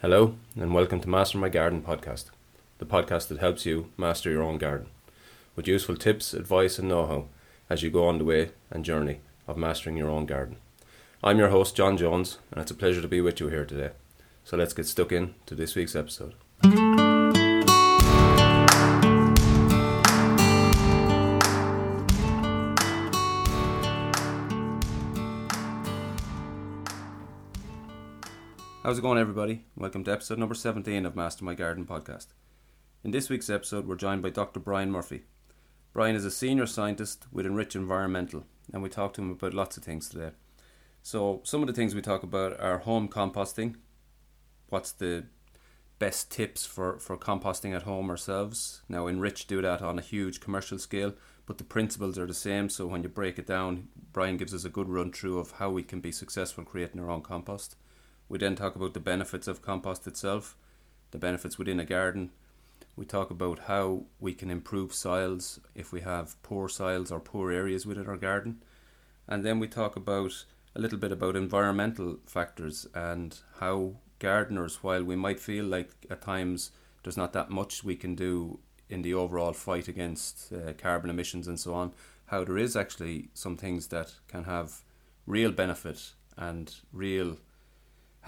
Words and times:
Hello, 0.00 0.36
and 0.54 0.72
welcome 0.72 1.00
to 1.00 1.08
Master 1.08 1.38
My 1.38 1.48
Garden 1.48 1.82
podcast, 1.82 2.26
the 2.78 2.86
podcast 2.86 3.26
that 3.26 3.40
helps 3.40 3.66
you 3.66 3.90
master 3.96 4.30
your 4.30 4.44
own 4.44 4.56
garden 4.56 4.86
with 5.56 5.66
useful 5.66 5.96
tips, 5.96 6.32
advice, 6.32 6.78
and 6.78 6.88
know 6.88 7.04
how 7.04 7.24
as 7.68 7.82
you 7.82 7.90
go 7.90 8.06
on 8.06 8.18
the 8.18 8.24
way 8.24 8.50
and 8.70 8.84
journey 8.84 9.18
of 9.48 9.56
mastering 9.56 9.96
your 9.96 10.08
own 10.08 10.24
garden. 10.24 10.58
I'm 11.24 11.38
your 11.38 11.48
host, 11.48 11.74
John 11.74 11.96
Jones, 11.96 12.38
and 12.52 12.62
it's 12.62 12.70
a 12.70 12.76
pleasure 12.76 13.02
to 13.02 13.08
be 13.08 13.20
with 13.20 13.40
you 13.40 13.48
here 13.48 13.64
today. 13.64 13.90
So 14.44 14.56
let's 14.56 14.72
get 14.72 14.86
stuck 14.86 15.10
in 15.10 15.34
to 15.46 15.56
this 15.56 15.74
week's 15.74 15.96
episode. 15.96 16.34
How's 28.88 28.96
it 28.96 29.02
going, 29.02 29.18
everybody? 29.18 29.66
Welcome 29.76 30.02
to 30.04 30.12
episode 30.12 30.38
number 30.38 30.54
17 30.54 31.04
of 31.04 31.14
Master 31.14 31.44
My 31.44 31.52
Garden 31.52 31.84
podcast. 31.84 32.28
In 33.04 33.10
this 33.10 33.28
week's 33.28 33.50
episode, 33.50 33.86
we're 33.86 33.96
joined 33.96 34.22
by 34.22 34.30
Dr. 34.30 34.60
Brian 34.60 34.90
Murphy. 34.90 35.24
Brian 35.92 36.16
is 36.16 36.24
a 36.24 36.30
senior 36.30 36.64
scientist 36.64 37.26
with 37.30 37.44
Enrich 37.44 37.76
Environmental, 37.76 38.46
and 38.72 38.82
we 38.82 38.88
talk 38.88 39.12
to 39.12 39.20
him 39.20 39.30
about 39.30 39.52
lots 39.52 39.76
of 39.76 39.82
things 39.82 40.08
today. 40.08 40.30
So, 41.02 41.42
some 41.44 41.60
of 41.60 41.66
the 41.66 41.74
things 41.74 41.94
we 41.94 42.00
talk 42.00 42.22
about 42.22 42.58
are 42.58 42.78
home 42.78 43.08
composting, 43.08 43.74
what's 44.70 44.92
the 44.92 45.26
best 45.98 46.30
tips 46.30 46.64
for, 46.64 46.98
for 46.98 47.18
composting 47.18 47.76
at 47.76 47.82
home 47.82 48.08
ourselves. 48.08 48.80
Now, 48.88 49.06
Enrich 49.06 49.46
do 49.46 49.60
that 49.60 49.82
on 49.82 49.98
a 49.98 50.00
huge 50.00 50.40
commercial 50.40 50.78
scale, 50.78 51.12
but 51.44 51.58
the 51.58 51.64
principles 51.64 52.16
are 52.16 52.26
the 52.26 52.32
same. 52.32 52.70
So, 52.70 52.86
when 52.86 53.02
you 53.02 53.10
break 53.10 53.38
it 53.38 53.46
down, 53.46 53.88
Brian 54.14 54.38
gives 54.38 54.54
us 54.54 54.64
a 54.64 54.70
good 54.70 54.88
run 54.88 55.12
through 55.12 55.40
of 55.40 55.50
how 55.50 55.68
we 55.68 55.82
can 55.82 56.00
be 56.00 56.10
successful 56.10 56.64
creating 56.64 57.02
our 57.02 57.10
own 57.10 57.20
compost. 57.20 57.76
We 58.28 58.38
then 58.38 58.56
talk 58.56 58.76
about 58.76 58.94
the 58.94 59.00
benefits 59.00 59.48
of 59.48 59.62
compost 59.62 60.06
itself, 60.06 60.56
the 61.10 61.18
benefits 61.18 61.58
within 61.58 61.80
a 61.80 61.84
garden. 61.84 62.30
We 62.96 63.06
talk 63.06 63.30
about 63.30 63.60
how 63.60 64.04
we 64.20 64.34
can 64.34 64.50
improve 64.50 64.92
soils 64.92 65.60
if 65.74 65.92
we 65.92 66.00
have 66.02 66.40
poor 66.42 66.68
soils 66.68 67.10
or 67.10 67.20
poor 67.20 67.50
areas 67.50 67.86
within 67.86 68.06
our 68.06 68.16
garden. 68.16 68.62
And 69.26 69.44
then 69.44 69.58
we 69.58 69.68
talk 69.68 69.96
about 69.96 70.44
a 70.74 70.80
little 70.80 70.98
bit 70.98 71.12
about 71.12 71.36
environmental 71.36 72.18
factors 72.26 72.86
and 72.94 73.38
how 73.60 73.94
gardeners, 74.18 74.82
while 74.82 75.04
we 75.04 75.16
might 75.16 75.40
feel 75.40 75.64
like 75.64 75.90
at 76.10 76.22
times 76.22 76.70
there's 77.02 77.16
not 77.16 77.32
that 77.32 77.50
much 77.50 77.84
we 77.84 77.96
can 77.96 78.14
do 78.14 78.58
in 78.88 79.02
the 79.02 79.14
overall 79.14 79.52
fight 79.52 79.88
against 79.88 80.52
uh, 80.52 80.72
carbon 80.74 81.10
emissions 81.10 81.46
and 81.46 81.60
so 81.60 81.74
on, 81.74 81.92
how 82.26 82.44
there 82.44 82.58
is 82.58 82.76
actually 82.76 83.28
some 83.34 83.56
things 83.56 83.88
that 83.88 84.14
can 84.28 84.44
have 84.44 84.82
real 85.26 85.52
benefit 85.52 86.12
and 86.36 86.76
real 86.92 87.36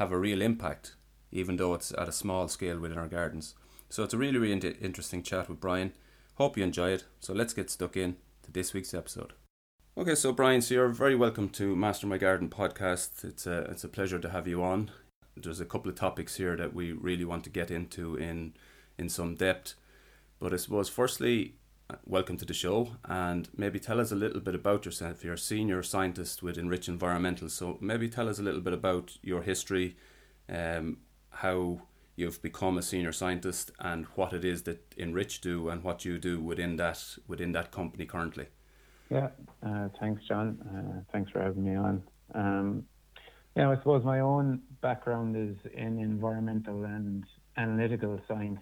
have 0.00 0.12
a 0.12 0.18
real 0.18 0.40
impact, 0.40 0.96
even 1.30 1.58
though 1.58 1.74
it's 1.74 1.92
at 1.92 2.08
a 2.08 2.12
small 2.12 2.48
scale 2.48 2.78
within 2.78 2.96
our 2.96 3.06
gardens. 3.06 3.54
So 3.90 4.02
it's 4.02 4.14
a 4.14 4.18
really, 4.18 4.38
really 4.38 4.58
interesting 4.80 5.22
chat 5.22 5.46
with 5.46 5.60
Brian. 5.60 5.92
Hope 6.36 6.56
you 6.56 6.64
enjoy 6.64 6.92
it. 6.92 7.04
So 7.20 7.34
let's 7.34 7.52
get 7.52 7.68
stuck 7.68 7.98
in 7.98 8.16
to 8.44 8.50
this 8.50 8.72
week's 8.72 8.94
episode. 8.94 9.34
Okay, 9.98 10.14
so 10.14 10.32
Brian, 10.32 10.62
so 10.62 10.72
you're 10.72 10.88
very 10.88 11.14
welcome 11.14 11.50
to 11.50 11.76
Master 11.76 12.06
My 12.06 12.16
Garden 12.16 12.48
podcast. 12.48 13.24
It's 13.24 13.46
a 13.46 13.58
it's 13.64 13.84
a 13.84 13.88
pleasure 13.88 14.18
to 14.18 14.30
have 14.30 14.48
you 14.48 14.62
on. 14.62 14.90
There's 15.36 15.60
a 15.60 15.66
couple 15.66 15.90
of 15.90 15.96
topics 15.96 16.36
here 16.36 16.56
that 16.56 16.72
we 16.72 16.92
really 16.92 17.26
want 17.26 17.44
to 17.44 17.50
get 17.50 17.70
into 17.70 18.16
in 18.16 18.54
in 18.96 19.10
some 19.10 19.34
depth. 19.34 19.74
But 20.38 20.54
I 20.54 20.56
suppose 20.56 20.88
firstly, 20.88 21.56
welcome 22.06 22.36
to 22.36 22.44
the 22.44 22.54
show 22.54 22.88
and 23.04 23.48
maybe 23.56 23.78
tell 23.78 24.00
us 24.00 24.12
a 24.12 24.16
little 24.16 24.40
bit 24.40 24.54
about 24.54 24.84
yourself. 24.84 25.24
You're 25.24 25.34
a 25.34 25.38
senior 25.38 25.82
scientist 25.82 26.42
with 26.42 26.58
Enrich 26.58 26.88
Environmental, 26.88 27.48
so 27.48 27.78
maybe 27.80 28.08
tell 28.08 28.28
us 28.28 28.38
a 28.38 28.42
little 28.42 28.60
bit 28.60 28.72
about 28.72 29.16
your 29.22 29.42
history, 29.42 29.96
um, 30.48 30.98
how 31.30 31.82
you've 32.16 32.42
become 32.42 32.78
a 32.78 32.82
senior 32.82 33.12
scientist, 33.12 33.70
and 33.78 34.06
what 34.14 34.32
it 34.32 34.44
is 34.44 34.62
that 34.64 34.94
Enrich 34.96 35.40
do 35.40 35.68
and 35.68 35.82
what 35.82 36.04
you 36.04 36.18
do 36.18 36.40
within 36.40 36.76
that 36.76 37.02
within 37.26 37.52
that 37.52 37.70
company 37.70 38.04
currently. 38.04 38.46
Yeah, 39.10 39.28
uh, 39.66 39.88
thanks, 39.98 40.22
John. 40.28 40.58
Uh, 40.62 41.02
thanks 41.12 41.30
for 41.30 41.40
having 41.40 41.64
me 41.64 41.76
on. 41.76 42.02
Um, 42.34 42.84
yeah, 43.56 43.70
I 43.70 43.76
suppose 43.76 44.04
my 44.04 44.20
own 44.20 44.60
background 44.80 45.36
is 45.36 45.56
in 45.74 45.98
environmental 45.98 46.84
and 46.84 47.24
analytical 47.56 48.20
science 48.28 48.60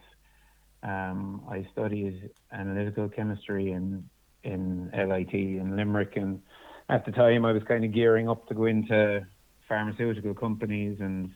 um, 0.83 1.43
I 1.51 1.67
studied 1.73 2.31
analytical 2.53 3.09
chemistry 3.09 3.73
in 3.73 4.09
in 4.45 4.91
LIT 4.93 5.35
in 5.35 5.77
Limerick, 5.77 6.17
and 6.17 6.41
at 6.89 7.05
the 7.05 7.13
time 7.13 7.45
I 7.45 7.53
was 7.53 7.63
kind 7.65 7.85
of 7.85 7.93
gearing 7.93 8.29
up 8.29 8.47
to 8.49 8.55
go 8.55 8.67
into 8.67 9.27
pharmaceutical 9.69 10.35
companies, 10.35 10.99
and 11.01 11.31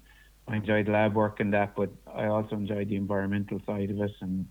I 0.48 0.56
enjoyed 0.56 0.88
lab 0.88 1.14
work 1.14 1.40
and 1.40 1.52
that, 1.52 1.74
but 1.74 1.90
I 2.12 2.26
also 2.26 2.56
enjoyed 2.56 2.88
the 2.88 2.96
environmental 2.96 3.60
side 3.66 3.90
of 3.90 4.00
it, 4.00 4.12
and 4.20 4.46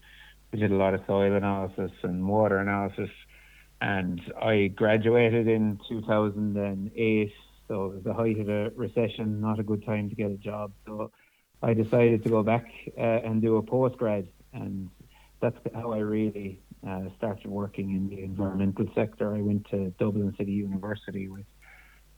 we 0.52 0.60
did 0.60 0.72
a 0.72 0.76
lot 0.76 0.94
of 0.94 1.02
soil 1.08 1.34
analysis 1.34 1.92
and 2.04 2.28
water 2.28 2.58
analysis, 2.58 3.10
and 3.80 4.22
I 4.40 4.68
graduated 4.76 5.48
in 5.48 5.80
2008, 5.88 7.34
so 7.68 7.86
it 7.86 7.94
was 7.96 8.04
the 8.04 8.14
height 8.14 8.40
of 8.40 8.48
the 8.48 8.74
recession, 8.76 9.40
not 9.40 9.60
a 9.60 9.64
good 9.64 9.86
time 9.86 10.10
to 10.10 10.16
get 10.16 10.30
a 10.30 10.38
job, 10.38 10.74
so 10.86 11.12
I 11.64 11.74
decided 11.74 12.24
to 12.24 12.30
go 12.30 12.44
back 12.44 12.66
uh, 12.98 13.02
and 13.02 13.42
do 13.42 13.56
a 13.56 13.64
postgrad 13.64 14.28
and 14.54 14.90
that's 15.42 15.58
how 15.74 15.92
I 15.92 16.00
really 16.00 16.60
uh, 16.88 17.02
started 17.18 17.48
working 17.48 17.92
in 17.92 18.10
the 18.10 18.24
environmental 18.24 18.88
sector. 18.96 19.36
I 19.36 19.42
went 19.42 19.70
to 19.72 19.90
Dublin 20.00 20.34
City 20.38 20.52
University 20.52 21.28
with 21.28 21.46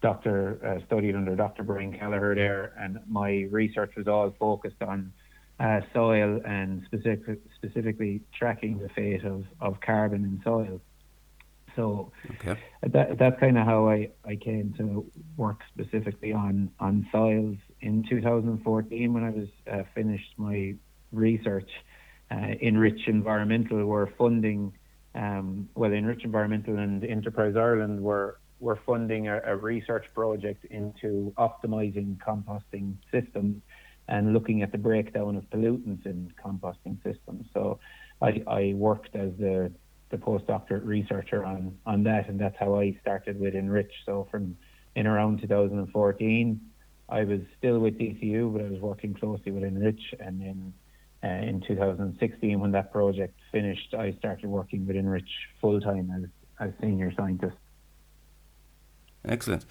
Dr. 0.02 0.60
Uh, 0.64 0.86
studied 0.86 1.16
under 1.16 1.36
Dr. 1.36 1.64
Brian 1.64 1.98
Kelleher 1.98 2.36
there, 2.36 2.74
and 2.78 3.00
my 3.08 3.48
research 3.50 3.94
was 3.96 4.08
all 4.08 4.36
focused 4.38 4.82
on 4.82 5.14
uh, 5.60 5.80
soil 5.94 6.42
and 6.46 6.84
specific, 6.86 7.40
specifically 7.56 8.22
tracking 8.38 8.80
the 8.80 8.90
fate 8.90 9.24
of, 9.24 9.46
of 9.62 9.80
carbon 9.80 10.24
in 10.26 10.42
soil. 10.44 10.82
So 11.76 12.12
okay. 12.32 12.60
that, 12.82 13.18
that's 13.18 13.40
kind 13.40 13.58
of 13.58 13.66
how 13.66 13.88
I, 13.88 14.10
I 14.26 14.36
came 14.36 14.74
to 14.78 15.10
work 15.38 15.62
specifically 15.74 16.34
on, 16.34 16.70
on 16.80 17.08
soils 17.12 17.58
in 17.82 18.04
2014 18.10 19.14
when 19.14 19.24
I 19.24 19.30
was 19.30 19.48
uh, 19.72 19.84
finished 19.96 20.34
my 20.38 20.76
research 21.12 21.70
uh, 22.32 22.56
Enrich 22.62 23.08
Environmental 23.08 23.86
were 23.86 24.10
funding, 24.18 24.74
um, 25.16 25.70
well, 25.76 25.92
Enrich 25.92 26.24
Environmental 26.24 26.78
and 26.78 27.04
Enterprise 27.04 27.56
Ireland 27.56 28.02
were 28.02 28.40
were 28.60 28.80
funding 28.86 29.28
a, 29.28 29.42
a 29.46 29.56
research 29.58 30.06
project 30.14 30.64
into 30.66 31.34
optimizing 31.38 32.18
composting 32.18 32.96
systems 33.12 33.62
and 34.08 34.34
looking 34.34 34.62
at 34.62 34.72
the 34.72 34.78
breakdown 34.78 35.36
of 35.36 35.44
pollutants 35.50 36.06
in 36.06 36.32
composting 36.44 36.96
systems. 37.04 37.46
So 37.54 37.80
I, 38.22 38.42
I 38.48 38.74
worked 38.76 39.16
as 39.16 39.32
the 39.38 39.72
the 40.12 40.18
postdoctorate 40.18 40.86
researcher 40.86 41.44
on 41.44 41.76
on 41.86 42.04
that, 42.04 42.30
and 42.30 42.40
that's 42.40 42.56
how 42.60 42.80
I 42.80 42.98
started 43.02 43.40
with 43.40 43.56
Enrich. 43.56 43.92
So 44.06 44.28
from 44.32 44.56
in 44.96 45.08
around 45.08 45.42
2014, 45.42 46.62
I 47.10 47.24
was 47.24 47.42
still 47.58 47.80
with 47.80 47.98
DCU, 47.98 48.54
but 48.54 48.62
I 48.64 48.70
was 48.70 48.80
working 48.80 49.14
closely 49.16 49.52
with 49.52 49.64
Enrich, 49.64 50.02
and 50.20 50.40
then 50.40 50.74
uh, 51.24 51.28
in 51.28 51.62
2016, 51.62 52.60
when 52.60 52.72
that 52.72 52.92
project 52.92 53.40
finished, 53.52 53.94
I 53.94 54.14
started 54.20 54.48
working 54.48 54.86
with 54.86 54.96
Enrich 54.96 55.30
full 55.62 55.80
time 55.80 56.12
as, 56.16 56.68
as 56.68 56.74
senior 56.82 57.14
scientist. 57.16 57.56
Excellent. 59.26 59.66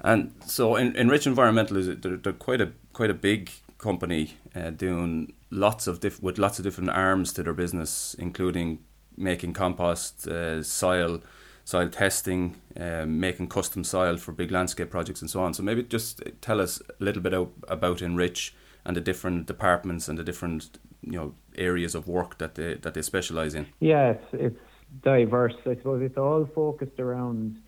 And 0.00 0.32
so, 0.44 0.76
in, 0.76 0.96
Enrich 0.96 1.26
Environmental 1.26 1.76
is 1.76 1.86
they're, 1.86 2.16
they're 2.16 2.32
quite 2.32 2.60
a 2.60 2.72
quite 2.92 3.10
a 3.10 3.14
big 3.14 3.50
company 3.78 4.36
uh, 4.54 4.70
doing 4.70 5.32
lots 5.50 5.86
of 5.86 6.00
diff- 6.00 6.22
with 6.22 6.38
lots 6.38 6.58
of 6.58 6.64
different 6.64 6.90
arms 6.90 7.32
to 7.34 7.42
their 7.42 7.52
business, 7.52 8.14
including 8.18 8.80
making 9.16 9.52
compost, 9.52 10.26
uh, 10.26 10.62
soil, 10.62 11.20
soil 11.64 11.88
testing, 11.88 12.56
um, 12.78 13.20
making 13.20 13.48
custom 13.48 13.84
soil 13.84 14.16
for 14.16 14.32
big 14.32 14.50
landscape 14.50 14.90
projects, 14.90 15.20
and 15.20 15.30
so 15.30 15.40
on. 15.40 15.54
So 15.54 15.62
maybe 15.62 15.82
just 15.82 16.22
tell 16.40 16.60
us 16.60 16.80
a 17.00 17.04
little 17.04 17.22
bit 17.22 17.34
about 17.34 18.02
Enrich 18.02 18.52
and 18.84 18.96
the 18.96 19.00
different 19.00 19.46
departments 19.46 20.08
and 20.08 20.18
the 20.18 20.24
different 20.24 20.78
you 21.02 21.12
know 21.12 21.34
areas 21.56 21.94
of 21.94 22.08
work 22.08 22.38
that 22.38 22.54
they 22.54 22.74
that 22.74 22.94
they 22.94 23.02
specialize 23.02 23.54
in? 23.54 23.66
Yeah, 23.80 24.10
it's, 24.10 24.26
it's 24.32 24.60
diverse. 25.02 25.54
I 25.66 25.74
suppose 25.76 26.02
it's 26.02 26.18
all 26.18 26.48
focused 26.54 26.98
around 26.98 27.58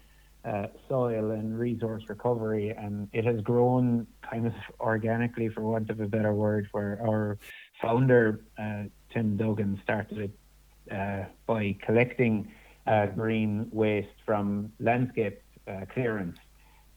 uh, 0.45 0.67
soil 0.89 1.31
and 1.33 1.59
resource 1.59 2.03
recovery, 2.09 2.71
and 2.71 3.09
it 3.13 3.25
has 3.25 3.41
grown 3.43 4.07
kind 4.23 4.47
of 4.47 4.55
organically, 4.81 5.49
for 5.49 5.63
want 5.63 5.91
of 5.91 6.01
a 6.01 6.07
better 6.07 6.33
word. 6.33 6.69
Where 6.73 6.99
our 7.03 7.39
founder 7.81 8.41
uh, 8.59 8.85
Tim 9.13 9.37
Duggan 9.37 9.81
started 9.83 10.19
it 10.19 10.95
uh, 10.95 11.25
by 11.47 11.77
collecting 11.83 12.51
uh, 12.87 13.07
green 13.07 13.69
waste 13.71 14.09
from 14.25 14.73
landscape 14.81 15.43
uh, 15.69 15.85
clearance, 15.93 16.39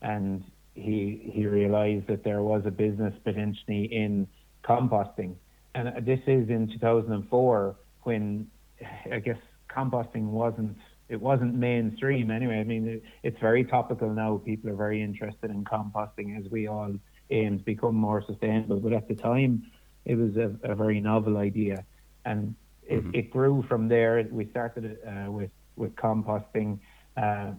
and 0.01 0.43
he 0.73 1.31
he 1.33 1.45
realised 1.45 2.07
that 2.07 2.23
there 2.23 2.41
was 2.41 2.63
a 2.65 2.71
business 2.71 3.13
potentially 3.23 3.85
in 3.85 4.27
composting 4.63 5.35
and 5.75 6.05
this 6.05 6.19
is 6.27 6.49
in 6.49 6.69
2004 6.73 7.75
when 8.03 8.47
I 9.11 9.19
guess 9.19 9.37
composting 9.69 10.25
wasn't 10.25 10.77
it 11.09 11.21
wasn't 11.21 11.53
mainstream 11.53 12.31
anyway. 12.31 12.59
I 12.59 12.63
mean, 12.63 12.87
it, 12.87 13.03
it's 13.23 13.39
very 13.39 13.63
topical 13.63 14.09
now. 14.09 14.41
People 14.43 14.69
are 14.69 14.75
very 14.75 15.01
interested 15.01 15.51
in 15.51 15.63
composting 15.63 16.39
as 16.39 16.49
we 16.49 16.67
all 16.67 16.93
aim 17.29 17.59
to 17.59 17.63
become 17.63 17.95
more 17.95 18.23
sustainable. 18.25 18.79
But 18.79 18.93
at 18.93 19.07
the 19.07 19.15
time, 19.15 19.63
it 20.05 20.15
was 20.15 20.35
a, 20.37 20.55
a 20.63 20.75
very 20.75 20.99
novel 20.99 21.37
idea, 21.37 21.85
and 22.25 22.55
it, 22.83 22.99
mm-hmm. 22.99 23.15
it 23.15 23.31
grew 23.31 23.63
from 23.67 23.87
there. 23.87 24.25
We 24.31 24.49
started 24.49 24.97
uh, 25.05 25.31
with 25.31 25.51
with 25.75 25.95
composting, 25.95 26.79
uh, 27.17 27.51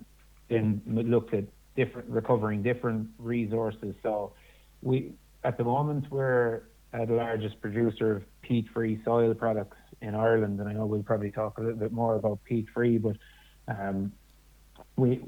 then 0.48 0.82
looked 0.86 1.34
at 1.34 1.44
different 1.76 2.08
recovering 2.08 2.62
different 2.62 3.08
resources. 3.18 3.94
So 4.02 4.32
we 4.82 5.12
at 5.42 5.58
the 5.58 5.64
moment 5.64 6.10
we're 6.10 6.62
uh, 6.92 7.04
the 7.04 7.14
largest 7.14 7.60
producer 7.60 8.16
of 8.16 8.22
peat-free 8.42 9.00
soil 9.04 9.34
products 9.34 9.76
in 10.00 10.14
Ireland, 10.14 10.60
and 10.60 10.68
I 10.68 10.72
know 10.74 10.86
we'll 10.86 11.02
probably 11.02 11.30
talk 11.30 11.58
a 11.58 11.62
little 11.62 11.76
bit 11.76 11.92
more 11.92 12.14
about 12.14 12.38
peat-free, 12.44 12.98
but 12.98 13.16
um, 13.68 14.12
we 14.96 15.22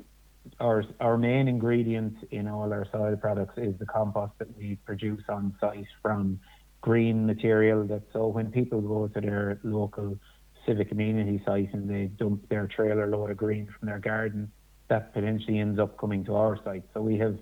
our 0.60 0.84
our 1.00 1.18
main 1.18 1.48
ingredient 1.48 2.16
in 2.30 2.46
all 2.46 2.72
our 2.72 2.86
soil 2.92 3.16
products 3.16 3.54
is 3.56 3.74
the 3.78 3.86
compost 3.86 4.32
that 4.38 4.56
we 4.56 4.78
produce 4.84 5.22
on 5.28 5.54
site 5.60 5.86
from 6.02 6.38
green 6.80 7.26
material. 7.26 7.84
That 7.84 8.02
so 8.12 8.28
when 8.28 8.50
people 8.52 8.80
go 8.80 9.08
to 9.08 9.20
their 9.20 9.58
local 9.64 10.18
civic 10.64 10.88
community 10.88 11.42
site 11.44 11.72
and 11.72 11.88
they 11.88 12.06
dump 12.06 12.48
their 12.48 12.66
trailer 12.66 13.06
load 13.06 13.30
of 13.30 13.36
green 13.36 13.66
from 13.66 13.86
their 13.88 13.98
garden, 13.98 14.50
that 14.88 15.12
potentially 15.12 15.58
ends 15.58 15.78
up 15.78 15.98
coming 15.98 16.24
to 16.24 16.34
our 16.34 16.58
site. 16.64 16.84
So 16.94 17.00
we 17.00 17.18
have 17.18 17.38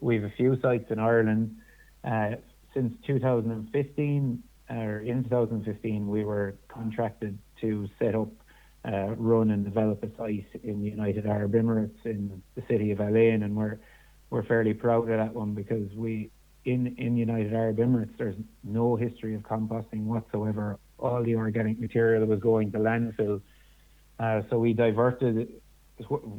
we 0.00 0.16
have 0.16 0.24
a 0.24 0.32
few 0.36 0.60
sites 0.60 0.90
in 0.90 0.98
Ireland. 0.98 1.56
Uh, 2.04 2.32
since 2.72 2.92
2015 3.06 4.42
or 4.70 4.98
in 5.00 5.24
2015, 5.24 6.08
we 6.08 6.24
were 6.24 6.56
contracted 6.68 7.38
to 7.60 7.88
set 7.98 8.14
up, 8.14 8.28
uh, 8.84 9.14
run 9.16 9.50
and 9.50 9.64
develop 9.64 10.02
a 10.02 10.08
site 10.16 10.46
in 10.62 10.80
the 10.80 10.90
United 10.90 11.26
Arab 11.26 11.52
Emirates 11.52 12.04
in 12.04 12.42
the 12.54 12.62
city 12.68 12.90
of 12.90 13.00
Al 13.00 13.16
Ain, 13.16 13.42
and 13.42 13.56
we're 13.56 13.78
we're 14.30 14.42
fairly 14.42 14.74
proud 14.74 15.08
of 15.08 15.16
that 15.16 15.34
one 15.34 15.54
because 15.54 15.92
we 15.94 16.30
in 16.64 16.94
in 16.98 17.16
United 17.16 17.54
Arab 17.54 17.78
Emirates 17.78 18.16
there's 18.18 18.36
no 18.62 18.96
history 18.96 19.34
of 19.34 19.42
composting 19.42 20.04
whatsoever. 20.04 20.78
All 20.98 21.22
the 21.22 21.34
organic 21.34 21.78
material 21.78 22.24
was 22.26 22.40
going 22.40 22.72
to 22.72 22.78
landfill, 22.78 23.40
uh, 24.18 24.42
so 24.48 24.58
we 24.58 24.72
diverted 24.72 25.60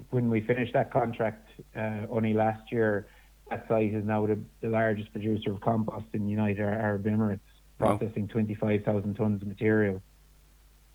when 0.10 0.30
we 0.30 0.42
finished 0.42 0.74
that 0.74 0.92
contract 0.92 1.50
uh, 1.76 2.02
only 2.10 2.34
last 2.34 2.72
year 2.72 3.08
that 3.50 3.68
site 3.68 3.94
is 3.94 4.04
now 4.04 4.26
the, 4.26 4.40
the 4.62 4.70
largest 4.70 5.12
producer 5.12 5.52
of 5.52 5.62
compost 5.62 6.06
in 6.14 6.26
the 6.26 6.32
United 6.32 6.62
Arab 6.62 7.06
Emirates, 7.06 7.40
processing 7.78 8.24
wow. 8.24 8.34
25,000 8.34 9.16
tons 9.16 9.42
of 9.42 9.48
material. 9.48 10.02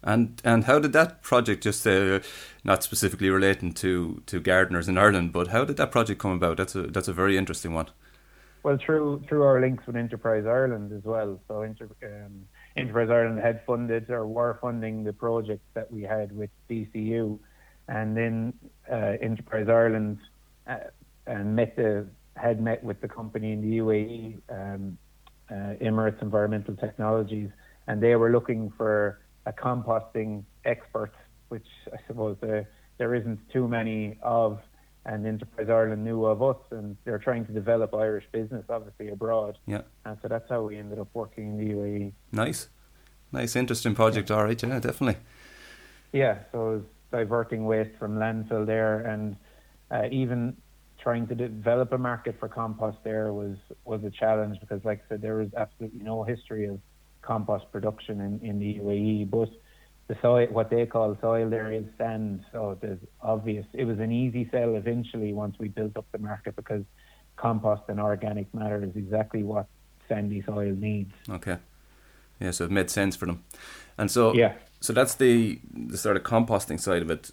And 0.02 0.40
and 0.44 0.64
how 0.64 0.78
did 0.78 0.94
that 0.94 1.20
project, 1.20 1.62
just 1.62 1.86
uh, 1.86 2.20
not 2.64 2.82
specifically 2.82 3.28
relating 3.28 3.74
to, 3.74 4.22
to 4.26 4.40
gardeners 4.40 4.88
in 4.88 4.96
Ireland, 4.96 5.32
but 5.32 5.48
how 5.48 5.66
did 5.66 5.76
that 5.76 5.90
project 5.90 6.18
come 6.20 6.32
about? 6.32 6.56
That's 6.56 6.74
a 6.74 6.82
that's 6.82 7.08
a 7.08 7.12
very 7.12 7.36
interesting 7.36 7.74
one. 7.74 7.88
Well, 8.62 8.78
through 8.78 9.24
through 9.28 9.42
our 9.42 9.60
links 9.60 9.86
with 9.86 9.96
Enterprise 9.96 10.46
Ireland 10.46 10.90
as 10.92 11.04
well. 11.04 11.38
So 11.48 11.60
Inter, 11.60 11.90
um, 12.02 12.46
Enterprise 12.78 13.10
Ireland 13.10 13.40
had 13.40 13.60
funded 13.66 14.08
or 14.08 14.26
were 14.26 14.58
funding 14.62 15.04
the 15.04 15.12
project 15.12 15.62
that 15.74 15.92
we 15.92 16.02
had 16.02 16.34
with 16.34 16.48
DCU, 16.70 17.38
and 17.90 18.16
then 18.16 18.54
uh, 18.90 19.16
Enterprise 19.20 19.66
Ireland 19.69 20.19
uh, 20.66 20.76
met 21.44 21.76
the 21.76 22.06
had 22.37 22.60
met 22.62 22.82
with 22.82 23.00
the 23.02 23.08
company 23.08 23.52
in 23.52 23.60
the 23.60 23.78
UAE, 23.78 24.38
um, 24.48 24.96
uh, 25.50 25.54
Emirates 25.82 26.22
Environmental 26.22 26.75
Technologies, 26.76 27.50
and 27.87 28.02
they 28.02 28.16
were 28.16 28.31
looking 28.31 28.72
for 28.78 29.20
a 29.44 29.52
composting 29.52 30.44
expert, 30.64 31.12
which 31.48 31.66
I 31.92 31.98
suppose 32.06 32.37
uh, 32.42 32.62
there 32.96 33.14
isn't 33.14 33.38
too 33.52 33.69
many 33.69 34.19
of. 34.22 34.60
And 35.06 35.26
Enterprise 35.26 35.69
Ireland 35.70 36.04
knew 36.04 36.26
of 36.26 36.42
us, 36.42 36.58
and 36.70 36.94
they're 37.04 37.19
trying 37.19 37.46
to 37.46 37.52
develop 37.52 37.94
Irish 37.94 38.26
business, 38.32 38.64
obviously 38.69 39.08
abroad. 39.08 39.56
Yeah. 39.66 39.81
And 40.04 40.19
so 40.20 40.28
that's 40.28 40.46
how 40.50 40.62
we 40.62 40.76
ended 40.76 40.98
up 40.98 41.08
working 41.14 41.48
in 41.48 41.56
the 41.56 41.75
UAE. 41.75 42.12
Nice, 42.32 42.69
nice, 43.32 43.56
interesting 43.56 43.94
project. 43.94 44.31
All 44.31 44.44
right, 44.44 44.62
yeah, 44.62 44.78
definitely. 44.78 45.16
Yeah, 46.12 46.40
so 46.52 46.70
it 46.70 46.72
was 46.75 46.82
diverting 47.10 47.64
waste 47.64 47.96
from 47.98 48.16
landfill 48.16 48.66
there, 48.66 49.00
and 49.00 49.36
uh, 49.90 50.04
even 50.10 50.56
trying 50.98 51.26
to 51.26 51.34
develop 51.34 51.92
a 51.92 51.98
market 51.98 52.36
for 52.38 52.48
compost 52.48 52.98
there 53.04 53.32
was 53.32 53.56
was 53.84 54.02
a 54.04 54.10
challenge 54.10 54.58
because, 54.60 54.84
like 54.84 55.02
I 55.06 55.08
said, 55.10 55.22
there 55.22 55.36
was 55.36 55.48
absolutely 55.56 56.00
no 56.02 56.22
history 56.22 56.66
of 56.66 56.78
compost 57.22 57.70
production 57.72 58.20
in, 58.20 58.40
in 58.48 58.58
the 58.58 58.74
UAE. 58.78 59.30
But 59.30 59.50
the 60.08 60.16
soil, 60.20 60.46
what 60.50 60.70
they 60.70 60.86
call 60.86 61.16
soil 61.20 61.48
there, 61.48 61.72
is 61.72 61.84
sand. 61.98 62.44
So 62.52 62.76
there's 62.80 62.98
obvious. 63.20 63.66
It 63.72 63.84
was 63.84 63.98
an 63.98 64.12
easy 64.12 64.48
sell 64.50 64.74
eventually 64.76 65.32
once 65.32 65.56
we 65.58 65.68
built 65.68 65.96
up 65.96 66.06
the 66.12 66.18
market 66.18 66.56
because 66.56 66.84
compost 67.36 67.82
and 67.88 68.00
organic 68.00 68.52
matter 68.54 68.82
is 68.82 68.94
exactly 68.96 69.42
what 69.42 69.66
sandy 70.08 70.42
soil 70.42 70.74
needs. 70.74 71.12
Okay. 71.28 71.56
Yeah, 72.40 72.50
so 72.52 72.64
it 72.64 72.70
made 72.70 72.90
sense 72.90 73.16
for 73.16 73.26
them. 73.26 73.44
And 73.98 74.10
so 74.10 74.34
yeah. 74.34 74.54
So 74.80 74.92
that's 74.92 75.14
the 75.14 75.60
the 75.72 75.98
sort 75.98 76.16
of 76.16 76.22
composting 76.22 76.80
side 76.80 77.02
of 77.02 77.10
it. 77.10 77.30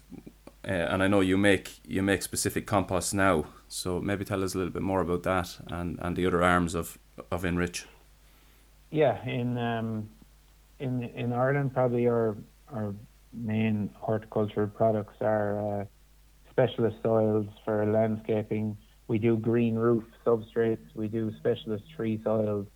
Uh, 0.64 0.72
and 0.72 1.02
I 1.02 1.08
know 1.08 1.20
you 1.20 1.38
make 1.38 1.80
you 1.86 2.02
make 2.02 2.22
specific 2.22 2.66
composts 2.66 3.14
now. 3.14 3.46
So 3.68 4.00
maybe 4.00 4.24
tell 4.24 4.44
us 4.44 4.54
a 4.54 4.58
little 4.58 4.72
bit 4.72 4.82
more 4.82 5.00
about 5.00 5.22
that 5.24 5.58
and, 5.68 5.98
and 6.00 6.16
the 6.16 6.26
other 6.26 6.42
arms 6.42 6.74
of 6.74 6.98
of 7.30 7.44
Enrich. 7.44 7.86
Yeah, 8.90 9.22
in 9.26 9.58
um, 9.58 10.08
in 10.78 11.02
in 11.02 11.32
Ireland, 11.32 11.74
probably 11.74 12.06
our 12.06 12.36
our 12.72 12.94
main 13.32 13.90
horticultural 13.94 14.68
products 14.68 15.16
are 15.20 15.80
uh, 15.80 15.84
specialist 16.50 16.96
soils 17.02 17.46
for 17.64 17.86
landscaping. 17.86 18.76
We 19.06 19.18
do 19.18 19.36
green 19.36 19.74
roof 19.74 20.04
substrates. 20.26 20.84
We 20.94 21.08
do 21.08 21.32
specialist 21.38 21.84
tree 21.96 22.20
soils. 22.22 22.66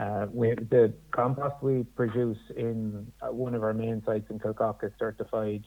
Uh, 0.00 0.26
we, 0.32 0.54
the 0.54 0.94
compost 1.10 1.56
we 1.60 1.82
produce 1.94 2.38
in 2.56 3.06
uh, 3.20 3.26
one 3.26 3.54
of 3.54 3.62
our 3.62 3.74
main 3.74 4.02
sites 4.06 4.24
in 4.30 4.38
Kilcock 4.38 4.82
is 4.82 4.92
certified 4.98 5.64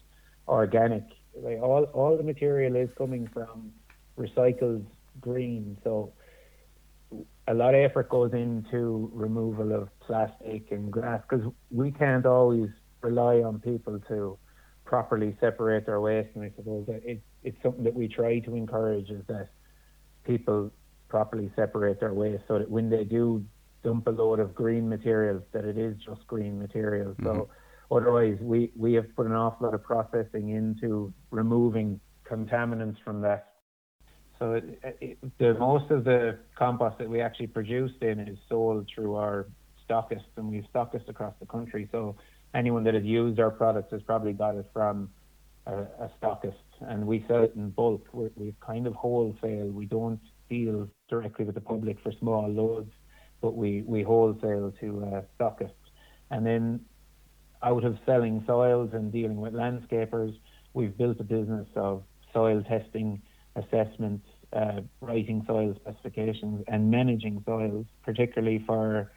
organic. 0.48 1.04
Like 1.36 1.62
all 1.62 1.84
all 1.94 2.18
the 2.18 2.24
material 2.24 2.76
is 2.76 2.90
coming 2.98 3.30
from 3.32 3.72
recycled 4.18 4.86
green. 5.22 5.78
So 5.84 6.14
a 7.48 7.54
lot 7.54 7.76
of 7.76 7.82
effort 7.92 8.10
goes 8.10 8.34
into 8.34 9.12
removal 9.14 9.72
of 9.72 9.90
plastic 10.00 10.72
and 10.72 10.92
glass 10.92 11.22
because 11.30 11.46
we 11.70 11.92
can't 11.92 12.26
always 12.26 12.70
rely 13.02 13.36
on 13.44 13.60
people 13.60 14.00
to 14.08 14.40
properly 14.84 15.38
separate 15.40 15.86
their 15.86 16.02
waste. 16.02 16.30
And 16.34 16.44
I 16.44 16.52
suppose 16.56 16.88
that 16.88 17.04
it, 17.06 17.22
it's 17.44 17.58
something 17.62 17.84
that 17.84 17.94
we 17.94 18.08
try 18.08 18.40
to 18.40 18.56
encourage 18.56 19.12
is 19.12 19.24
that 19.28 19.50
people 20.26 20.72
properly 21.08 21.52
separate 21.56 22.00
their 22.00 22.16
waste 22.16 22.44
so 22.48 22.58
that 22.58 22.70
when 22.70 22.90
they 22.90 23.04
do 23.04 23.46
dump 23.84 24.08
a 24.08 24.12
load 24.12 24.40
of 24.40 24.56
green 24.56 24.88
material, 24.88 25.42
that 25.52 25.66
it 25.66 25.78
is 25.78 25.98
just 25.98 26.26
green 26.28 26.60
material. 26.60 27.12
Mm-hmm. 27.12 27.26
So 27.26 27.50
otherwise, 27.92 28.38
we, 28.42 28.72
we 28.76 28.94
have 28.94 29.14
put 29.16 29.26
an 29.26 29.34
awful 29.34 29.68
lot 29.68 29.74
of 29.74 29.84
processing 29.84 30.50
into 30.50 31.14
removing 31.32 32.00
contaminants 32.30 32.98
from 33.04 33.22
that 33.22 33.54
so 34.44 34.54
it, 34.54 34.98
it, 35.00 35.18
the 35.38 35.54
most 35.54 35.90
of 35.90 36.04
the 36.04 36.38
compost 36.56 36.98
that 36.98 37.10
we 37.10 37.22
actually 37.22 37.48
produce 37.48 37.92
in 38.02 38.20
is 38.20 38.38
sold 38.50 38.90
through 38.94 39.16
our 39.16 39.48
stockists, 39.88 40.36
and 40.36 40.50
we've 40.50 40.66
stockists 40.76 41.08
across 41.08 41.34
the 41.40 41.46
country. 41.46 41.88
So 41.94 42.18
anyone 42.54 42.84
that 42.84 42.94
has 42.94 43.06
used 43.06 43.40
our 43.40 43.52
products 43.52 43.92
has 43.92 44.02
probably 44.02 44.34
got 44.34 44.56
it 44.56 44.70
from 44.74 45.10
a, 45.66 45.84
a 45.84 46.12
stockist, 46.22 46.56
and 46.82 47.08
we 47.08 47.24
sell 47.28 47.44
it 47.44 47.54
in 47.56 47.70
bulk. 47.70 48.06
We're, 48.12 48.32
we 48.36 48.54
kind 48.60 48.86
of 48.86 48.96
wholesale. 48.96 49.68
We 49.68 49.86
don't 49.86 50.20
deal 50.50 50.90
directly 51.10 51.46
with 51.46 51.56
the 51.56 51.62
public 51.62 51.98
for 52.04 52.12
small 52.20 52.50
loads, 52.50 52.92
but 53.44 53.56
we 53.56 53.84
we 53.86 54.02
wholesale 54.02 54.74
to 54.80 54.88
uh, 55.06 55.22
stockists, 55.38 55.86
and 56.32 56.46
then 56.46 56.80
out 57.62 57.84
of 57.84 57.98
selling 58.06 58.44
soils 58.48 58.90
and 58.94 59.12
dealing 59.12 59.40
with 59.40 59.54
landscapers, 59.54 60.34
we've 60.74 60.98
built 60.98 61.20
a 61.20 61.24
business 61.24 61.68
of 61.76 62.04
soil 62.32 62.64
testing 62.64 63.22
assessments, 63.58 64.26
uh, 64.54 64.80
writing 65.02 65.44
soil 65.46 65.76
specifications, 65.76 66.64
and 66.70 66.90
managing 66.90 67.44
soils, 67.46 67.86
particularly 68.04 68.64
for 68.66 69.12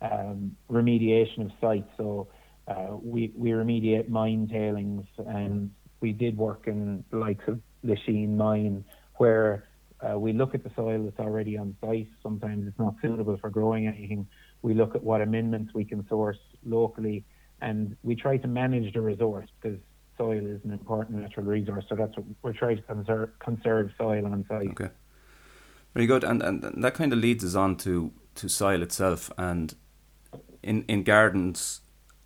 um, 0.00 0.56
remediation 0.70 1.46
of 1.46 1.50
sites. 1.60 1.90
So 1.96 2.28
uh, 2.68 2.96
we 3.02 3.32
we 3.36 3.50
remediate 3.50 4.08
mine 4.08 4.48
tailings, 4.48 5.06
and 5.26 5.72
we 6.00 6.12
did 6.12 6.36
work 6.36 6.68
in 6.68 7.04
the 7.10 7.16
likes 7.16 7.44
of 7.48 7.58
Lisheen 7.84 8.36
mine, 8.36 8.84
where 9.16 9.64
uh, 10.02 10.18
we 10.18 10.32
look 10.32 10.54
at 10.54 10.64
the 10.64 10.70
soil 10.74 11.04
that's 11.04 11.18
already 11.18 11.56
on 11.56 11.76
site. 11.80 12.08
Sometimes 12.22 12.66
it's 12.66 12.78
not 12.78 12.94
suitable 13.00 13.36
for 13.38 13.50
growing 13.50 13.86
anything. 13.86 14.26
We 14.62 14.74
look 14.74 14.94
at 14.94 15.02
what 15.02 15.20
amendments 15.20 15.72
we 15.74 15.84
can 15.84 16.06
source 16.08 16.38
locally, 16.64 17.24
and 17.60 17.96
we 18.02 18.16
try 18.16 18.36
to 18.38 18.48
manage 18.48 18.92
the 18.94 19.00
resource 19.00 19.48
because 19.60 19.78
soil 20.18 20.44
is 20.44 20.60
an 20.64 20.72
important 20.72 21.20
natural 21.20 21.46
resource. 21.46 21.84
So 21.88 21.94
that's 21.94 22.16
what 22.16 22.26
we're 22.42 22.52
trying 22.52 22.76
to 22.76 22.82
conserve, 22.82 23.30
conserve 23.38 23.90
soil 23.96 24.26
on 24.26 24.44
site. 24.48 24.70
Okay. 24.70 24.90
Very 25.94 26.06
good, 26.06 26.24
and, 26.24 26.42
and 26.42 26.82
that 26.82 26.94
kind 26.94 27.12
of 27.12 27.18
leads 27.18 27.44
us 27.44 27.54
on 27.54 27.76
to, 27.78 28.12
to 28.36 28.48
soil 28.48 28.82
itself. 28.82 29.30
And 29.36 29.74
in 30.62 30.84
in 30.88 31.02
gardens, 31.02 31.80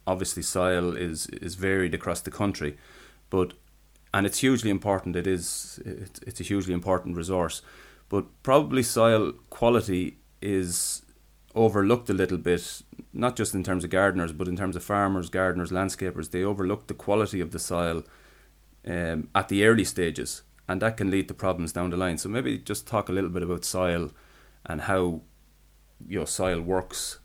obviously 0.07 0.43
soil 0.43 0.97
is 0.97 1.27
is 1.27 1.55
varied 1.57 1.95
across 1.95 2.21
the 2.21 2.31
country, 2.31 2.77
but 3.31 3.55
and 4.17 4.25
it's 4.25 4.39
hugely 4.39 4.71
important. 4.71 5.15
It 5.15 5.27
is 5.27 5.79
it, 5.85 6.19
it's 6.27 6.41
a 6.41 6.45
hugely 6.45 6.73
important 6.73 7.17
resource, 7.17 7.61
but 8.09 8.25
probably 8.43 8.83
soil 8.83 9.33
quality 9.51 10.17
is 10.41 11.03
overlooked 11.55 12.09
a 12.09 12.15
little 12.15 12.39
bit, 12.39 12.83
not 13.13 13.37
just 13.37 13.55
in 13.55 13.63
terms 13.63 13.85
of 13.85 13.91
gardeners, 13.91 14.33
but 14.33 14.49
in 14.49 14.57
terms 14.57 14.75
of 14.75 14.83
farmers, 14.83 15.29
gardeners, 15.29 15.71
landscapers. 15.71 16.31
They 16.31 16.43
overlook 16.43 16.87
the 16.87 16.95
quality 16.95 17.43
of 17.43 17.51
the 17.51 17.59
soil 17.59 18.05
um, 18.87 19.29
at 19.35 19.49
the 19.49 19.67
early 19.67 19.85
stages, 19.85 20.43
and 20.67 20.81
that 20.81 20.97
can 20.97 21.11
lead 21.11 21.29
to 21.29 21.35
problems 21.35 21.73
down 21.73 21.91
the 21.91 21.99
line. 21.99 22.17
So 22.17 22.31
maybe 22.31 22.57
just 22.57 22.87
talk 22.87 23.11
a 23.11 23.13
little 23.13 23.31
bit 23.31 23.43
about 23.43 23.67
soil 23.67 24.13
and 24.65 24.81
how 24.83 25.21
your 26.09 26.27
soil 26.27 26.63
works, 26.63 27.19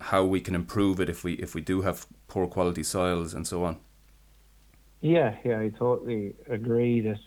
how 0.00 0.24
we 0.24 0.40
can 0.40 0.56
improve 0.56 0.98
it 0.98 1.08
if 1.08 1.22
we 1.22 1.34
if 1.34 1.54
we 1.54 1.60
do 1.60 1.82
have 1.82 2.06
poor 2.26 2.48
quality 2.48 2.82
soils 2.82 3.34
and 3.34 3.46
so 3.46 3.62
on. 3.62 3.78
Yeah, 5.02 5.36
yeah, 5.44 5.60
I 5.60 5.70
totally 5.70 6.36
agree 6.48 7.02
that. 7.02 7.18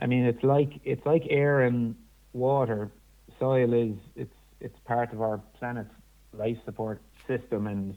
I 0.00 0.06
mean, 0.06 0.24
it's 0.24 0.44
like 0.44 0.80
it's 0.84 1.06
like 1.06 1.24
air 1.30 1.62
and 1.62 1.96
water. 2.34 2.92
Soil 3.40 3.72
is 3.74 3.96
it's 4.16 4.34
it's 4.60 4.78
part 4.86 5.12
of 5.14 5.22
our 5.22 5.38
planet's 5.58 5.94
life 6.34 6.58
support 6.66 7.02
system, 7.28 7.68
and 7.68 7.96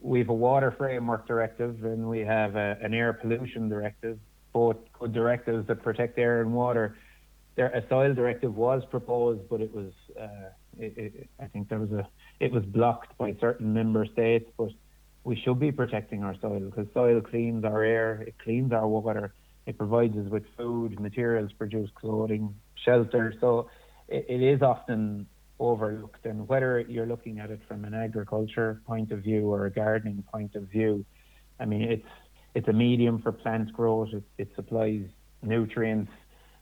we 0.00 0.20
have 0.20 0.30
a 0.30 0.34
water 0.34 0.72
framework 0.76 1.26
directive 1.28 1.84
and 1.84 2.08
we 2.10 2.20
have 2.20 2.56
a, 2.56 2.78
an 2.82 2.94
air 2.94 3.14
pollution 3.14 3.68
directive, 3.70 4.18
both 4.52 4.76
good 4.98 5.12
directives 5.14 5.66
that 5.68 5.82
protect 5.82 6.18
air 6.18 6.42
and 6.42 6.54
water. 6.54 6.96
There, 7.56 7.68
a 7.68 7.86
soil 7.88 8.14
directive 8.14 8.56
was 8.56 8.84
proposed, 8.90 9.48
but 9.50 9.60
it 9.62 9.74
was, 9.74 9.92
uh, 10.20 10.50
it, 10.78 10.98
it, 10.98 11.30
I 11.40 11.46
think 11.48 11.70
there 11.70 11.80
was 11.80 11.92
a, 11.92 12.08
it 12.40 12.52
was 12.52 12.64
blocked 12.66 13.18
by 13.18 13.36
certain 13.40 13.74
member 13.74 14.06
states. 14.06 14.50
But 14.58 14.70
we 15.24 15.36
should 15.36 15.60
be 15.60 15.70
protecting 15.70 16.22
our 16.24 16.34
soil 16.40 16.60
because 16.60 16.86
soil 16.92 17.20
cleans 17.20 17.64
our 17.64 17.82
air, 17.84 18.22
it 18.26 18.34
cleans 18.42 18.72
our 18.72 18.86
water, 18.88 19.32
it 19.66 19.78
provides 19.78 20.16
us 20.16 20.28
with 20.28 20.44
food, 20.56 20.98
materials, 20.98 21.52
produce 21.52 21.90
clothing, 21.94 22.54
shelter. 22.84 23.32
So 23.40 23.70
it, 24.08 24.26
it 24.28 24.42
is 24.42 24.62
often 24.62 25.26
overlooked. 25.60 26.26
And 26.26 26.48
whether 26.48 26.80
you're 26.80 27.06
looking 27.06 27.38
at 27.38 27.50
it 27.50 27.60
from 27.68 27.84
an 27.84 27.94
agriculture 27.94 28.80
point 28.86 29.12
of 29.12 29.20
view 29.20 29.52
or 29.52 29.66
a 29.66 29.70
gardening 29.70 30.24
point 30.32 30.56
of 30.56 30.64
view, 30.64 31.04
I 31.60 31.64
mean, 31.64 31.82
it's 31.82 32.08
it's 32.54 32.68
a 32.68 32.72
medium 32.72 33.22
for 33.22 33.32
plant 33.32 33.72
growth. 33.72 34.08
It, 34.12 34.24
it 34.36 34.48
supplies 34.56 35.04
nutrients. 35.42 36.10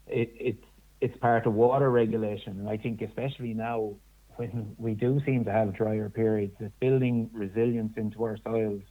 It, 0.06 0.32
it's 0.38 0.64
it's 1.00 1.16
part 1.18 1.46
of 1.46 1.54
water 1.54 1.90
regulation, 1.90 2.58
and 2.60 2.68
I 2.68 2.76
think 2.76 3.00
especially 3.00 3.54
now 3.54 3.94
when 4.36 4.74
we 4.78 4.94
do 4.94 5.20
seem 5.24 5.44
to 5.44 5.52
have 5.52 5.74
drier 5.74 6.08
periods, 6.08 6.54
that 6.60 6.78
building 6.80 7.30
resilience 7.32 7.92
into 7.96 8.22
our 8.24 8.38
soils 8.44 8.82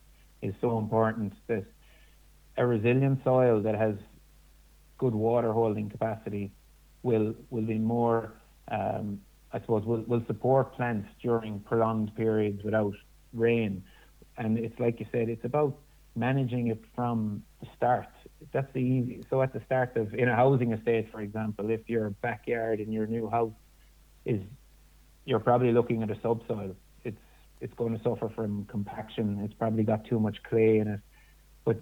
is 0.41 0.53
so 0.61 0.77
important. 0.77 1.33
That 1.47 1.65
a 2.57 2.65
resilient 2.65 3.21
soil 3.23 3.61
that 3.61 3.75
has 3.75 3.95
good 4.97 5.15
water 5.15 5.53
holding 5.53 5.89
capacity 5.89 6.51
will 7.03 7.33
will 7.49 7.65
be 7.65 7.77
more 7.77 8.33
um, 8.69 9.19
I 9.51 9.59
suppose, 9.59 9.83
will, 9.85 10.03
will 10.07 10.23
support 10.27 10.73
plants 10.75 11.09
during 11.21 11.59
prolonged 11.61 12.15
periods 12.15 12.63
without 12.63 12.93
rain. 13.33 13.83
And 14.37 14.57
it's 14.57 14.79
like 14.79 14.99
you 14.99 15.07
said, 15.11 15.29
it's 15.29 15.43
about 15.45 15.77
managing 16.15 16.67
it 16.67 16.83
from 16.95 17.43
the 17.61 17.67
start. 17.75 18.07
That's 18.51 18.71
the 18.73 18.79
easy. 18.79 19.23
So 19.29 19.41
at 19.41 19.53
the 19.53 19.61
start 19.65 19.97
of 19.97 20.13
in 20.13 20.29
a 20.29 20.35
housing 20.35 20.71
estate, 20.73 21.11
for 21.11 21.21
example, 21.21 21.69
if 21.69 21.89
your 21.89 22.11
backyard 22.21 22.79
in 22.79 22.91
your 22.91 23.07
new 23.07 23.29
house 23.29 23.53
is, 24.25 24.41
you're 25.29 25.39
probably 25.39 25.71
looking 25.71 26.01
at 26.01 26.09
a 26.09 26.15
subsoil. 26.21 26.75
It's 27.03 27.21
it's 27.61 27.73
going 27.75 27.95
to 27.95 28.03
suffer 28.03 28.29
from 28.35 28.65
compaction. 28.65 29.41
It's 29.43 29.53
probably 29.53 29.83
got 29.83 30.03
too 30.05 30.19
much 30.19 30.41
clay 30.43 30.79
in 30.79 30.87
it. 30.87 31.01
But 31.65 31.77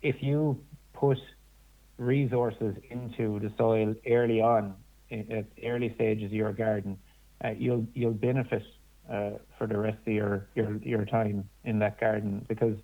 if 0.00 0.22
you 0.22 0.58
put 0.94 1.18
resources 1.98 2.74
into 2.88 3.38
the 3.40 3.52
soil 3.58 3.94
early 4.08 4.40
on 4.40 4.74
at 5.10 5.44
early 5.62 5.92
stages 5.94 6.26
of 6.26 6.32
your 6.32 6.54
garden, 6.54 6.96
uh, 7.44 7.50
you'll 7.50 7.86
you'll 7.92 8.14
benefit 8.14 8.62
uh, 9.12 9.32
for 9.58 9.66
the 9.66 9.76
rest 9.76 9.98
of 10.06 10.12
your, 10.14 10.48
your 10.54 10.76
your 10.78 11.04
time 11.04 11.48
in 11.64 11.78
that 11.80 12.00
garden 12.00 12.46
because 12.48 12.78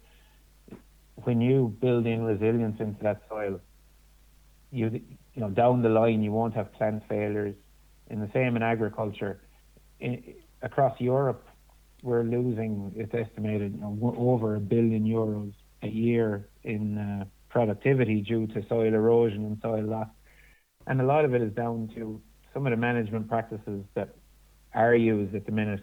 when 1.24 1.40
you 1.40 1.74
build 1.80 2.06
in 2.06 2.22
resilience 2.22 2.78
into 2.80 3.02
that 3.02 3.22
soil, 3.30 3.58
you 4.70 4.90
you 5.34 5.40
know 5.40 5.48
down 5.48 5.80
the 5.80 5.88
line 5.88 6.22
you 6.22 6.32
won't 6.32 6.52
have 6.52 6.70
plant 6.74 7.02
failures. 7.08 7.54
In 8.08 8.20
the 8.20 8.30
same 8.32 8.54
in 8.54 8.62
agriculture, 8.62 9.40
in, 10.00 10.34
across 10.62 11.00
Europe, 11.00 11.46
we're 12.02 12.22
losing 12.22 12.92
it's 12.96 13.14
estimated 13.14 13.74
you 13.74 13.80
know, 13.80 14.14
over 14.16 14.56
a 14.56 14.60
billion 14.60 15.04
euros 15.04 15.52
a 15.82 15.88
year 15.88 16.48
in 16.64 16.98
uh, 16.98 17.24
productivity 17.48 18.20
due 18.20 18.46
to 18.48 18.64
soil 18.68 18.92
erosion 18.94 19.44
and 19.44 19.58
soil 19.62 19.84
loss 19.84 20.08
and 20.86 21.00
a 21.00 21.04
lot 21.04 21.24
of 21.24 21.34
it 21.34 21.42
is 21.42 21.52
down 21.52 21.90
to 21.94 22.20
some 22.54 22.66
of 22.66 22.70
the 22.70 22.76
management 22.76 23.28
practices 23.28 23.84
that 23.94 24.14
are 24.74 24.94
used 24.94 25.34
at 25.34 25.46
the 25.46 25.52
minute. 25.52 25.82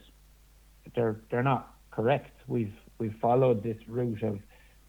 They're 0.96 1.22
they're 1.30 1.44
not 1.44 1.76
correct. 1.92 2.32
We've 2.48 2.74
we've 3.00 3.16
followed 3.22 3.64
this 3.64 3.78
route 3.88 4.24
of 4.24 4.40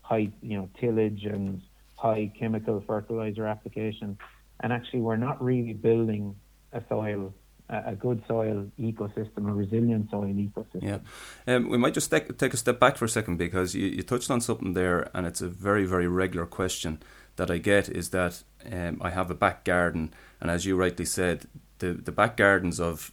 high 0.02 0.30
you 0.40 0.56
know 0.58 0.68
tillage 0.80 1.24
and 1.24 1.62
high 1.96 2.32
chemical 2.38 2.82
fertilizer 2.86 3.46
application, 3.46 4.18
and 4.60 4.72
actually 4.72 5.00
we're 5.00 5.16
not 5.16 5.42
really 5.42 5.72
building 5.72 6.36
a 6.72 6.82
soil 6.88 7.34
a 7.68 7.94
good 7.94 8.22
soil 8.28 8.70
ecosystem, 8.78 9.48
a 9.48 9.52
resilient 9.52 10.10
soil 10.10 10.26
ecosystem. 10.26 10.82
Yeah, 10.82 10.98
um, 11.46 11.68
we 11.68 11.78
might 11.78 11.94
just 11.94 12.10
take, 12.10 12.36
take 12.38 12.54
a 12.54 12.58
step 12.58 12.78
back 12.78 12.96
for 12.96 13.06
a 13.06 13.08
second 13.08 13.36
because 13.36 13.74
you, 13.74 13.86
you 13.86 14.02
touched 14.02 14.30
on 14.30 14.40
something 14.40 14.74
there, 14.74 15.10
and 15.14 15.26
it's 15.26 15.40
a 15.40 15.48
very, 15.48 15.86
very 15.86 16.06
regular 16.06 16.46
question 16.46 17.02
that 17.36 17.50
I 17.50 17.58
get 17.58 17.88
is 17.88 18.10
that 18.10 18.42
um, 18.70 18.98
I 19.00 19.10
have 19.10 19.30
a 19.30 19.34
back 19.34 19.64
garden, 19.64 20.12
and 20.40 20.50
as 20.50 20.66
you 20.66 20.76
rightly 20.76 21.04
said, 21.04 21.46
the 21.78 21.92
the 21.94 22.12
back 22.12 22.36
gardens 22.36 22.80
of 22.80 23.12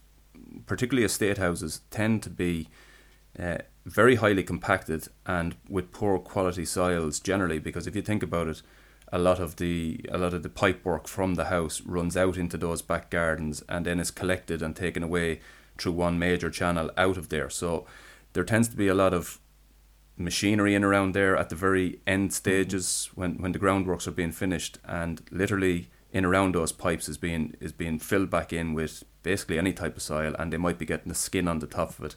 particularly 0.66 1.06
estate 1.06 1.38
houses 1.38 1.82
tend 1.90 2.24
to 2.24 2.30
be 2.30 2.68
uh, 3.40 3.58
very 3.86 4.16
highly 4.16 4.44
compacted 4.44 5.08
and 5.26 5.56
with 5.70 5.92
poor 5.92 6.20
quality 6.20 6.66
soils 6.66 7.20
generally. 7.20 7.60
Because 7.60 7.88
if 7.88 7.96
you 7.96 8.02
think 8.02 8.22
about 8.22 8.48
it, 8.48 8.62
a 9.12 9.20
lot 9.20 9.40
of 9.40 9.58
the 9.58 10.00
a 10.10 10.18
lot 10.18 10.34
of 10.34 10.44
the 10.44 10.50
pipe 10.50 10.86
work 10.86 11.08
from 11.08 11.36
the 11.36 11.46
house 11.46 11.82
runs 11.82 12.16
out 12.16 12.38
into 12.38 12.58
those 12.58 12.82
back 12.82 13.10
gardens 13.10 13.64
and 13.68 13.86
then 13.86 14.00
is 14.00 14.12
collected 14.12 14.62
and 14.62 14.76
taken 14.76 15.04
away 15.04 15.42
through 15.78 15.92
one 15.92 16.18
major 16.18 16.50
channel 16.50 16.92
out 16.98 17.18
of 17.18 17.30
there. 17.30 17.50
So 17.50 17.86
there 18.34 18.44
tends 18.44 18.70
to 18.70 18.78
be 18.78 18.88
a 18.88 18.94
lot 18.94 19.14
of 19.14 19.40
machinery 20.18 20.76
in 20.76 20.84
around 20.84 21.14
there 21.14 21.36
at 21.36 21.50
the 21.50 21.56
very 21.56 22.00
end 22.06 22.34
stages 22.34 23.10
mm-hmm. 23.12 23.22
when, 23.22 23.42
when 23.42 23.52
the 23.52 23.60
groundworks 23.60 24.08
are 24.08 24.12
being 24.12 24.32
finished 24.32 24.78
and 24.86 25.22
literally 25.32 25.90
in 26.14 26.26
around 26.26 26.54
those 26.54 26.72
pipes 26.72 27.08
is 27.08 27.18
being 27.18 27.56
is 27.60 27.72
being 27.72 27.98
filled 27.98 28.30
back 28.30 28.52
in 28.52 28.74
with 28.74 29.04
basically 29.24 29.58
any 29.58 29.74
type 29.74 29.96
of 29.96 30.02
soil 30.02 30.36
and 30.38 30.52
they 30.52 30.58
might 30.58 30.78
be 30.78 30.86
getting 30.86 31.10
the 31.10 31.16
skin 31.16 31.48
on 31.48 31.60
the 31.60 31.68
top 31.68 31.98
of 31.98 32.06
it. 32.06 32.16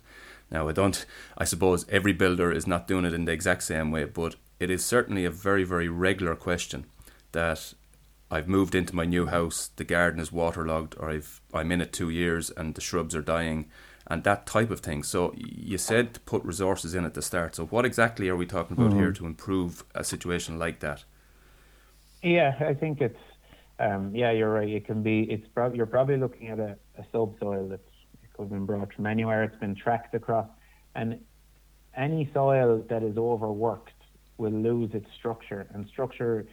Now 0.50 0.68
I 0.68 0.72
don't 0.72 1.04
I 1.38 1.44
suppose 1.44 1.86
every 1.88 2.12
builder 2.12 2.52
is 2.52 2.66
not 2.66 2.86
doing 2.86 3.04
it 3.04 3.14
in 3.14 3.24
the 3.24 3.32
exact 3.32 3.62
same 3.62 3.90
way, 3.90 4.04
but 4.04 4.36
it 4.64 4.70
is 4.70 4.82
certainly 4.82 5.26
a 5.26 5.30
very, 5.30 5.62
very 5.62 5.88
regular 5.88 6.34
question 6.34 6.86
that 7.32 7.74
I've 8.30 8.48
moved 8.48 8.74
into 8.74 8.96
my 8.96 9.04
new 9.04 9.26
house, 9.26 9.70
the 9.76 9.84
garden 9.84 10.18
is 10.18 10.32
waterlogged 10.32 10.94
or 10.98 11.10
I've 11.10 11.42
I'm 11.52 11.70
in 11.70 11.82
it 11.82 11.92
two 11.92 12.08
years 12.08 12.50
and 12.50 12.74
the 12.74 12.80
shrubs 12.80 13.14
are 13.14 13.20
dying 13.20 13.66
and 14.06 14.24
that 14.24 14.46
type 14.46 14.70
of 14.70 14.80
thing. 14.80 15.02
So 15.02 15.34
you 15.36 15.76
said 15.76 16.14
to 16.14 16.20
put 16.20 16.42
resources 16.44 16.94
in 16.94 17.04
at 17.04 17.12
the 17.12 17.20
start. 17.20 17.54
So 17.54 17.66
what 17.66 17.84
exactly 17.84 18.30
are 18.30 18.36
we 18.36 18.46
talking 18.46 18.76
about 18.76 18.90
mm-hmm. 18.90 19.00
here 19.00 19.12
to 19.12 19.26
improve 19.26 19.84
a 19.94 20.02
situation 20.02 20.58
like 20.58 20.80
that? 20.80 21.04
Yeah, 22.22 22.56
I 22.60 22.72
think 22.72 23.02
it's 23.02 23.20
um, 23.78 24.14
yeah, 24.14 24.30
you're 24.30 24.52
right. 24.52 24.68
It 24.68 24.86
can 24.86 25.02
be. 25.02 25.24
It's 25.24 25.46
probably 25.48 25.76
you're 25.76 25.86
probably 25.86 26.16
looking 26.16 26.48
at 26.48 26.58
a, 26.58 26.76
a 26.96 27.04
subsoil 27.12 27.68
that's 27.68 27.82
it 28.22 28.32
could 28.32 28.44
have 28.44 28.50
been 28.50 28.64
brought 28.64 28.94
from 28.94 29.06
anywhere. 29.06 29.42
It's 29.42 29.56
been 29.56 29.74
tracked 29.74 30.14
across, 30.14 30.48
and 30.94 31.18
any 31.96 32.30
soil 32.32 32.82
that 32.88 33.02
is 33.02 33.18
overworked 33.18 33.93
will 34.38 34.52
lose 34.52 34.90
its 34.94 35.06
structure. 35.18 35.66
And 35.74 35.86
structure. 35.88 36.46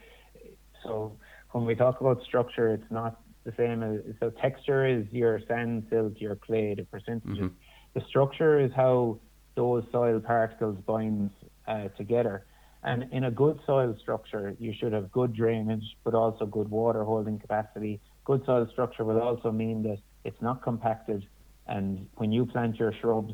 So 0.84 1.18
when 1.52 1.66
we 1.66 1.76
talk 1.76 2.02
about 2.02 2.24
structure, 2.24 2.74
it's 2.74 2.92
not 2.92 3.22
the 3.44 3.54
same 3.58 3.82
as 3.82 4.02
so 4.20 4.30
texture 4.30 4.86
is 4.86 5.06
your 5.12 5.40
sand, 5.48 5.88
silt, 5.90 6.18
your 6.18 6.36
clay, 6.36 6.76
the 6.76 6.84
percentages. 6.84 7.38
Mm-hmm. 7.38 7.48
The 7.94 8.02
structure 8.08 8.60
is 8.60 8.72
how 8.76 9.20
those 9.56 9.84
soil 9.92 10.20
particles 10.20 10.78
bind 10.86 11.32
uh, 11.68 11.90
together. 11.98 12.46
And 12.84 13.12
in 13.12 13.26
a 13.26 13.32
good 13.32 13.60
soil 13.66 13.96
structure, 14.02 14.56
you 14.60 14.74
should 14.78 14.94
have 14.94 15.12
good 15.12 15.34
drainage, 15.34 15.84
but 16.04 16.16
also 16.16 16.46
good 16.46 16.70
water 16.70 17.04
holding 17.04 17.38
capacity. 17.38 18.00
Good 18.26 18.44
soil 18.46 18.68
structure 18.72 19.04
will 19.04 19.22
also 19.22 19.52
mean 19.52 19.84
that 19.84 19.98
it's 20.24 20.42
not 20.42 20.64
compacted, 20.64 21.28
and 21.68 22.08
when 22.16 22.32
you 22.32 22.46
plant 22.46 22.78
your 22.78 22.94
shrubs, 23.02 23.34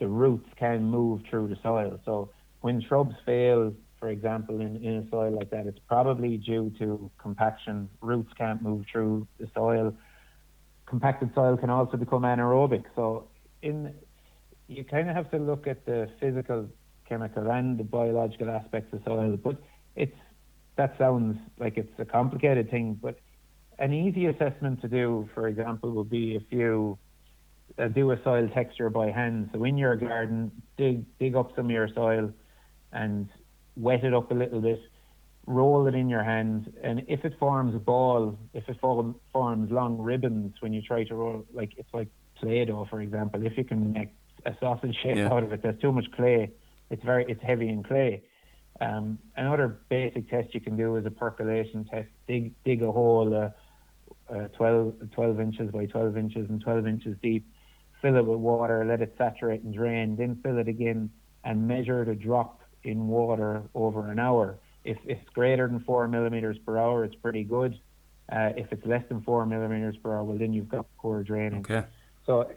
the 0.00 0.08
roots 0.08 0.48
can 0.58 0.84
move 0.84 1.22
through 1.28 1.48
the 1.48 1.56
soil. 1.62 2.00
So 2.04 2.30
when 2.60 2.80
shrubs 2.82 3.14
fail 3.24 3.72
for 3.98 4.10
example, 4.10 4.60
in, 4.60 4.76
in 4.76 4.98
a 4.98 5.10
soil 5.10 5.32
like 5.32 5.50
that, 5.50 5.66
it's 5.66 5.78
probably 5.88 6.36
due 6.36 6.72
to 6.78 7.10
compaction. 7.18 7.88
Roots 8.00 8.32
can't 8.38 8.62
move 8.62 8.84
through 8.90 9.26
the 9.40 9.48
soil. 9.54 9.94
Compacted 10.86 11.30
soil 11.34 11.56
can 11.56 11.70
also 11.70 11.96
become 11.96 12.22
anaerobic. 12.22 12.84
So, 12.94 13.28
in 13.62 13.92
you 14.68 14.84
kind 14.84 15.08
of 15.08 15.16
have 15.16 15.30
to 15.30 15.38
look 15.38 15.66
at 15.66 15.84
the 15.86 16.08
physical, 16.20 16.68
chemical, 17.08 17.50
and 17.50 17.78
the 17.78 17.84
biological 17.84 18.50
aspects 18.50 18.92
of 18.92 19.00
soil. 19.04 19.36
But 19.36 19.56
it's 19.96 20.16
that 20.76 20.94
sounds 20.96 21.38
like 21.58 21.76
it's 21.76 21.92
a 21.98 22.04
complicated 22.04 22.70
thing. 22.70 22.98
But 23.02 23.18
an 23.80 23.92
easy 23.92 24.26
assessment 24.26 24.80
to 24.82 24.88
do, 24.88 25.28
for 25.34 25.48
example, 25.48 25.90
would 25.92 26.10
be 26.10 26.36
if 26.36 26.44
you 26.50 26.98
uh, 27.78 27.88
do 27.88 28.12
a 28.12 28.22
soil 28.22 28.48
texture 28.54 28.90
by 28.90 29.10
hand. 29.10 29.50
So 29.52 29.64
in 29.64 29.76
your 29.76 29.96
garden, 29.96 30.52
dig 30.76 31.04
dig 31.18 31.34
up 31.34 31.50
some 31.56 31.64
of 31.64 31.70
your 31.72 31.88
soil 31.92 32.32
and 32.92 33.28
wet 33.76 34.04
it 34.04 34.14
up 34.14 34.30
a 34.30 34.34
little 34.34 34.60
bit. 34.60 34.80
Roll 35.46 35.86
it 35.86 35.94
in 35.94 36.08
your 36.10 36.22
hand, 36.22 36.70
and 36.82 37.02
if 37.08 37.24
it 37.24 37.38
forms 37.38 37.74
a 37.74 37.78
ball, 37.78 38.38
if 38.52 38.68
it 38.68 38.78
form, 38.80 39.14
forms 39.32 39.70
long 39.70 39.96
ribbons 39.96 40.54
when 40.60 40.74
you 40.74 40.82
try 40.82 41.04
to 41.04 41.14
roll, 41.14 41.46
like 41.54 41.72
it's 41.78 41.88
like 41.94 42.08
Play-Doh, 42.36 42.86
for 42.90 43.00
example. 43.00 43.44
If 43.46 43.56
you 43.56 43.64
can 43.64 43.92
make 43.92 44.10
a 44.44 44.54
sausage 44.60 44.94
shape 45.02 45.16
Yeah. 45.16 45.32
out 45.32 45.42
of 45.42 45.52
it, 45.52 45.62
there's 45.62 45.80
too 45.80 45.90
much 45.92 46.10
clay. 46.12 46.50
It's 46.90 47.02
very 47.02 47.24
it's 47.28 47.42
heavy 47.42 47.68
in 47.70 47.82
clay. 47.82 48.22
Um, 48.80 49.18
another 49.36 49.80
basic 49.88 50.28
test 50.30 50.54
you 50.54 50.60
can 50.60 50.76
do 50.76 50.96
is 50.96 51.06
a 51.06 51.10
percolation 51.10 51.84
test. 51.86 52.08
Dig 52.26 52.52
dig 52.64 52.82
a 52.82 52.92
hole 52.92 53.34
uh, 53.34 53.50
uh, 54.32 54.48
12, 54.48 55.10
12 55.12 55.40
inches 55.40 55.70
by 55.70 55.86
12 55.86 56.16
inches 56.16 56.48
and 56.50 56.60
12 56.60 56.86
inches 56.86 57.16
deep. 57.22 57.46
Fill 58.02 58.16
it 58.16 58.24
with 58.26 58.38
water, 58.38 58.84
let 58.84 59.00
it 59.00 59.14
saturate 59.18 59.62
and 59.62 59.74
drain. 59.74 60.14
Then 60.16 60.38
fill 60.42 60.58
it 60.58 60.68
again 60.68 61.10
and 61.44 61.66
measure 61.66 62.04
the 62.04 62.14
drop 62.14 62.60
in 62.84 63.08
water 63.08 63.62
over 63.74 64.10
an 64.10 64.18
hour. 64.18 64.58
If, 64.84 64.96
if 65.04 65.18
it's 65.18 65.30
greater 65.30 65.68
than 65.68 65.80
four 65.80 66.08
millimeters 66.08 66.56
per 66.64 66.78
hour, 66.78 67.04
it's 67.04 67.14
pretty 67.16 67.44
good. 67.44 67.78
Uh, 68.30 68.50
if 68.56 68.70
it's 68.72 68.84
less 68.86 69.02
than 69.08 69.22
four 69.22 69.46
millimeters 69.46 69.96
per 70.02 70.14
hour, 70.14 70.24
well, 70.24 70.38
then 70.38 70.52
you've 70.52 70.68
got 70.68 70.86
poor 70.98 71.22
draining. 71.22 71.60
Okay. 71.60 71.84
So, 72.26 72.50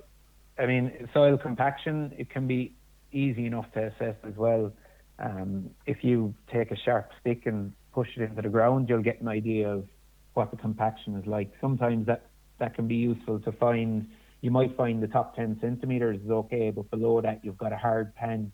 I 0.60 0.66
mean, 0.66 1.08
soil 1.14 1.38
compaction, 1.38 2.14
it 2.18 2.30
can 2.30 2.46
be 2.46 2.74
easy 3.12 3.46
enough 3.46 3.72
to 3.74 3.88
assess 3.88 4.16
as 4.28 4.36
well. 4.36 4.72
Um, 5.20 5.70
if 5.86 6.04
you 6.04 6.34
take 6.52 6.72
a 6.72 6.76
sharp 6.76 7.12
stick 7.22 7.46
and 7.46 7.74
push 7.94 8.10
it 8.18 8.24
into 8.24 8.42
the 8.42 8.50
ground, 8.50 8.90
you'll 8.90 9.02
get 9.02 9.22
an 9.22 9.28
idea 9.28 9.70
of 9.70 9.88
what 10.34 10.52
the 10.52 10.58
compaction 10.58 11.16
is 11.16 11.26
like. 11.26 11.52
Sometimes 11.62 12.06
that, 12.08 12.26
that 12.60 12.76
can 12.76 12.88
be 12.88 12.96
useful 12.96 13.40
to 13.40 13.52
find. 13.54 14.08
You 14.42 14.52
might 14.52 14.76
find 14.76 15.04
the 15.04 15.08
top 15.08 15.36
10 15.36 15.60
centimeters 15.62 16.20
is 16.22 16.30
okay, 16.30 16.72
but 16.72 16.90
below 16.90 17.22
that 17.22 17.46
you've 17.46 17.58
got 17.58 17.72
a 17.72 17.78
hard 17.78 18.16
pan, 18.16 18.52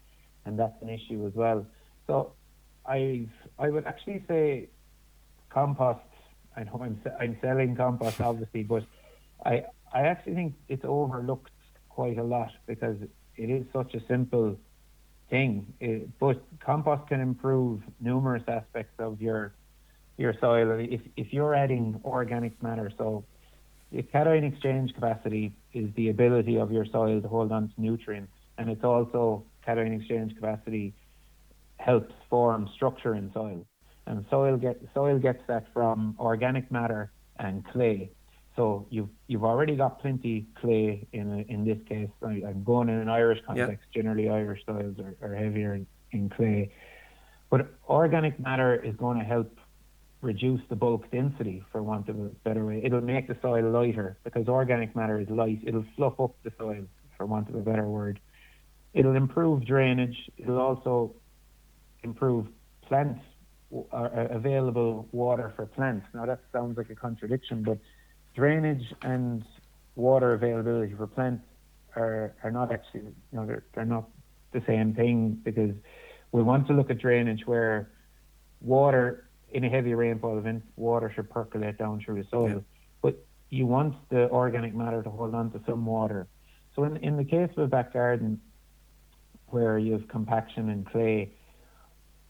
and 0.47 0.57
that's 0.57 0.81
an 0.81 0.89
issue 0.89 1.25
as 1.27 1.33
well. 1.33 1.65
So, 2.07 2.33
I 2.85 3.27
I 3.59 3.69
would 3.69 3.85
actually 3.85 4.23
say 4.27 4.69
compost. 5.49 5.99
I 6.55 6.63
know 6.63 6.79
I'm 6.81 6.99
I'm 7.19 7.37
selling 7.41 7.75
compost 7.75 8.21
obviously, 8.21 8.63
but 8.63 8.83
I 9.45 9.65
I 9.93 10.01
actually 10.01 10.35
think 10.35 10.53
it's 10.69 10.85
overlooked 10.85 11.51
quite 11.89 12.17
a 12.17 12.23
lot 12.23 12.51
because 12.65 12.97
it 13.35 13.49
is 13.49 13.65
such 13.73 13.93
a 13.93 14.01
simple 14.07 14.57
thing. 15.29 15.73
It, 15.79 16.17
but 16.19 16.41
compost 16.59 17.07
can 17.09 17.21
improve 17.21 17.81
numerous 17.99 18.43
aspects 18.47 18.99
of 18.99 19.21
your 19.21 19.53
your 20.17 20.33
soil. 20.39 20.71
If 20.79 21.01
if 21.15 21.33
you're 21.33 21.53
adding 21.53 21.99
organic 22.05 22.61
matter, 22.63 22.91
so 22.97 23.23
the 23.91 24.03
cation 24.03 24.43
exchange 24.43 24.93
capacity 24.93 25.53
is 25.73 25.93
the 25.95 26.09
ability 26.09 26.57
of 26.57 26.71
your 26.71 26.85
soil 26.85 27.21
to 27.21 27.27
hold 27.27 27.51
on 27.51 27.69
to 27.69 27.81
nutrients, 27.81 28.33
and 28.57 28.69
it's 28.69 28.83
also 28.83 29.43
cation 29.67 29.93
exchange 29.93 30.35
capacity 30.35 30.93
helps 31.77 32.13
form 32.29 32.69
structure 32.75 33.15
in 33.15 33.31
soil. 33.33 33.65
And 34.07 34.25
soil 34.29 34.57
get 34.57 34.81
soil 34.93 35.19
gets 35.19 35.43
that 35.47 35.65
from 35.73 36.15
organic 36.19 36.71
matter 36.71 37.11
and 37.39 37.65
clay. 37.65 38.09
So 38.55 38.87
you've 38.89 39.09
you've 39.27 39.43
already 39.43 39.75
got 39.75 39.99
plenty 39.99 40.47
clay 40.61 41.05
in 41.11 41.31
a, 41.31 41.53
in 41.53 41.65
this 41.65 41.77
case. 41.87 42.09
I, 42.23 42.41
I'm 42.47 42.63
going 42.63 42.89
in 42.89 42.95
an 42.95 43.09
Irish 43.09 43.39
context. 43.45 43.85
Generally, 43.93 44.29
Irish 44.29 44.61
soils 44.65 44.95
are, 44.99 45.15
are 45.21 45.35
heavier 45.35 45.75
in, 45.75 45.85
in 46.11 46.29
clay, 46.29 46.71
but 47.49 47.67
organic 47.89 48.39
matter 48.39 48.75
is 48.75 48.95
going 48.95 49.19
to 49.19 49.25
help 49.25 49.59
reduce 50.21 50.61
the 50.69 50.75
bulk 50.75 51.03
density, 51.11 51.63
for 51.71 51.83
want 51.83 52.09
of 52.09 52.17
a 52.19 52.29
better 52.43 52.65
way. 52.65 52.81
It'll 52.83 53.01
make 53.01 53.27
the 53.27 53.37
soil 53.41 53.69
lighter 53.69 54.17
because 54.23 54.47
organic 54.47 54.95
matter 54.95 55.19
is 55.19 55.29
light. 55.29 55.59
It'll 55.63 55.85
fluff 55.95 56.19
up 56.19 56.35
the 56.43 56.51
soil, 56.57 56.83
for 57.15 57.25
want 57.25 57.49
of 57.49 57.55
a 57.55 57.61
better 57.61 57.87
word. 57.87 58.19
It'll 58.97 59.15
improve 59.15 59.65
drainage. 59.65 60.17
It'll 60.37 60.59
also 60.59 61.13
improve 62.03 62.47
plants 62.87 63.21
w- 63.69 63.87
uh, 63.91 63.95
uh, 63.95 64.27
available 64.31 65.07
water 65.11 65.53
for 65.55 65.65
plants. 65.65 66.05
Now 66.13 66.25
that 66.25 66.39
sounds 66.51 66.77
like 66.77 66.89
a 66.89 66.95
contradiction, 66.95 67.63
but 67.63 67.77
drainage 68.35 68.83
and 69.01 69.43
water 69.95 70.33
availability 70.33 70.93
for 70.95 71.07
plants 71.07 71.43
are, 71.95 72.35
are 72.43 72.51
not 72.51 72.71
actually, 72.71 73.01
you 73.01 73.13
know, 73.33 73.45
they're, 73.45 73.65
they're 73.73 73.85
not 73.85 74.09
the 74.51 74.63
same 74.65 74.93
thing 74.93 75.39
because 75.43 75.75
we 76.31 76.41
want 76.41 76.67
to 76.67 76.73
look 76.73 76.89
at 76.89 76.99
drainage 76.99 77.41
where 77.45 77.91
water 78.61 79.29
in 79.51 79.63
a 79.63 79.69
heavy 79.69 79.93
rainfall 79.93 80.37
event, 80.37 80.63
water 80.75 81.11
should 81.13 81.29
percolate 81.29 81.77
down 81.77 82.01
through 82.03 82.21
the 82.21 82.27
soil. 82.29 82.49
Yeah. 82.49 82.59
But 83.01 83.25
you 83.49 83.65
want 83.65 83.95
the 84.09 84.29
organic 84.29 84.75
matter 84.75 85.01
to 85.03 85.09
hold 85.09 85.33
on 85.33 85.51
to 85.51 85.61
some 85.67 85.85
water. 85.85 86.27
So 86.75 86.83
in, 86.83 86.97
in 86.97 87.17
the 87.17 87.23
case 87.23 87.49
of 87.57 87.63
a 87.63 87.67
back 87.67 87.93
garden 87.93 88.41
where 89.47 89.77
you 89.77 89.93
have 89.93 90.07
compaction 90.07 90.69
and 90.69 90.85
clay, 90.85 91.31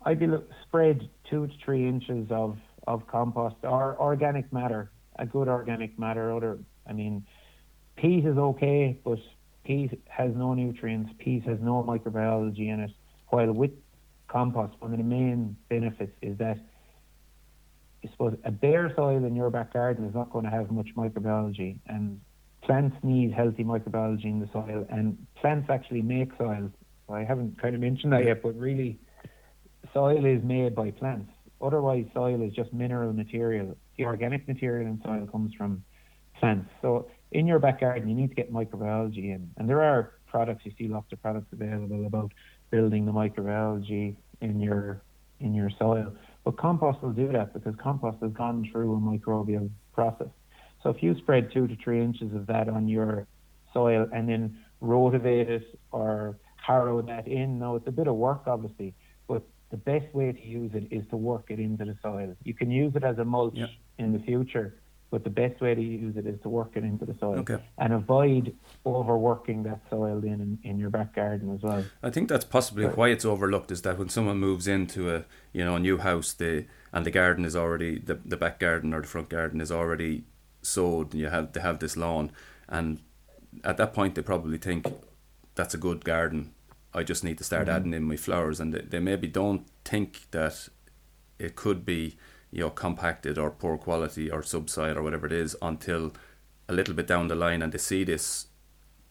I'd 0.05 0.19
be 0.19 0.27
look, 0.27 0.49
spread 0.63 1.09
two 1.29 1.47
to 1.47 1.53
three 1.63 1.87
inches 1.87 2.27
of, 2.31 2.57
of 2.87 3.07
compost 3.07 3.55
or 3.63 3.99
organic 3.99 4.51
matter, 4.53 4.91
a 5.17 5.25
good 5.25 5.47
organic 5.47 5.97
matter. 5.97 6.31
Other, 6.31 6.59
I 6.87 6.93
mean, 6.93 7.25
peat 7.95 8.25
is 8.25 8.37
okay, 8.37 8.99
but 9.03 9.19
peat 9.63 9.99
has 10.07 10.31
no 10.35 10.53
nutrients. 10.53 11.11
Peat 11.17 11.43
has 11.43 11.59
no 11.61 11.83
microbiology 11.83 12.73
in 12.73 12.79
it. 12.79 12.91
While 13.29 13.51
with 13.51 13.71
compost, 14.27 14.75
one 14.79 14.91
of 14.91 14.97
the 14.97 15.03
main 15.03 15.57
benefits 15.69 16.13
is 16.21 16.37
that 16.37 16.57
I 18.03 18.11
suppose 18.11 18.37
a 18.45 18.51
bare 18.51 18.93
soil 18.95 19.25
in 19.25 19.35
your 19.35 19.49
back 19.49 19.73
garden 19.73 20.05
is 20.05 20.13
not 20.13 20.31
going 20.31 20.45
to 20.45 20.51
have 20.51 20.71
much 20.71 20.89
microbiology, 20.95 21.77
and 21.87 22.21
plants 22.61 22.95
need 23.03 23.33
healthy 23.33 23.63
microbiology 23.63 24.25
in 24.25 24.39
the 24.39 24.49
soil, 24.53 24.85
and 24.89 25.17
plants 25.35 25.69
actually 25.69 26.01
make 26.01 26.29
soil. 26.37 26.71
I 27.09 27.23
haven't 27.23 27.61
kind 27.61 27.75
of 27.75 27.81
mentioned 27.81 28.13
that 28.13 28.25
yet, 28.25 28.41
but 28.41 28.57
really, 28.57 28.99
soil 29.93 30.25
is 30.25 30.43
made 30.43 30.75
by 30.75 30.91
plants. 30.91 31.31
Otherwise, 31.61 32.05
soil 32.13 32.41
is 32.41 32.53
just 32.53 32.73
mineral 32.73 33.13
material. 33.13 33.75
The 33.97 34.05
organic 34.05 34.47
material 34.47 34.87
in 34.87 35.01
soil 35.03 35.27
comes 35.31 35.53
from 35.53 35.83
plants. 36.39 36.69
So, 36.81 37.09
in 37.31 37.47
your 37.47 37.59
back 37.59 37.81
garden, 37.81 38.07
you 38.07 38.15
need 38.15 38.29
to 38.29 38.35
get 38.35 38.53
microbiology 38.53 39.35
in, 39.35 39.49
and 39.57 39.69
there 39.69 39.81
are 39.81 40.13
products. 40.27 40.65
You 40.65 40.71
see 40.77 40.87
lots 40.87 41.11
of 41.11 41.21
products 41.21 41.47
available 41.51 42.05
about 42.05 42.31
building 42.69 43.05
the 43.05 43.11
microbiology 43.11 44.15
in 44.41 44.59
your 44.59 45.01
in 45.39 45.53
your 45.53 45.69
soil. 45.77 46.13
But 46.43 46.57
compost 46.57 47.01
will 47.01 47.11
do 47.11 47.31
that 47.31 47.53
because 47.53 47.75
compost 47.81 48.17
has 48.21 48.31
gone 48.31 48.67
through 48.71 48.95
a 48.95 48.99
microbial 48.99 49.69
process. 49.93 50.29
So 50.83 50.89
if 50.89 51.03
you 51.03 51.15
spread 51.17 51.51
two 51.51 51.67
to 51.67 51.75
three 51.83 52.01
inches 52.01 52.33
of 52.33 52.47
that 52.47 52.69
on 52.69 52.87
your 52.87 53.27
soil 53.73 54.07
and 54.13 54.27
then 54.29 54.57
rotivate 54.81 55.49
it 55.49 55.79
or 55.91 56.37
harrow 56.67 57.01
that 57.01 57.25
in, 57.27 57.59
now 57.59 57.75
it's 57.77 57.87
a 57.87 57.91
bit 57.99 58.07
of 58.07 58.15
work 58.15 58.43
obviously, 58.55 58.93
but 59.27 59.41
the 59.69 59.77
best 59.77 60.09
way 60.13 60.31
to 60.31 60.43
use 60.59 60.71
it 60.79 60.85
is 60.97 61.03
to 61.11 61.17
work 61.31 61.45
it 61.49 61.59
into 61.59 61.83
the 61.85 61.95
soil. 62.01 62.29
You 62.43 62.53
can 62.53 62.69
use 62.71 62.93
it 62.99 63.03
as 63.11 63.17
a 63.19 63.25
mulch 63.25 63.55
Yeah. 63.63 63.67
in 64.03 64.11
the 64.15 64.19
future, 64.19 64.67
but 65.11 65.23
the 65.23 65.29
best 65.43 65.57
way 65.61 65.73
to 65.75 65.81
use 65.81 66.15
it 66.21 66.25
is 66.33 66.39
to 66.45 66.49
work 66.59 66.71
it 66.79 66.83
into 66.91 67.05
the 67.05 67.15
soil 67.23 67.39
Okay. 67.43 67.59
and 67.77 67.93
avoid 67.93 68.53
overworking 68.85 69.63
that 69.63 69.79
soil 69.89 70.17
in, 70.23 70.59
in 70.69 70.77
your 70.77 70.89
back 70.97 71.11
garden 71.15 71.47
as 71.55 71.61
well. 71.67 71.83
I 72.03 72.09
think 72.09 72.27
that's 72.29 72.45
possibly 72.57 72.85
Right. 72.85 72.97
why 72.97 73.07
it's 73.15 73.25
overlooked 73.33 73.71
is 73.71 73.81
that 73.83 73.97
when 73.97 74.09
someone 74.09 74.37
moves 74.47 74.67
into 74.67 74.99
a 75.15 75.19
you 75.57 75.63
know 75.65 75.75
a 75.75 75.79
new 75.79 75.97
house, 76.09 76.29
the 76.33 76.65
and 76.93 77.05
the 77.05 77.11
garden 77.21 77.43
is 77.45 77.55
already 77.55 77.91
the 78.09 78.15
the 78.33 78.37
back 78.43 78.59
garden 78.59 78.93
or 78.93 79.01
the 79.01 79.07
front 79.07 79.29
garden 79.29 79.61
is 79.61 79.71
already 79.71 80.13
sowed, 80.61 81.07
and 81.13 81.21
you 81.21 81.29
have 81.35 81.45
they 81.53 81.61
have 81.61 81.79
this 81.79 81.95
lawn, 81.97 82.31
and 82.67 82.87
at 83.63 83.77
that 83.77 83.93
point 83.93 84.15
they 84.15 84.21
probably 84.21 84.57
think 84.57 84.81
that's 85.55 85.73
a 85.73 85.77
good 85.87 86.01
garden. 86.05 86.41
I 86.97 87.03
just 87.03 87.23
need 87.23 87.37
to 87.37 87.43
start 87.43 87.67
mm-hmm. 87.67 87.75
adding 87.75 87.93
in 87.93 88.03
my 88.03 88.15
flowers, 88.15 88.59
and 88.59 88.73
they, 88.73 88.81
they 88.81 88.99
maybe 88.99 89.27
don't 89.27 89.67
think 89.85 90.29
that 90.31 90.67
it 91.39 91.55
could 91.55 91.85
be 91.85 92.17
you 92.51 92.61
know 92.61 92.69
compacted 92.69 93.37
or 93.37 93.51
poor 93.51 93.77
quality 93.77 94.31
or 94.31 94.41
subside 94.41 94.97
or 94.97 95.03
whatever 95.03 95.27
it 95.27 95.33
is 95.33 95.55
until 95.61 96.13
a 96.67 96.73
little 96.73 96.93
bit 96.93 97.07
down 97.07 97.27
the 97.27 97.35
line, 97.35 97.61
and 97.61 97.71
they 97.71 97.77
see 97.77 98.03
this 98.03 98.47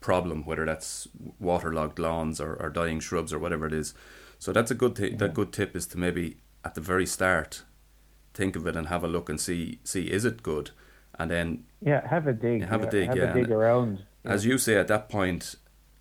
problem, 0.00 0.44
whether 0.44 0.66
that's 0.66 1.08
waterlogged 1.38 1.98
lawns 1.98 2.40
or, 2.40 2.54
or 2.54 2.68
dying 2.70 3.00
shrubs 3.00 3.32
or 3.32 3.38
whatever 3.38 3.66
it 3.66 3.72
is. 3.72 3.94
So 4.38 4.52
that's 4.52 4.70
a 4.70 4.74
good 4.74 4.96
t- 4.96 5.14
that 5.14 5.34
good 5.34 5.52
tip 5.52 5.74
is 5.74 5.86
to 5.88 5.98
maybe 5.98 6.36
at 6.64 6.74
the 6.74 6.80
very 6.80 7.06
start 7.06 7.62
think 8.34 8.54
of 8.54 8.66
it 8.66 8.76
and 8.76 8.88
have 8.88 9.02
a 9.02 9.08
look 9.08 9.30
and 9.30 9.40
see 9.40 9.78
see 9.84 10.10
is 10.10 10.24
it 10.24 10.42
good, 10.42 10.70
and 11.18 11.30
then 11.30 11.64
Yeah, 11.80 12.06
have 12.06 12.26
a 12.26 12.32
dig. 12.32 12.60
Yeah, 12.60 12.66
have 12.66 12.82
a 12.82 12.90
dig, 12.90 13.08
Have 13.08 13.16
yeah, 13.16 13.30
a 13.30 13.34
dig 13.34 13.50
around. 13.50 14.04
as 14.24 14.44
you 14.44 14.58
say 14.58 14.76
at 14.76 14.88
that 14.88 15.08
point, 15.08 15.56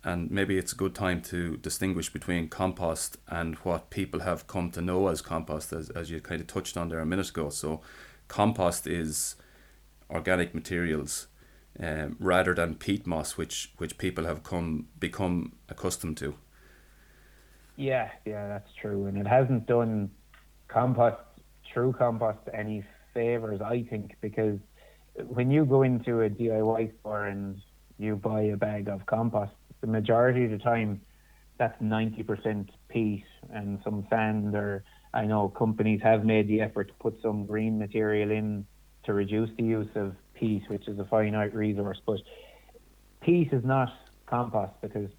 and 0.06 0.30
maybe 0.30 0.56
it's 0.56 0.72
a 0.72 0.76
good 0.76 0.94
time 0.94 1.20
to 1.20 1.56
distinguish 1.56 2.12
between 2.12 2.48
compost 2.48 3.16
and 3.26 3.56
what 3.56 3.90
people 3.90 4.20
have 4.20 4.46
come 4.46 4.70
to 4.70 4.80
know 4.80 5.08
as 5.08 5.20
compost, 5.20 5.72
as, 5.72 5.90
as 5.90 6.12
you 6.12 6.20
kind 6.20 6.40
of 6.40 6.46
touched 6.46 6.76
on 6.76 6.88
there 6.88 7.00
a 7.00 7.04
minute 7.04 7.28
ago. 7.28 7.50
So, 7.50 7.80
compost 8.28 8.86
is 8.86 9.34
organic 10.08 10.54
materials 10.54 11.26
um, 11.80 12.16
rather 12.20 12.54
than 12.54 12.76
peat 12.76 13.04
moss, 13.04 13.36
which 13.36 13.72
which 13.78 13.98
people 13.98 14.24
have 14.26 14.44
come 14.44 14.86
become 15.00 15.56
accustomed 15.68 16.16
to. 16.18 16.36
Yeah, 17.74 18.10
yeah, 18.24 18.46
that's 18.46 18.70
true, 18.80 19.06
and 19.06 19.18
it 19.18 19.26
hasn't 19.26 19.66
done 19.66 20.12
compost, 20.68 21.20
true 21.74 21.92
compost, 21.92 22.38
any 22.54 22.84
favors, 23.12 23.60
I 23.60 23.82
think, 23.82 24.14
because 24.20 24.60
when 25.26 25.50
you 25.50 25.64
go 25.64 25.82
into 25.82 26.20
a 26.20 26.30
DIY 26.30 26.92
store 27.00 27.26
and 27.26 27.60
you 27.98 28.14
buy 28.14 28.42
a 28.42 28.56
bag 28.56 28.88
of 28.88 29.04
compost, 29.06 29.52
the 29.80 29.86
majority 29.86 30.44
of 30.44 30.50
the 30.50 30.58
time, 30.58 31.00
that's 31.58 31.80
90% 31.80 32.68
peat 32.88 33.24
and 33.50 33.78
some 33.84 34.06
sand. 34.10 34.54
Or 34.54 34.84
I 35.14 35.24
know 35.24 35.48
companies 35.48 36.00
have 36.02 36.24
made 36.24 36.48
the 36.48 36.60
effort 36.60 36.88
to 36.88 36.94
put 36.94 37.20
some 37.22 37.46
green 37.46 37.78
material 37.78 38.30
in 38.30 38.66
to 39.04 39.14
reduce 39.14 39.50
the 39.56 39.64
use 39.64 39.88
of 39.94 40.14
peat, 40.34 40.62
which 40.68 40.88
is 40.88 40.98
a 40.98 41.04
finite 41.04 41.54
resource. 41.54 42.00
But 42.04 42.18
peat 43.22 43.52
is 43.52 43.64
not 43.64 43.88
compost 44.26 44.72
because 44.82 45.10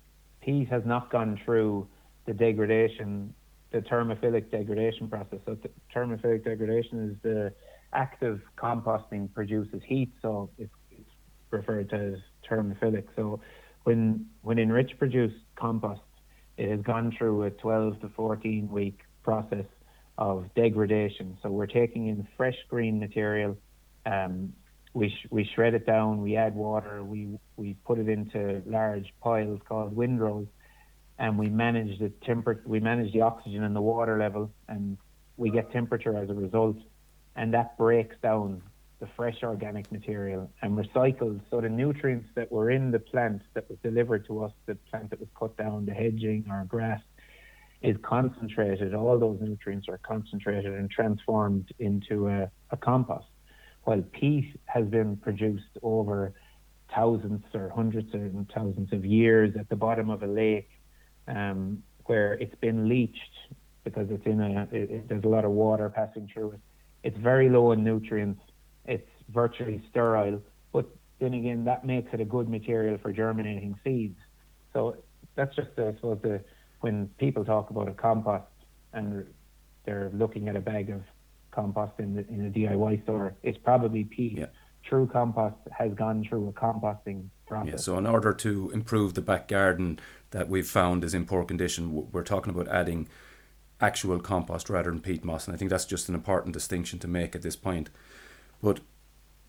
peat 0.42 0.70
has 0.70 0.84
not 0.86 1.10
gone 1.12 1.40
through 1.44 1.88
the 2.26 2.34
degradation, 2.34 3.34
the 3.72 3.80
thermophilic 3.80 4.52
degradation 4.52 5.08
process. 5.08 5.40
So 5.46 5.58
thermophilic 5.96 6.44
degradation 6.44 7.10
is 7.10 7.16
the 7.24 7.54
active 7.94 8.42
composting 8.58 9.34
produces 9.34 9.82
heat, 9.86 10.12
so 10.22 10.50
it's, 10.58 10.72
it's 10.92 11.10
referred 11.52 11.90
to 11.90 11.96
as 11.96 12.20
thermophilic. 12.50 13.06
So 13.16 13.40
when 13.88 14.26
when 14.42 14.60
Enrich 14.60 15.00
produce 15.00 15.32
compost, 15.56 16.02
it 16.58 16.70
has 16.70 16.82
gone 16.82 17.16
through 17.18 17.44
a 17.44 17.52
12 17.52 18.02
to 18.02 18.10
14 18.10 18.70
week 18.70 19.00
process 19.24 19.64
of 20.18 20.54
degradation. 20.56 21.38
So 21.42 21.50
we're 21.50 21.68
taking 21.68 22.08
in 22.08 22.28
fresh 22.36 22.58
green 22.68 23.00
material. 23.00 23.56
Um, 24.06 24.52
we, 24.94 25.10
sh- 25.10 25.28
we 25.30 25.50
shred 25.56 25.74
it 25.74 25.86
down, 25.86 26.22
we 26.22 26.36
add 26.36 26.54
water, 26.54 27.02
we, 27.02 27.40
we 27.56 27.76
put 27.86 27.98
it 28.00 28.10
into 28.10 28.62
large 28.66 29.14
piles 29.22 29.60
called 29.70 29.96
windrows, 29.96 30.48
and 31.18 31.38
we 31.38 31.48
manage 31.48 31.98
the 32.00 32.10
temper- 32.26 32.64
we 32.66 32.82
manage 32.82 33.14
the 33.14 33.22
oxygen 33.22 33.64
and 33.64 33.76
the 33.76 33.82
water 33.82 34.18
level, 34.18 34.52
and 34.68 34.98
we 35.38 35.50
get 35.50 35.72
temperature 35.72 36.18
as 36.18 36.30
a 36.30 36.34
result, 36.34 36.78
and 37.38 37.54
that 37.54 37.78
breaks 37.78 38.16
down 38.22 38.62
the 39.00 39.08
fresh 39.16 39.44
organic 39.44 39.92
material 39.92 40.50
and 40.62 40.78
recycled. 40.78 41.40
So 41.52 41.62
the 41.62 41.70
nutrients 41.70 42.30
that 42.36 42.52
were 42.52 42.72
in 42.72 42.92
the 42.92 43.00
plant 43.00 43.42
that 43.54 43.70
was 43.70 43.78
delivered 43.84 44.26
to 44.28 44.44
us, 44.44 44.52
the 44.66 44.76
plant 44.90 45.12
that 45.12 45.20
was 45.20 45.30
cut 45.38 45.56
down, 45.58 45.86
the 45.86 45.94
hedging 45.94 46.46
or 46.50 46.66
grass, 46.66 47.02
is 47.82 47.96
concentrated. 48.02 48.96
All 48.96 49.20
those 49.20 49.40
nutrients 49.40 49.88
are 49.88 50.00
concentrated 50.00 50.74
and 50.74 50.90
transformed 50.90 51.72
into 51.78 52.28
a, 52.28 52.50
a 52.72 52.78
compost. 52.78 53.28
While 53.84 54.02
peat 54.02 54.60
has 54.66 54.86
been 54.88 55.16
produced 55.18 55.78
over 55.84 56.34
thousands 56.94 57.44
or 57.54 57.70
hundreds 57.70 58.14
and 58.14 58.52
thousands 58.54 58.92
of 58.94 59.06
years 59.06 59.56
at 59.60 59.70
the 59.70 59.76
bottom 59.76 60.10
of 60.10 60.24
a 60.24 60.28
lake, 60.28 60.70
um, 61.28 61.84
where 62.06 62.34
it's 62.34 62.56
been 62.56 62.90
leached 62.90 63.20
because 63.84 64.08
it's 64.10 64.26
in 64.26 64.42
a 64.42 64.68
it, 64.72 64.90
it, 64.90 65.10
there's 65.10 65.24
a 65.24 65.28
lot 65.28 65.46
of 65.46 65.52
water 65.52 65.90
passing 65.90 66.30
through 66.34 66.52
it. 66.52 66.60
It's 67.04 67.18
very 67.18 67.50
low 67.50 67.72
in 67.74 67.84
nutrients 67.84 68.42
it's 68.88 69.10
virtually 69.30 69.84
sterile. 69.90 70.42
But 70.72 70.88
then 71.20 71.34
again, 71.34 71.66
that 71.66 71.86
makes 71.86 72.14
it 72.14 72.22
a 72.22 72.26
good 72.26 72.50
material 72.50 72.98
for 72.98 73.12
germinating 73.12 73.78
seeds. 73.84 74.18
So 74.74 74.98
that's 75.36 75.56
just, 75.56 75.70
I 75.78 75.94
suppose, 75.96 76.20
the, 76.22 76.42
when 76.82 77.10
people 77.20 77.44
talk 77.44 77.70
about 77.70 77.88
a 77.88 77.94
compost 77.94 78.46
and 78.94 79.26
they're 79.86 80.12
looking 80.14 80.48
at 80.48 80.56
a 80.56 80.62
bag 80.62 80.90
of 80.90 81.02
compost 81.52 81.94
in, 82.00 82.16
the, 82.16 82.28
in 82.28 82.46
a 82.48 82.50
DIY 82.50 83.04
store, 83.04 83.36
it's 83.44 83.58
probably 83.58 84.04
peat. 84.04 84.38
Yeah. 84.38 84.46
True 84.84 85.10
compost 85.12 85.56
has 85.78 85.94
gone 85.94 86.26
through 86.28 86.48
a 86.48 86.54
composting 86.54 87.28
process. 87.46 87.72
Yeah, 87.72 87.78
so 87.78 87.98
in 87.98 88.06
order 88.06 88.32
to 88.34 88.72
improve 88.74 89.16
the 89.16 89.22
back 89.22 89.48
garden 89.50 90.00
that 90.32 90.48
we've 90.48 90.68
found 90.68 91.04
is 91.04 91.14
in 91.14 91.26
poor 91.26 91.44
condition, 91.44 92.10
we're 92.12 92.24
talking 92.24 92.54
about 92.54 92.70
adding 92.70 93.10
actual 93.82 94.20
compost 94.20 94.70
rather 94.70 94.90
than 94.90 95.02
peat 95.02 95.26
moss. 95.26 95.46
And 95.46 95.54
I 95.54 95.58
think 95.58 95.70
that's 95.70 95.86
just 95.86 96.10
an 96.10 96.16
important 96.16 96.54
distinction 96.54 97.00
to 97.00 97.08
make 97.08 97.36
at 97.36 97.42
this 97.42 97.56
point. 97.56 97.90
But 98.62 98.80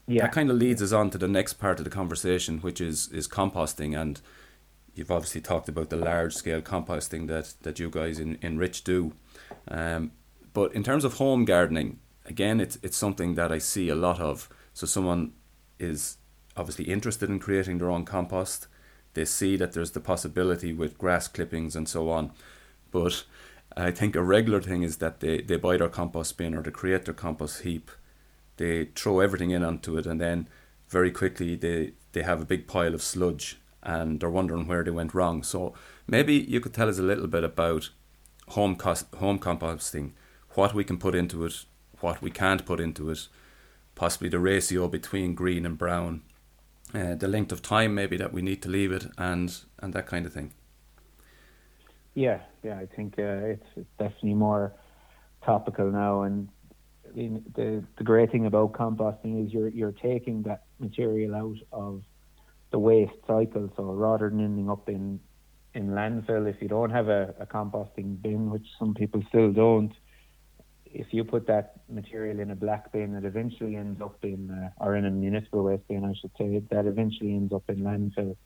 yeah. 0.06 0.22
that 0.22 0.32
kind 0.32 0.50
of 0.50 0.56
leads 0.56 0.82
us 0.82 0.92
on 0.92 1.10
to 1.10 1.18
the 1.18 1.28
next 1.28 1.54
part 1.54 1.78
of 1.78 1.84
the 1.84 1.90
conversation, 1.90 2.58
which 2.58 2.80
is 2.80 3.08
is 3.08 3.28
composting. 3.28 3.98
And 4.00 4.20
you've 4.94 5.10
obviously 5.10 5.40
talked 5.40 5.68
about 5.68 5.90
the 5.90 5.96
large 5.96 6.34
scale 6.34 6.60
composting 6.60 7.28
that, 7.28 7.54
that 7.62 7.78
you 7.78 7.88
guys 7.88 8.18
in, 8.18 8.38
Enrich 8.42 8.84
do. 8.84 9.12
Um, 9.68 10.12
but 10.52 10.74
in 10.74 10.82
terms 10.82 11.04
of 11.04 11.14
home 11.14 11.44
gardening, 11.44 12.00
again, 12.26 12.60
it's 12.60 12.78
it's 12.82 12.96
something 12.96 13.34
that 13.34 13.52
I 13.52 13.58
see 13.58 13.88
a 13.88 13.94
lot 13.94 14.20
of. 14.20 14.48
So 14.74 14.86
someone 14.86 15.32
is 15.78 16.18
obviously 16.56 16.86
interested 16.86 17.30
in 17.30 17.38
creating 17.38 17.78
their 17.78 17.90
own 17.90 18.04
compost. 18.04 18.66
They 19.14 19.24
see 19.24 19.56
that 19.56 19.72
there's 19.72 19.92
the 19.92 20.00
possibility 20.00 20.72
with 20.72 20.98
grass 20.98 21.28
clippings 21.28 21.76
and 21.76 21.88
so 21.88 22.10
on. 22.10 22.32
But 22.90 23.24
I 23.76 23.90
think 23.90 24.16
a 24.16 24.22
regular 24.22 24.60
thing 24.60 24.82
is 24.82 24.96
that 24.98 25.20
they, 25.20 25.40
they 25.40 25.56
buy 25.56 25.76
their 25.76 25.88
compost 25.88 26.36
bin 26.36 26.54
or 26.54 26.62
they 26.62 26.70
create 26.70 27.04
their 27.04 27.14
compost 27.14 27.62
heap 27.62 27.90
they 28.58 28.86
throw 28.94 29.20
everything 29.20 29.50
in 29.50 29.64
onto 29.64 29.96
it, 29.96 30.06
and 30.06 30.20
then 30.20 30.48
very 30.88 31.10
quickly 31.10 31.56
they 31.56 31.92
they 32.12 32.22
have 32.22 32.40
a 32.40 32.46
big 32.46 32.66
pile 32.66 32.94
of 32.94 33.02
sludge, 33.02 33.58
and 33.82 34.20
they're 34.20 34.30
wondering 34.30 34.66
where 34.66 34.84
they 34.84 34.90
went 34.90 35.14
wrong. 35.14 35.42
So 35.42 35.74
maybe 36.06 36.34
you 36.34 36.60
could 36.60 36.74
tell 36.74 36.88
us 36.88 36.98
a 36.98 37.02
little 37.02 37.26
bit 37.26 37.44
about 37.44 37.90
home 38.48 38.76
cost, 38.76 39.06
home 39.14 39.38
composting, 39.38 40.12
what 40.54 40.74
we 40.74 40.84
can 40.84 40.98
put 40.98 41.14
into 41.14 41.44
it, 41.44 41.64
what 42.00 42.22
we 42.22 42.30
can't 42.30 42.66
put 42.66 42.80
into 42.80 43.10
it, 43.10 43.28
possibly 43.94 44.28
the 44.28 44.38
ratio 44.38 44.88
between 44.88 45.34
green 45.34 45.66
and 45.66 45.78
brown, 45.78 46.22
uh, 46.94 47.14
the 47.14 47.28
length 47.28 47.52
of 47.52 47.62
time 47.62 47.94
maybe 47.94 48.16
that 48.16 48.32
we 48.32 48.42
need 48.42 48.62
to 48.62 48.68
leave 48.68 48.92
it, 48.92 49.06
and 49.16 49.60
and 49.78 49.92
that 49.92 50.06
kind 50.06 50.26
of 50.26 50.32
thing. 50.32 50.52
Yeah, 52.14 52.40
yeah, 52.64 52.78
I 52.78 52.86
think 52.86 53.14
uh, 53.18 53.54
it's, 53.54 53.66
it's 53.76 53.90
definitely 53.98 54.34
more 54.34 54.72
topical 55.44 55.90
now, 55.90 56.22
and 56.22 56.48
I 57.08 57.16
mean, 57.16 57.44
the 57.54 57.84
the 57.96 58.04
great 58.04 58.30
thing 58.30 58.46
about 58.46 58.72
composting 58.72 59.44
is 59.44 59.52
you're 59.52 59.68
you're 59.68 59.92
taking 59.92 60.42
that 60.42 60.64
material 60.78 61.34
out 61.34 61.58
of 61.72 62.02
the 62.70 62.78
waste 62.78 63.12
cycle. 63.26 63.72
So 63.76 63.84
rather 63.84 64.28
than 64.28 64.40
ending 64.40 64.70
up 64.70 64.88
in 64.88 65.20
in 65.74 65.90
landfill, 65.90 66.48
if 66.48 66.60
you 66.60 66.68
don't 66.68 66.90
have 66.90 67.08
a, 67.08 67.34
a 67.38 67.46
composting 67.46 68.20
bin, 68.20 68.50
which 68.50 68.66
some 68.78 68.94
people 68.94 69.22
still 69.28 69.52
don't, 69.52 69.92
if 70.92 71.12
you 71.12 71.24
put 71.24 71.46
that 71.46 71.80
material 71.88 72.40
in 72.40 72.50
a 72.50 72.56
black 72.56 72.92
bin, 72.92 73.14
it 73.14 73.24
eventually 73.24 73.76
ends 73.76 74.00
up 74.00 74.16
in, 74.22 74.50
uh, 74.50 74.84
or 74.84 74.96
in 74.96 75.04
a 75.04 75.10
municipal 75.10 75.62
waste 75.64 75.86
bin, 75.88 76.04
I 76.04 76.14
should 76.14 76.30
say, 76.38 76.62
that 76.70 76.86
eventually 76.86 77.32
ends 77.32 77.52
up 77.52 77.64
in 77.68 77.80
landfill, 77.80 78.36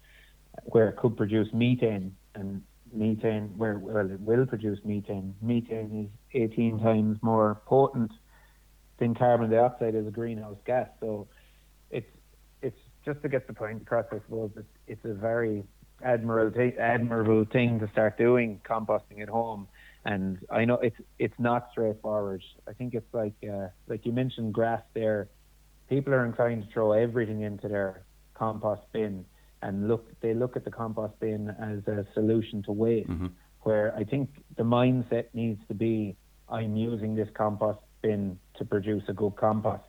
where 0.65 0.89
it 0.89 0.97
could 0.97 1.17
produce 1.17 1.49
methane. 1.53 2.17
And 2.35 2.63
methane, 2.93 3.57
where 3.57 3.79
well, 3.79 4.11
it 4.11 4.21
will 4.21 4.47
produce 4.47 4.79
methane. 4.85 5.35
Methane 5.41 6.11
is 6.35 6.41
18 6.53 6.81
times 6.81 7.19
more 7.23 7.61
potent 7.67 8.13
than 9.03 9.15
carbon 9.15 9.51
dioxide 9.51 9.95
as 9.95 10.07
a 10.07 10.11
greenhouse 10.11 10.57
gas. 10.65 10.89
So 11.01 11.27
it's 11.91 12.07
it's 12.63 12.79
just 13.05 13.21
to 13.23 13.29
get 13.29 13.47
the 13.49 13.53
point 13.53 13.83
across, 13.83 14.07
I 14.13 14.19
suppose 14.25 14.51
that 14.55 14.65
it's 14.87 15.05
a 15.05 15.15
very 15.15 15.65
admirable 16.05 16.73
admirable 16.79 17.45
thing 17.53 17.81
to 17.81 17.89
start 17.91 18.17
doing 18.17 18.61
composting 18.65 19.21
at 19.21 19.29
home. 19.29 19.67
And 20.05 20.39
I 20.51 20.65
know 20.65 20.77
it's 20.77 20.97
it's 21.19 21.39
not 21.39 21.69
straightforward. 21.73 22.43
I 22.69 22.73
think 22.73 22.95
it's 22.95 23.13
like 23.13 23.35
uh, 23.43 23.69
like 23.89 24.07
you 24.07 24.13
mentioned 24.13 24.55
grass 24.55 24.83
there. 24.95 25.29
People 25.89 26.15
are 26.15 26.25
inclined 26.25 26.65
to 26.65 26.73
throw 26.73 26.93
everything 26.93 27.43
into 27.43 27.69
their 27.69 28.05
compost 28.35 28.83
bin 28.93 29.25
and 29.63 29.89
look 29.89 30.09
they 30.21 30.33
look 30.33 30.57
at 30.57 30.65
the 30.65 30.71
compost 30.71 31.19
bin 31.21 31.51
as 31.51 31.87
a 31.89 32.07
solution 32.15 32.63
to 32.65 32.73
waste. 32.73 33.11
Mm-hmm. 33.11 33.27
Where 33.63 33.95
I 33.97 34.05
think 34.05 34.31
the 34.57 34.65
mindset 34.65 35.27
needs 35.35 35.61
to 35.69 35.75
be 35.75 36.17
I'm 36.49 36.77
using 36.77 37.15
this 37.15 37.29
compost 37.35 37.81
bin 38.03 38.39
to 38.59 38.65
produce 38.65 39.03
a 39.09 39.13
good 39.13 39.37
compost. 39.37 39.85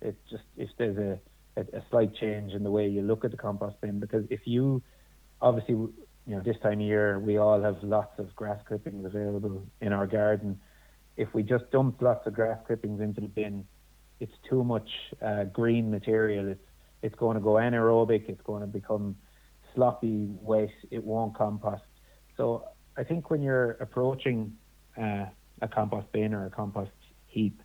It's 0.00 0.18
just 0.30 0.44
if 0.56 0.70
there's 0.78 0.96
a, 0.96 1.60
a, 1.60 1.78
a 1.78 1.82
slight 1.90 2.14
change 2.14 2.52
in 2.52 2.62
the 2.62 2.70
way 2.70 2.88
you 2.88 3.02
look 3.02 3.24
at 3.24 3.30
the 3.30 3.36
compost 3.36 3.80
bin, 3.80 4.00
because 4.00 4.24
if 4.30 4.40
you 4.44 4.82
obviously 5.40 5.74
you 5.74 5.92
know 6.26 6.40
this 6.40 6.56
time 6.62 6.80
of 6.80 6.86
year 6.86 7.18
we 7.18 7.38
all 7.38 7.60
have 7.62 7.76
lots 7.82 8.18
of 8.18 8.34
grass 8.36 8.60
clippings 8.66 9.04
available 9.04 9.62
in 9.80 9.92
our 9.92 10.06
garden. 10.06 10.60
If 11.16 11.34
we 11.34 11.42
just 11.42 11.70
dump 11.72 12.00
lots 12.00 12.26
of 12.26 12.34
grass 12.34 12.58
clippings 12.66 13.00
into 13.00 13.20
the 13.20 13.28
bin, 13.28 13.66
it's 14.20 14.32
too 14.48 14.62
much 14.62 14.88
uh, 15.20 15.44
green 15.44 15.90
material. 15.90 16.48
It's 16.48 16.60
it's 17.02 17.14
going 17.14 17.36
to 17.36 17.40
go 17.40 17.50
anaerobic. 17.50 18.28
It's 18.28 18.42
going 18.42 18.60
to 18.60 18.66
become 18.66 19.16
sloppy 19.74 20.26
waste. 20.40 20.72
It 20.90 21.04
won't 21.04 21.36
compost. 21.36 21.82
So 22.36 22.64
I 22.96 23.04
think 23.04 23.30
when 23.30 23.42
you're 23.42 23.72
approaching 23.72 24.52
uh, 24.96 25.26
a 25.60 25.68
compost 25.68 26.10
bin 26.12 26.34
or 26.34 26.46
a 26.46 26.50
compost 26.50 26.90
heap, 27.26 27.60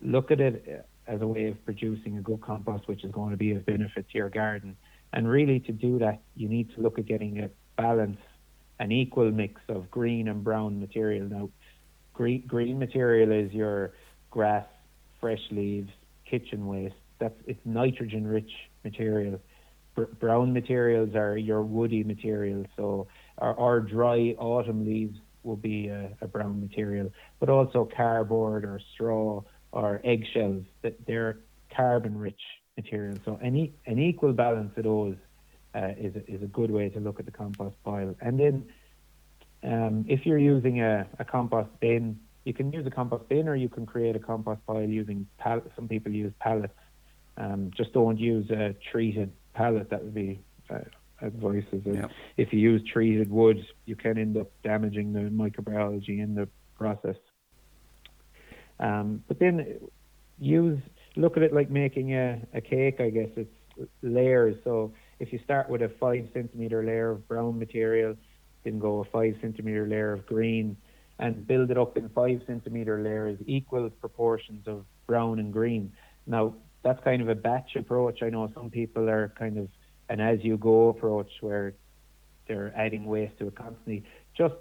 look 0.00 0.30
at 0.30 0.40
it 0.40 0.86
as 1.06 1.20
a 1.20 1.26
way 1.26 1.46
of 1.46 1.64
producing 1.64 2.18
a 2.18 2.20
good 2.20 2.40
compost, 2.40 2.88
which 2.88 3.04
is 3.04 3.12
going 3.12 3.30
to 3.30 3.36
be 3.36 3.52
of 3.52 3.66
benefit 3.66 4.08
to 4.10 4.18
your 4.18 4.30
garden. 4.30 4.76
And 5.12 5.28
really, 5.28 5.60
to 5.60 5.72
do 5.72 5.98
that, 5.98 6.20
you 6.34 6.48
need 6.48 6.74
to 6.74 6.80
look 6.80 6.98
at 6.98 7.06
getting 7.06 7.40
a 7.40 7.50
balance, 7.76 8.18
an 8.80 8.90
equal 8.90 9.30
mix 9.30 9.60
of 9.68 9.90
green 9.90 10.28
and 10.28 10.42
brown 10.42 10.80
material. 10.80 11.28
Now, 11.28 11.50
green, 12.12 12.44
green 12.46 12.78
material 12.78 13.30
is 13.30 13.52
your 13.52 13.92
grass, 14.30 14.66
fresh 15.20 15.42
leaves, 15.50 15.90
kitchen 16.28 16.66
waste. 16.66 16.94
That's 17.18 17.34
it's 17.46 17.60
nitrogen-rich 17.64 18.50
material. 18.82 19.40
Br- 19.94 20.04
brown 20.18 20.52
materials 20.52 21.14
are 21.14 21.36
your 21.36 21.62
woody 21.62 22.02
material. 22.02 22.64
So, 22.76 23.06
our, 23.38 23.56
our 23.58 23.80
dry 23.80 24.34
autumn 24.38 24.84
leaves 24.84 25.18
will 25.44 25.56
be 25.56 25.88
a, 25.88 26.10
a 26.22 26.26
brown 26.26 26.60
material, 26.60 27.12
but 27.38 27.48
also 27.48 27.88
cardboard 27.96 28.64
or 28.64 28.80
straw 28.94 29.42
or 29.74 30.00
eggshells 30.04 30.64
that 30.82 30.94
they're 31.06 31.40
carbon 31.74 32.16
rich 32.16 32.40
materials. 32.76 33.18
So 33.24 33.38
any 33.42 33.74
an 33.86 33.98
equal 33.98 34.32
balance 34.32 34.72
of 34.76 34.84
those 34.84 35.16
uh, 35.74 35.90
is 35.98 36.14
a, 36.14 36.30
is 36.30 36.42
a 36.42 36.46
good 36.46 36.70
way 36.70 36.88
to 36.88 37.00
look 37.00 37.18
at 37.18 37.26
the 37.26 37.32
compost 37.32 37.76
pile. 37.84 38.14
And 38.20 38.38
then, 38.38 38.66
um, 39.64 40.04
if 40.08 40.24
you're 40.24 40.38
using 40.38 40.80
a, 40.80 41.06
a 41.18 41.24
compost 41.24 41.70
bin, 41.80 42.20
you 42.44 42.54
can 42.54 42.72
use 42.72 42.86
a 42.86 42.90
compost 42.90 43.28
bin, 43.28 43.48
or 43.48 43.56
you 43.56 43.68
can 43.68 43.84
create 43.84 44.14
a 44.14 44.20
compost 44.20 44.64
pile 44.66 44.82
using 44.82 45.26
pallets. 45.38 45.70
Some 45.74 45.88
people 45.88 46.12
use 46.12 46.32
pallets. 46.38 46.74
Um, 47.36 47.72
just 47.76 47.92
don't 47.92 48.18
use 48.18 48.48
a 48.50 48.76
treated 48.92 49.32
pallet. 49.54 49.90
That 49.90 50.04
would 50.04 50.14
be 50.14 50.40
uh, 50.70 50.78
advice. 51.20 51.64
Yep. 51.72 52.10
if 52.36 52.52
you 52.52 52.60
use 52.60 52.82
treated 52.92 53.28
wood, 53.28 53.66
you 53.86 53.96
can 53.96 54.18
end 54.18 54.36
up 54.36 54.52
damaging 54.62 55.12
the 55.12 55.20
microbiology 55.30 56.22
in 56.22 56.36
the 56.36 56.48
process. 56.78 57.16
Um, 58.80 59.22
but 59.28 59.38
then 59.38 59.78
use 60.38 60.80
look 61.16 61.36
at 61.36 61.42
it 61.42 61.52
like 61.52 61.70
making 61.70 62.14
a, 62.14 62.40
a 62.54 62.60
cake. 62.60 63.00
I 63.00 63.10
guess 63.10 63.28
it's 63.36 63.88
layers. 64.02 64.56
So 64.64 64.92
if 65.20 65.32
you 65.32 65.38
start 65.44 65.68
with 65.68 65.82
a 65.82 65.88
five 66.00 66.28
centimeter 66.32 66.84
layer 66.84 67.10
of 67.10 67.28
brown 67.28 67.58
material, 67.58 68.16
then 68.64 68.78
go 68.78 69.00
a 69.00 69.04
five 69.04 69.34
centimeter 69.40 69.86
layer 69.86 70.12
of 70.12 70.26
green, 70.26 70.76
and 71.18 71.46
build 71.46 71.70
it 71.70 71.78
up 71.78 71.96
in 71.96 72.08
five 72.08 72.40
centimeter 72.46 73.02
layers, 73.02 73.38
equal 73.46 73.88
proportions 73.90 74.66
of 74.66 74.84
brown 75.06 75.38
and 75.38 75.52
green. 75.52 75.92
Now 76.26 76.54
that's 76.82 77.02
kind 77.04 77.22
of 77.22 77.28
a 77.28 77.34
batch 77.34 77.76
approach. 77.76 78.22
I 78.22 78.30
know 78.30 78.50
some 78.54 78.70
people 78.70 79.08
are 79.08 79.32
kind 79.38 79.58
of 79.58 79.68
an 80.08 80.20
as 80.20 80.38
you 80.42 80.56
go 80.56 80.88
approach 80.88 81.30
where 81.40 81.74
they're 82.46 82.72
adding 82.76 83.06
waste 83.06 83.38
to 83.38 83.46
it 83.46 83.54
constantly. 83.54 84.04
Just 84.36 84.54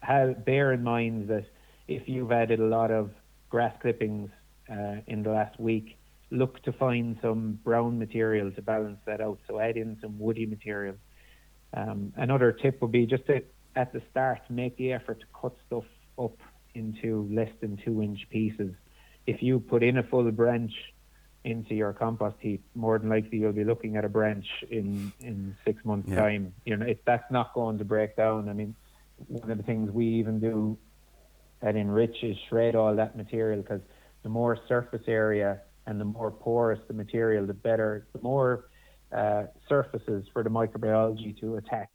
have, 0.00 0.44
bear 0.44 0.72
in 0.72 0.82
mind 0.82 1.28
that 1.28 1.44
if 1.88 2.08
you've 2.08 2.32
added 2.32 2.60
a 2.60 2.64
lot 2.64 2.90
of 2.90 3.10
grass 3.48 3.74
clippings 3.80 4.30
uh, 4.70 4.96
in 5.06 5.22
the 5.22 5.30
last 5.30 5.58
week, 5.58 5.98
look 6.30 6.62
to 6.62 6.72
find 6.72 7.18
some 7.22 7.58
brown 7.64 7.98
material 7.98 8.50
to 8.52 8.62
balance 8.62 8.98
that 9.06 9.20
out. 9.20 9.38
So 9.48 9.58
add 9.58 9.76
in 9.76 9.96
some 10.00 10.18
woody 10.18 10.46
material. 10.46 10.96
Um, 11.74 12.12
another 12.16 12.52
tip 12.52 12.80
would 12.82 12.92
be 12.92 13.06
just 13.06 13.26
to, 13.26 13.42
at 13.76 13.92
the 13.92 14.02
start, 14.10 14.40
make 14.50 14.76
the 14.76 14.92
effort 14.92 15.20
to 15.20 15.26
cut 15.40 15.54
stuff 15.66 15.84
up 16.18 16.36
into 16.74 17.28
less 17.32 17.50
than 17.60 17.78
two 17.84 18.02
inch 18.02 18.20
pieces. 18.30 18.74
If 19.26 19.42
you 19.42 19.60
put 19.60 19.82
in 19.82 19.98
a 19.98 20.02
full 20.02 20.30
branch 20.30 20.72
into 21.44 21.74
your 21.74 21.92
compost 21.92 22.36
heap, 22.40 22.62
more 22.74 22.98
than 22.98 23.08
likely 23.08 23.38
you'll 23.38 23.52
be 23.52 23.64
looking 23.64 23.96
at 23.96 24.04
a 24.04 24.08
branch 24.08 24.46
in, 24.70 25.12
in 25.20 25.56
six 25.64 25.84
months' 25.84 26.08
Yeah. 26.10 26.16
time. 26.16 26.54
You 26.64 26.76
know, 26.76 26.86
if 26.86 26.98
that's 27.04 27.30
not 27.30 27.54
going 27.54 27.78
to 27.78 27.84
break 27.84 28.16
down. 28.16 28.48
I 28.48 28.52
mean, 28.52 28.74
one 29.26 29.50
of 29.50 29.56
the 29.56 29.64
things 29.64 29.90
we 29.90 30.06
even 30.06 30.40
do 30.40 30.78
at 31.62 31.76
Enrich 31.76 32.22
is 32.22 32.36
shred 32.48 32.74
all 32.74 32.94
that 32.94 33.16
material 33.16 33.62
because 33.62 33.80
the 34.22 34.28
more 34.28 34.58
surface 34.68 35.02
area 35.06 35.60
and 35.86 36.00
the 36.00 36.04
more 36.04 36.30
porous 36.30 36.80
the 36.86 36.94
material, 36.94 37.46
the 37.46 37.54
better, 37.54 38.06
the 38.12 38.20
more 38.22 38.66
uh, 39.12 39.44
surfaces 39.68 40.26
for 40.32 40.42
the 40.42 40.50
microbiology 40.50 41.38
to 41.40 41.56
attack. 41.56 41.90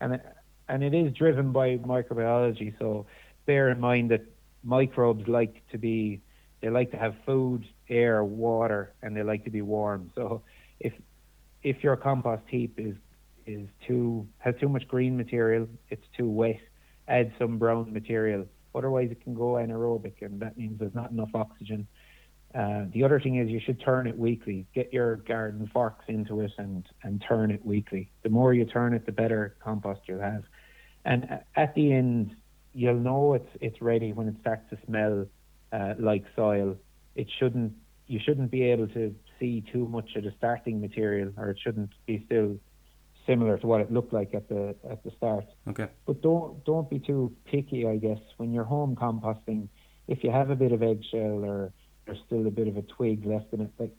And 0.00 0.14
it, 0.14 0.22
and 0.68 0.82
it 0.82 0.94
is 0.94 1.12
driven 1.14 1.52
by 1.52 1.76
microbiology. 1.78 2.78
So 2.78 3.06
bear 3.46 3.70
in 3.70 3.80
mind 3.80 4.10
that 4.10 4.22
microbes 4.62 5.26
like 5.28 5.62
to 5.72 5.78
be, 5.78 6.20
they 6.60 6.70
like 6.70 6.90
to 6.92 6.96
have 6.96 7.14
food, 7.26 7.64
air, 7.88 8.24
water, 8.24 8.94
and 9.02 9.16
they 9.16 9.22
like 9.22 9.44
to 9.44 9.50
be 9.50 9.62
warm. 9.62 10.10
So 10.14 10.42
if 10.80 10.92
if 11.62 11.82
your 11.82 11.96
compost 11.96 12.42
heap 12.48 12.74
is 12.78 12.94
is 13.46 13.68
too 13.86 14.26
has 14.38 14.54
too 14.60 14.68
much 14.68 14.86
green 14.88 15.16
material, 15.16 15.66
it's 15.90 16.06
too 16.16 16.28
wet, 16.28 16.60
add 17.08 17.32
some 17.38 17.58
brown 17.58 17.92
material. 17.92 18.46
Otherwise, 18.74 19.10
it 19.10 19.22
can 19.22 19.34
go 19.34 19.52
anaerobic, 19.52 20.22
and 20.22 20.40
that 20.40 20.56
means 20.56 20.78
there's 20.78 20.94
not 20.94 21.10
enough 21.10 21.30
oxygen. 21.34 21.86
Uh, 22.54 22.84
the 22.92 23.02
other 23.02 23.20
thing 23.20 23.36
is 23.36 23.50
you 23.50 23.60
should 23.64 23.80
turn 23.80 24.06
it 24.06 24.16
weekly. 24.16 24.66
Get 24.74 24.92
your 24.92 25.16
garden 25.16 25.68
forks 25.72 26.04
into 26.08 26.40
it 26.40 26.52
and, 26.58 26.86
and 27.02 27.22
turn 27.26 27.50
it 27.50 27.64
weekly. 27.64 28.10
The 28.22 28.28
more 28.28 28.54
you 28.54 28.64
turn 28.64 28.94
it, 28.94 29.06
the 29.06 29.12
better 29.12 29.56
compost 29.62 30.02
you'll 30.06 30.20
have. 30.20 30.44
And 31.04 31.40
at 31.56 31.74
the 31.74 31.92
end, 31.92 32.36
you'll 32.72 32.94
know 32.94 33.34
it's 33.34 33.48
it's 33.60 33.80
ready 33.80 34.12
when 34.12 34.28
it 34.28 34.36
starts 34.40 34.68
to 34.70 34.78
smell 34.86 35.26
uh, 35.72 35.94
like 35.98 36.24
soil. 36.36 36.76
It 37.14 37.28
shouldn't 37.38 37.72
you 38.06 38.20
shouldn't 38.24 38.50
be 38.50 38.62
able 38.62 38.88
to 38.88 39.14
see 39.38 39.64
too 39.72 39.86
much 39.88 40.14
of 40.16 40.24
the 40.24 40.32
starting 40.38 40.80
material, 40.80 41.32
or 41.36 41.50
it 41.50 41.58
shouldn't 41.62 41.90
be 42.06 42.22
still 42.26 42.56
similar 43.26 43.58
to 43.58 43.66
what 43.66 43.80
it 43.80 43.92
looked 43.92 44.12
like 44.12 44.34
at 44.34 44.48
the 44.48 44.74
at 44.90 45.02
the 45.04 45.10
start. 45.16 45.44
Okay. 45.68 45.88
But 46.06 46.22
don't 46.22 46.64
don't 46.64 46.88
be 46.88 46.98
too 46.98 47.34
picky, 47.44 47.86
I 47.86 47.96
guess. 47.96 48.20
When 48.36 48.52
you're 48.52 48.64
home 48.64 48.96
composting, 48.96 49.68
if 50.08 50.22
you 50.24 50.30
have 50.30 50.50
a 50.50 50.56
bit 50.56 50.72
of 50.72 50.82
eggshell 50.82 51.44
or 51.44 51.72
there's 52.06 52.18
still 52.26 52.46
a 52.46 52.50
bit 52.50 52.68
of 52.68 52.76
a 52.76 52.82
twig 52.82 53.24
left 53.24 53.52
in 53.52 53.62
it, 53.62 53.70
like 53.78 53.94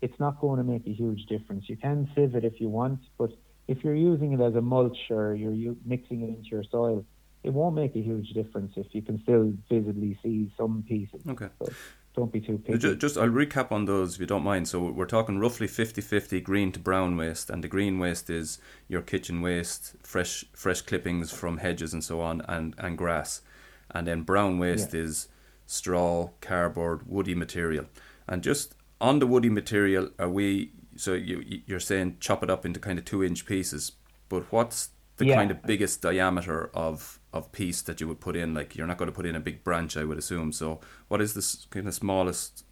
it's 0.00 0.18
not 0.20 0.40
going 0.40 0.58
to 0.58 0.64
make 0.64 0.86
a 0.86 0.92
huge 0.92 1.26
difference. 1.26 1.64
You 1.68 1.76
can 1.76 2.08
sieve 2.14 2.34
it 2.34 2.44
if 2.44 2.60
you 2.60 2.68
want, 2.68 3.00
but 3.18 3.30
if 3.66 3.82
you're 3.82 3.94
using 3.94 4.32
it 4.32 4.40
as 4.40 4.54
a 4.54 4.60
mulch 4.60 5.10
or 5.10 5.34
you're 5.34 5.52
u- 5.52 5.76
mixing 5.84 6.22
it 6.22 6.28
into 6.28 6.48
your 6.50 6.64
soil, 6.70 7.04
it 7.42 7.52
won't 7.52 7.74
make 7.74 7.94
a 7.96 8.00
huge 8.00 8.30
difference 8.30 8.72
if 8.76 8.86
you 8.92 9.02
can 9.02 9.20
still 9.22 9.52
visibly 9.68 10.18
see 10.22 10.52
some 10.56 10.84
pieces. 10.86 11.20
Okay. 11.28 11.48
So 11.60 11.72
don't 12.18 12.32
be 12.32 12.40
too 12.40 12.54
uh, 12.54 12.66
picky. 12.66 12.78
Ju- 12.78 12.96
Just, 12.96 13.16
I'll 13.16 13.28
recap 13.28 13.70
on 13.72 13.84
those 13.84 14.14
if 14.14 14.20
you 14.20 14.26
don't 14.26 14.42
mind. 14.44 14.68
So 14.68 14.90
we're 14.90 15.06
talking 15.06 15.38
roughly 15.38 15.66
50-50 15.66 16.42
green 16.42 16.72
to 16.72 16.78
brown 16.80 17.16
waste, 17.16 17.50
and 17.50 17.62
the 17.64 17.68
green 17.68 17.98
waste 17.98 18.28
is 18.30 18.58
your 18.88 19.02
kitchen 19.02 19.40
waste, 19.42 19.94
fresh 20.02 20.44
fresh 20.52 20.80
clippings 20.82 21.30
from 21.32 21.58
hedges 21.58 21.92
and 21.92 22.02
so 22.04 22.20
on, 22.20 22.42
and, 22.48 22.74
and 22.78 22.98
grass, 22.98 23.42
and 23.90 24.06
then 24.06 24.22
brown 24.22 24.58
waste 24.58 24.94
is 24.94 25.28
straw, 25.66 26.30
cardboard, 26.40 27.06
woody 27.06 27.34
material, 27.34 27.86
and 28.26 28.42
just 28.42 28.74
on 29.00 29.18
the 29.18 29.26
woody 29.26 29.50
material, 29.50 30.10
are 30.18 30.28
we? 30.28 30.72
So 30.96 31.14
you 31.14 31.40
you- 31.46 31.62
you're 31.66 31.80
saying 31.80 32.16
chop 32.20 32.42
it 32.42 32.50
up 32.50 32.66
into 32.66 32.80
kind 32.80 32.98
of 32.98 33.04
two 33.04 33.22
inch 33.22 33.46
pieces, 33.46 33.92
but 34.28 34.42
what's 34.52 34.90
the 35.18 35.26
Yeah. 35.26 35.36
kind 35.36 35.50
of 35.50 35.62
biggest 35.62 36.02
diameter 36.02 36.70
of 36.74 37.17
of 37.32 37.52
piece 37.52 37.82
that 37.82 38.00
you 38.00 38.08
would 38.08 38.20
put 38.20 38.36
in? 38.36 38.54
Like 38.54 38.76
you're 38.76 38.86
not 38.86 38.98
going 38.98 39.10
to 39.10 39.14
put 39.14 39.26
in 39.26 39.36
a 39.36 39.40
big 39.40 39.64
branch, 39.64 39.96
I 39.96 40.04
would 40.04 40.18
assume. 40.18 40.52
So 40.52 40.80
what 41.08 41.20
is 41.20 41.34
this 41.34 41.66
kind 41.70 41.88
of 41.88 41.94
smallest 41.94 42.64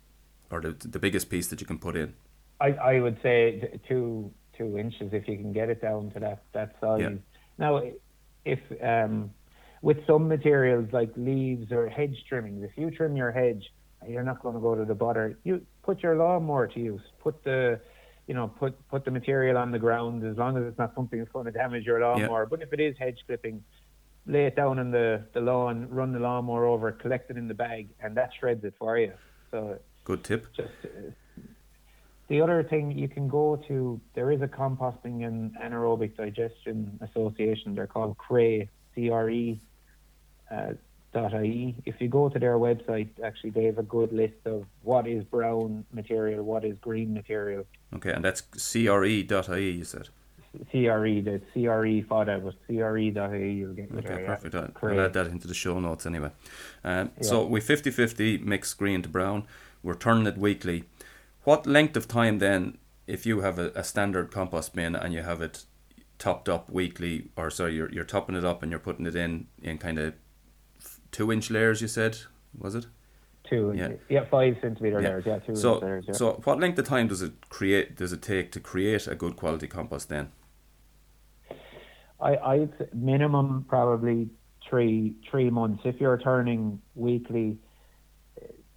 or 0.51 0.61
the 0.61 0.71
the 0.71 0.99
biggest 0.99 1.31
piece 1.31 1.49
that 1.49 1.61
you 1.61 1.67
can 1.67 1.79
put 1.79 1.97
in? 1.97 2.15
I, 2.61 2.69
I 2.73 3.01
would 3.01 3.19
say 3.23 3.79
two 3.89 4.31
two 4.57 4.79
inches 4.79 5.11
if 5.13 5.29
you 5.29 5.37
can 5.37 5.53
get 5.53 5.69
it 5.69 5.83
down 5.83 6.11
to 6.13 6.21
that 6.21 6.43
that 6.53 6.77
size. 6.81 7.01
Yeah. 7.01 7.11
Now, 7.59 7.83
if 8.45 8.61
um, 8.83 9.31
with 9.83 9.99
some 10.07 10.29
materials 10.29 10.89
like 10.93 11.11
leaves 11.17 11.71
or 11.73 11.89
hedge 11.89 12.17
trimmings, 12.29 12.63
if 12.65 12.71
you 12.77 12.91
trim 12.91 13.17
your 13.17 13.33
hedge, 13.33 13.65
you're 14.09 14.23
not 14.23 14.43
going 14.43 14.55
to 14.55 14.61
go 14.61 14.75
to 14.75 14.85
the 14.85 14.95
butter. 14.95 15.39
You 15.45 15.63
put 15.83 16.03
your 16.03 16.17
lawnmower 16.17 16.67
to 16.69 16.81
use. 16.81 17.01
Put 17.21 17.43
the 17.45 17.81
you 18.27 18.35
know 18.35 18.49
put 18.49 18.75
put 18.89 19.05
the 19.05 19.11
material 19.11 19.57
on 19.57 19.71
the 19.71 19.79
ground 19.79 20.25
as 20.25 20.37
long 20.37 20.57
as 20.57 20.65
it's 20.65 20.79
not 20.79 20.95
something 20.95 21.19
that's 21.19 21.31
going 21.33 21.47
to 21.47 21.53
damage 21.53 21.85
your 21.85 22.01
lawnmower. 22.01 22.47
But 22.47 22.63
if 22.63 22.73
it 22.73 22.81
is 22.81 22.97
hedge 22.99 23.19
clippings, 23.27 23.63
lay 24.27 24.47
it 24.47 24.57
down 24.57 24.79
on 24.79 24.91
the 24.91 25.23
the 25.33 25.41
lawn, 25.41 25.89
run 25.91 26.13
the 26.13 26.19
lawnmower 26.19 26.67
over, 26.67 26.93
collect 26.93 27.31
it 27.31 27.37
in 27.37 27.49
the 27.49 27.55
bag, 27.55 27.89
and 28.01 28.17
that 28.17 28.31
shreds 28.39 28.65
it 28.65 28.75
for 28.79 28.99
you. 28.99 29.13
So 29.51 29.79
Good 30.05 30.25
tip. 30.25 30.47
just 30.55 30.69
uh, 30.85 30.89
the 32.29 32.41
other 32.41 32.63
thing 32.65 32.91
you 32.91 33.09
can 33.09 33.29
go 33.29 33.57
to 33.69 34.01
there 34.15 34.31
is 34.33 34.43
a 34.43 34.49
composting 34.49 35.27
and 35.27 35.55
anaerobic 35.63 36.17
digestion 36.17 36.99
association 37.01 37.75
they're 37.75 37.87
called 37.87 38.17
CRE 38.19 38.65
CRE 38.95 39.55
uh, 40.51 40.73
dot 41.13 41.33
IE 41.45 41.77
if 41.85 42.01
you 42.01 42.09
go 42.09 42.29
to 42.29 42.39
their 42.39 42.59
website 42.59 43.09
actually 43.25 43.51
they 43.51 43.65
have 43.65 43.79
a 43.79 43.85
good 43.85 44.13
list 44.13 44.35
of 44.45 44.65
what 44.83 45.07
is 45.07 45.23
brown 45.25 45.85
material 45.93 46.43
what 46.43 46.65
is 46.65 46.77
green 46.81 47.15
material 47.15 47.65
Okay, 47.95 48.13
and 48.13 48.25
that's 48.25 48.41
cre.ie. 48.43 49.71
You 49.71 49.85
said. 49.85 50.09
CRE 50.71 51.21
the 51.23 51.41
CRE 51.53 52.03
FODA 52.09 52.41
but 52.43 52.55
CRE.ie 52.67 53.53
you'll 53.53 53.73
get 53.75 53.91
Okay, 53.93 54.01
there, 54.09 54.21
yeah. 54.23 54.27
perfect. 54.27 54.55
I'll, 54.55 54.69
CRE. 54.69 54.93
I'll 54.93 55.01
add 55.01 55.13
that 55.15 55.27
into 55.27 55.47
the 55.49 55.55
show 55.55 55.79
notes 55.81 56.07
anyway. 56.07 56.31
Um, 56.85 57.11
Yeah. 57.19 57.23
So 57.29 57.47
we 57.47 57.61
50-50 57.61 58.43
mix 58.43 58.75
green 58.75 59.03
to 59.03 59.09
brown. 59.09 59.45
We're 59.83 59.95
turning 59.95 60.27
it 60.27 60.37
weekly. 60.39 60.85
What 61.45 61.67
length 61.67 61.97
of 61.97 62.09
time 62.09 62.39
then, 62.39 62.79
if 63.07 63.25
you 63.27 63.41
have 63.41 63.59
a, 63.59 63.71
a 63.75 63.85
standard 63.85 64.31
compost 64.33 64.75
bin 64.75 64.97
and 64.97 65.13
you 65.15 65.23
have 65.23 65.41
it 65.41 65.65
topped 66.19 66.49
up 66.49 66.71
weekly, 66.71 67.29
or 67.37 67.51
sorry, 67.51 67.75
you're, 67.75 67.93
you're 67.93 68.05
topping 68.05 68.35
it 68.37 68.45
up 68.45 68.63
and 68.63 68.71
you're 68.73 68.81
putting 68.81 69.07
it 69.07 69.15
in 69.15 69.47
in 69.63 69.79
kind 69.79 69.99
of 69.99 70.15
two 71.13 71.31
inch 71.31 71.51
layers, 71.51 71.81
you 71.83 71.89
said, 71.89 72.19
was 72.59 72.75
it? 72.75 72.87
two 73.49 73.73
Yeah. 73.77 73.93
yeah, 74.09 74.25
five 74.25 74.57
centimeter 74.61 75.01
Yeah. 75.01 75.09
layers 75.09 75.25
yeah 75.25 75.39
two 75.39 75.55
So, 75.55 75.79
layers 75.79 76.05
yeah. 76.09 76.15
so 76.15 76.41
what 76.43 76.59
length 76.59 76.81
of 76.81 76.87
time 76.89 77.07
does 77.07 77.23
it 77.23 77.49
create? 77.49 77.95
Does 77.97 78.13
it 78.13 78.21
take 78.21 78.51
to 78.53 78.59
create 78.61 79.07
a 79.07 79.15
good 79.15 79.37
quality 79.37 79.69
compost 79.69 80.09
then? 80.09 80.33
I 82.21 82.37
I'd 82.37 82.95
minimum 82.95 83.67
probably 83.69 84.29
three 84.69 85.15
three 85.31 85.51
months. 85.51 85.83
If 85.85 86.01
you're 86.01 86.19
turning 86.19 86.81
weekly, 86.95 87.59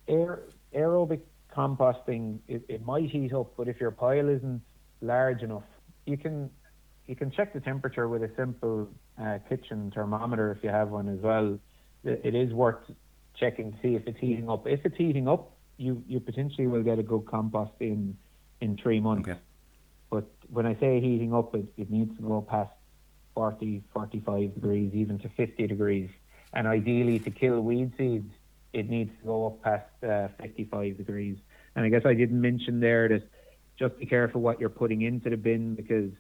aer, 0.08 0.44
aerobic 0.76 1.22
composting 1.56 2.40
it, 2.48 2.64
it 2.68 2.86
might 2.86 3.10
heat 3.10 3.34
up, 3.34 3.54
but 3.58 3.68
if 3.68 3.80
your 3.80 3.92
pile 3.92 4.30
isn't 4.30 4.62
large 5.02 5.42
enough, 5.42 5.64
you 6.06 6.18
can 6.18 6.50
you 7.08 7.16
can 7.16 7.32
check 7.32 7.54
the 7.54 7.60
temperature 7.60 8.08
with 8.08 8.24
a 8.24 8.30
simple 8.36 8.88
uh, 9.20 9.40
kitchen 9.48 9.92
thermometer 9.94 10.52
if 10.52 10.64
you 10.64 10.70
have 10.70 10.90
one 10.90 11.10
as 11.10 11.20
well. 11.20 11.58
It, 12.04 12.22
it 12.24 12.36
is 12.36 12.54
worth 12.54 12.84
checking 13.40 13.72
to 13.74 13.78
see 13.82 13.96
if 13.96 14.04
it's 14.06 14.20
heating 14.20 14.50
up. 14.50 14.68
If 14.68 14.86
it's 14.86 14.98
heating 14.98 15.28
up, 15.28 15.52
you 15.78 16.04
you 16.08 16.20
potentially 16.20 16.68
will 16.68 16.84
get 16.84 17.00
a 17.00 17.04
good 17.04 17.26
compost 17.26 17.72
in 17.80 18.18
in 18.62 18.78
three 18.78 19.00
months. 19.00 19.30
Okay. 19.30 19.40
But 20.10 20.30
when 20.50 20.66
I 20.66 20.76
say 20.80 21.00
heating 21.00 21.34
up, 21.34 21.54
it, 21.56 21.66
it 21.78 21.90
needs 21.90 22.16
to 22.18 22.22
go 22.24 22.42
past 22.42 22.72
40, 23.34 23.84
45 23.94 24.54
degrees, 24.54 24.92
even 24.94 25.20
to 25.20 25.30
50 25.30 25.68
degrees. 25.68 26.10
And 26.54 26.68
ideally, 26.68 27.20
to 27.20 27.32
kill 27.32 27.62
weed 27.62 27.94
seeds, 27.98 28.32
it 28.74 28.90
needs 28.90 29.12
to 29.20 29.26
go 29.26 29.48
up 29.48 29.62
past 29.62 30.04
uh, 30.04 30.28
55 30.42 30.98
degrees. 30.98 31.38
And 31.76 31.86
I 31.86 31.90
guess 31.90 32.06
I 32.06 32.14
didn't 32.14 32.42
mention 32.42 32.80
there 32.80 33.08
that 33.10 33.24
just 33.78 33.98
be 33.98 34.06
careful 34.06 34.42
what 34.42 34.60
you're 34.60 34.70
putting 34.70 35.02
into 35.02 35.30
the 35.30 35.38
bin 35.38 35.76
because 35.76 36.12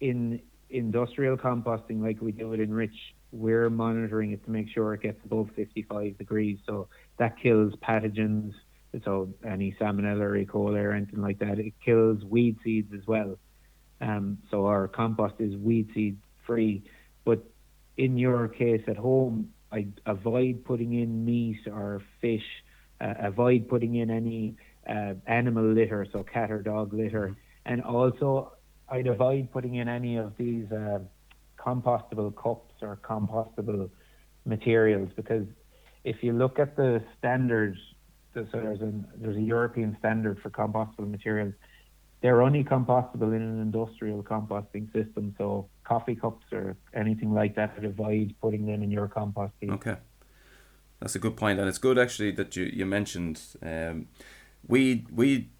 in 0.00 0.40
industrial 0.68 1.36
composting, 1.36 2.02
like 2.02 2.20
we 2.20 2.32
do 2.32 2.52
it 2.52 2.60
Enrich, 2.60 3.14
we're 3.32 3.70
monitoring 3.70 4.32
it 4.32 4.44
to 4.44 4.50
make 4.50 4.68
sure 4.68 4.94
it 4.94 5.02
gets 5.02 5.18
above 5.24 5.50
55 5.56 6.18
degrees. 6.18 6.58
So 6.66 6.88
that 7.18 7.38
kills 7.40 7.74
pathogens. 7.76 8.52
So 9.04 9.28
any 9.46 9.76
salmonella 9.80 10.20
or 10.20 10.36
E. 10.36 10.46
coli 10.46 10.82
or 10.82 10.92
anything 10.92 11.20
like 11.20 11.38
that, 11.40 11.58
it 11.58 11.74
kills 11.84 12.24
weed 12.24 12.56
seeds 12.64 12.92
as 12.94 13.06
well. 13.06 13.38
Um, 14.00 14.38
so 14.50 14.66
our 14.66 14.88
compost 14.88 15.34
is 15.38 15.56
weed 15.56 15.88
seed 15.94 16.18
free. 16.46 16.82
But 17.24 17.44
in 17.96 18.16
your 18.18 18.48
case 18.48 18.82
at 18.88 18.96
home, 18.96 19.52
I 19.72 19.88
avoid 20.06 20.64
putting 20.64 20.94
in 20.94 21.24
meat 21.24 21.60
or 21.66 22.02
fish. 22.20 22.44
Uh, 22.98 23.12
avoid 23.18 23.68
putting 23.68 23.96
in 23.96 24.10
any 24.10 24.56
uh, 24.88 25.12
animal 25.26 25.64
litter, 25.64 26.06
so 26.12 26.22
cat 26.22 26.50
or 26.50 26.62
dog 26.62 26.94
litter, 26.94 27.36
and 27.66 27.82
also 27.82 28.52
I'd 28.88 29.06
avoid 29.06 29.52
putting 29.52 29.74
in 29.74 29.86
any 29.86 30.16
of 30.16 30.32
these 30.38 30.70
uh, 30.72 31.00
compostable 31.58 32.34
cups 32.34 32.74
or 32.80 32.98
compostable 33.02 33.90
materials 34.46 35.10
because 35.16 35.46
if 36.04 36.22
you 36.22 36.32
look 36.32 36.58
at 36.58 36.76
the 36.76 37.02
standards, 37.18 37.76
so 38.32 38.46
there's 38.52 38.80
a 38.80 38.92
there's 39.16 39.36
a 39.36 39.40
European 39.40 39.96
standard 39.98 40.38
for 40.42 40.50
compostable 40.50 41.10
materials. 41.10 41.54
They're 42.22 42.42
only 42.42 42.64
compostable 42.64 43.34
in 43.36 43.42
an 43.42 43.60
industrial 43.60 44.22
composting 44.22 44.92
system. 44.92 45.34
So 45.38 45.68
coffee 45.84 46.16
cups 46.16 46.46
or 46.52 46.76
anything 46.94 47.32
like 47.32 47.54
that, 47.56 47.74
I'd 47.76 47.84
avoid 47.84 48.34
putting 48.40 48.66
them 48.66 48.82
in 48.82 48.90
your 48.90 49.08
compost 49.08 49.52
heap. 49.60 49.72
Okay, 49.72 49.96
that's 51.00 51.14
a 51.14 51.18
good 51.18 51.36
point, 51.36 51.58
and 51.58 51.68
it's 51.68 51.78
good 51.78 51.98
actually 51.98 52.32
that 52.32 52.56
you 52.56 52.64
you 52.64 52.86
mentioned 52.86 53.40
um, 53.62 54.08
weed 54.66 55.10
weed 55.10 55.50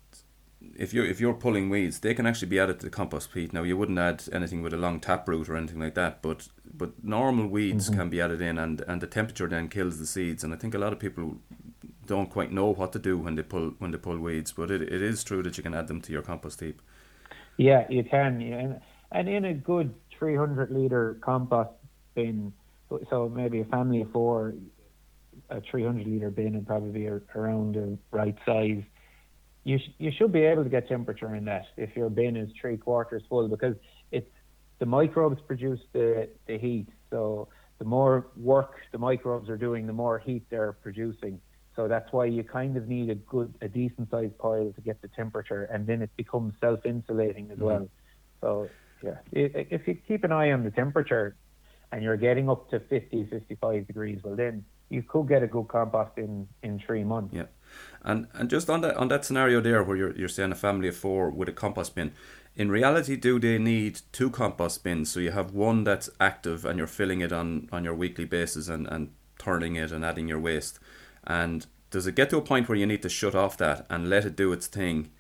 if 0.75 0.93
you're 0.93 1.05
if 1.05 1.21
you're 1.21 1.35
pulling 1.35 1.69
weeds, 1.69 2.01
they 2.01 2.15
can 2.15 2.27
actually 2.27 2.49
be 2.49 2.59
added 2.59 2.81
to 2.81 2.87
the 2.87 2.91
compost 2.91 3.31
heap. 3.35 3.53
Now 3.53 3.63
you 3.63 3.77
wouldn't 3.77 3.99
add 3.99 4.25
anything 4.33 4.63
with 4.63 4.73
a 4.73 4.77
long 4.77 5.01
tap 5.01 5.29
root 5.29 5.49
or 5.49 5.57
anything 5.57 5.81
like 5.81 5.95
that, 5.95 6.23
but 6.23 6.49
but 6.73 7.05
normal 7.05 7.47
weeds 7.47 7.89
mm-hmm. 7.89 7.99
can 7.99 8.11
be 8.11 8.21
added 8.21 8.41
in, 8.41 8.59
and 8.59 8.81
and 8.83 9.01
the 9.01 9.07
temperature 9.07 9.49
then 9.49 9.69
kills 9.69 9.99
the 9.99 10.07
seeds. 10.07 10.43
And 10.43 10.53
I 10.53 10.57
think 10.57 10.75
a 10.75 10.79
lot 10.79 10.93
of 10.93 10.99
people 10.99 11.37
don't 12.07 12.31
quite 12.31 12.53
know 12.53 12.67
what 12.67 12.93
to 12.93 12.99
do 12.99 13.19
when 13.19 13.35
they 13.35 13.43
pull 13.43 13.75
when 13.79 13.91
they 13.91 13.99
pull 13.99 14.19
weeds, 14.19 14.53
but 14.53 14.71
it, 14.71 14.83
it 14.83 15.03
is 15.03 15.25
true 15.25 15.43
that 15.43 15.57
you 15.57 15.63
can 15.63 15.75
add 15.75 15.89
them 15.89 16.01
to 16.03 16.13
your 16.13 16.23
compost 16.23 16.61
heap. 16.61 16.81
Yeah, 17.57 17.87
you 17.89 18.05
can, 18.05 18.41
yeah. 18.41 18.59
and, 18.59 18.81
and 19.13 19.29
in 19.29 19.45
a 19.47 19.55
good 19.55 19.95
300 20.19 20.71
liter 20.71 21.19
compost 21.23 21.71
bin, 22.15 22.53
so 23.11 23.29
maybe 23.29 23.61
a 23.61 23.65
family 23.65 24.03
of 24.03 24.11
four, 24.13 24.55
a 25.51 25.61
300 25.61 26.07
liter 26.07 26.31
bin 26.31 26.55
would 26.55 26.67
probably 26.67 26.91
be 26.91 27.09
around 27.35 27.75
the 27.75 27.99
right 28.11 28.37
size 28.45 28.83
you 29.67 29.79
sh- 29.79 29.95
you 29.99 30.13
should 30.17 30.33
be 30.33 30.43
able 30.43 30.63
to 30.63 30.71
get 30.71 30.87
temperature 30.87 31.35
in 31.35 31.45
that 31.47 31.67
if 31.77 31.97
your 31.97 32.09
bin 32.09 32.37
is 32.37 32.49
three 32.61 32.77
quarters 32.77 33.25
full 33.29 33.49
because 33.49 33.75
it's 34.13 34.31
the 34.79 34.87
microbes 34.87 35.41
produce 35.45 35.81
the, 35.93 36.29
the 36.47 36.57
heat. 36.57 36.87
So 37.11 37.49
the 37.79 37.85
more 37.85 38.29
work 38.37 38.77
the 38.93 38.99
microbes 38.99 39.51
are 39.51 39.57
doing, 39.57 39.89
the 39.89 39.93
more 39.93 40.21
heat 40.21 40.45
they're 40.51 40.73
producing. 40.73 41.41
So 41.77 41.87
that's 41.87 42.11
why 42.13 42.25
you 42.25 42.43
kind 42.43 42.77
of 42.77 42.89
need 42.89 43.11
a 43.11 43.15
good, 43.15 43.53
a 43.61 43.69
decent 43.69 44.11
sized 44.11 44.37
pile 44.39 44.73
to 44.75 44.81
get 44.81 45.03
the 45.03 45.09
temperature, 45.09 45.65
and 45.65 45.87
then 45.87 46.03
it 46.03 46.11
becomes 46.17 46.55
self 46.61 46.85
insulating 46.87 47.51
as 47.51 47.59
mm-hmm. 47.59 47.65
well. 47.65 47.89
So 48.41 48.69
yeah, 49.03 49.19
if 49.33 49.87
you 49.87 49.95
keep 50.09 50.25
an 50.25 50.33
eye 50.33 50.53
on 50.53 50.65
the 50.65 50.71
temperature, 50.71 51.37
and 51.93 52.03
you're 52.03 52.17
getting 52.17 52.49
up 52.49 52.69
to 52.71 52.81
50, 52.81 53.27
55 53.27 53.87
degrees, 53.87 54.21
well 54.25 54.37
then 54.37 54.65
you 54.89 55.03
could 55.03 55.29
get 55.29 55.43
a 55.43 55.47
good 55.47 55.69
compost 55.69 56.13
in 56.17 56.49
in 56.63 56.79
three 56.79 57.05
months. 57.05 57.35
Yeah. 57.35 57.47
And 58.03 58.29
and 58.35 58.49
just 58.49 58.71
on 58.71 58.81
that 58.83 58.97
on 58.97 59.09
that 59.09 59.25
scenario 59.25 59.61
there 59.61 59.83
where 59.83 59.97
you're 59.97 60.17
you're 60.17 60.29
saying 60.29 60.53
a 60.53 60.57
family 60.57 60.89
of 60.89 60.97
four 60.97 61.31
with 61.31 61.49
a 61.49 61.53
compost 61.53 61.95
bin, 61.95 62.13
in 62.55 62.71
reality, 62.71 63.17
do 63.17 63.39
they 63.39 63.59
need 63.59 64.01
two 64.13 64.31
compost 64.31 64.83
bins? 64.85 65.11
So 65.11 65.21
you 65.21 65.33
have 65.33 65.53
one 65.53 65.85
that's 65.85 66.09
active 66.21 66.65
and 66.65 66.79
you're 66.79 66.87
filling 66.87 67.21
it 67.21 67.33
on 67.33 67.69
on 67.73 67.85
your 67.85 67.95
weekly 67.95 68.25
basis 68.25 68.69
and 68.69 68.87
and 68.87 69.11
turning 69.39 69.77
it 69.77 69.93
and 69.93 70.05
adding 70.05 70.29
your 70.29 70.41
waste. 70.41 70.79
And 71.27 71.67
does 71.91 72.07
it 72.07 72.15
get 72.15 72.31
to 72.31 72.39
a 72.39 72.43
point 72.43 72.69
where 72.69 72.79
you 72.79 72.87
need 72.87 73.03
to 73.03 73.09
shut 73.09 73.35
off 73.35 73.57
that 73.59 73.87
and 73.91 74.09
let 74.09 74.25
it 74.25 74.37
do 74.37 74.53
its 74.53 74.67
thing? 74.67 75.11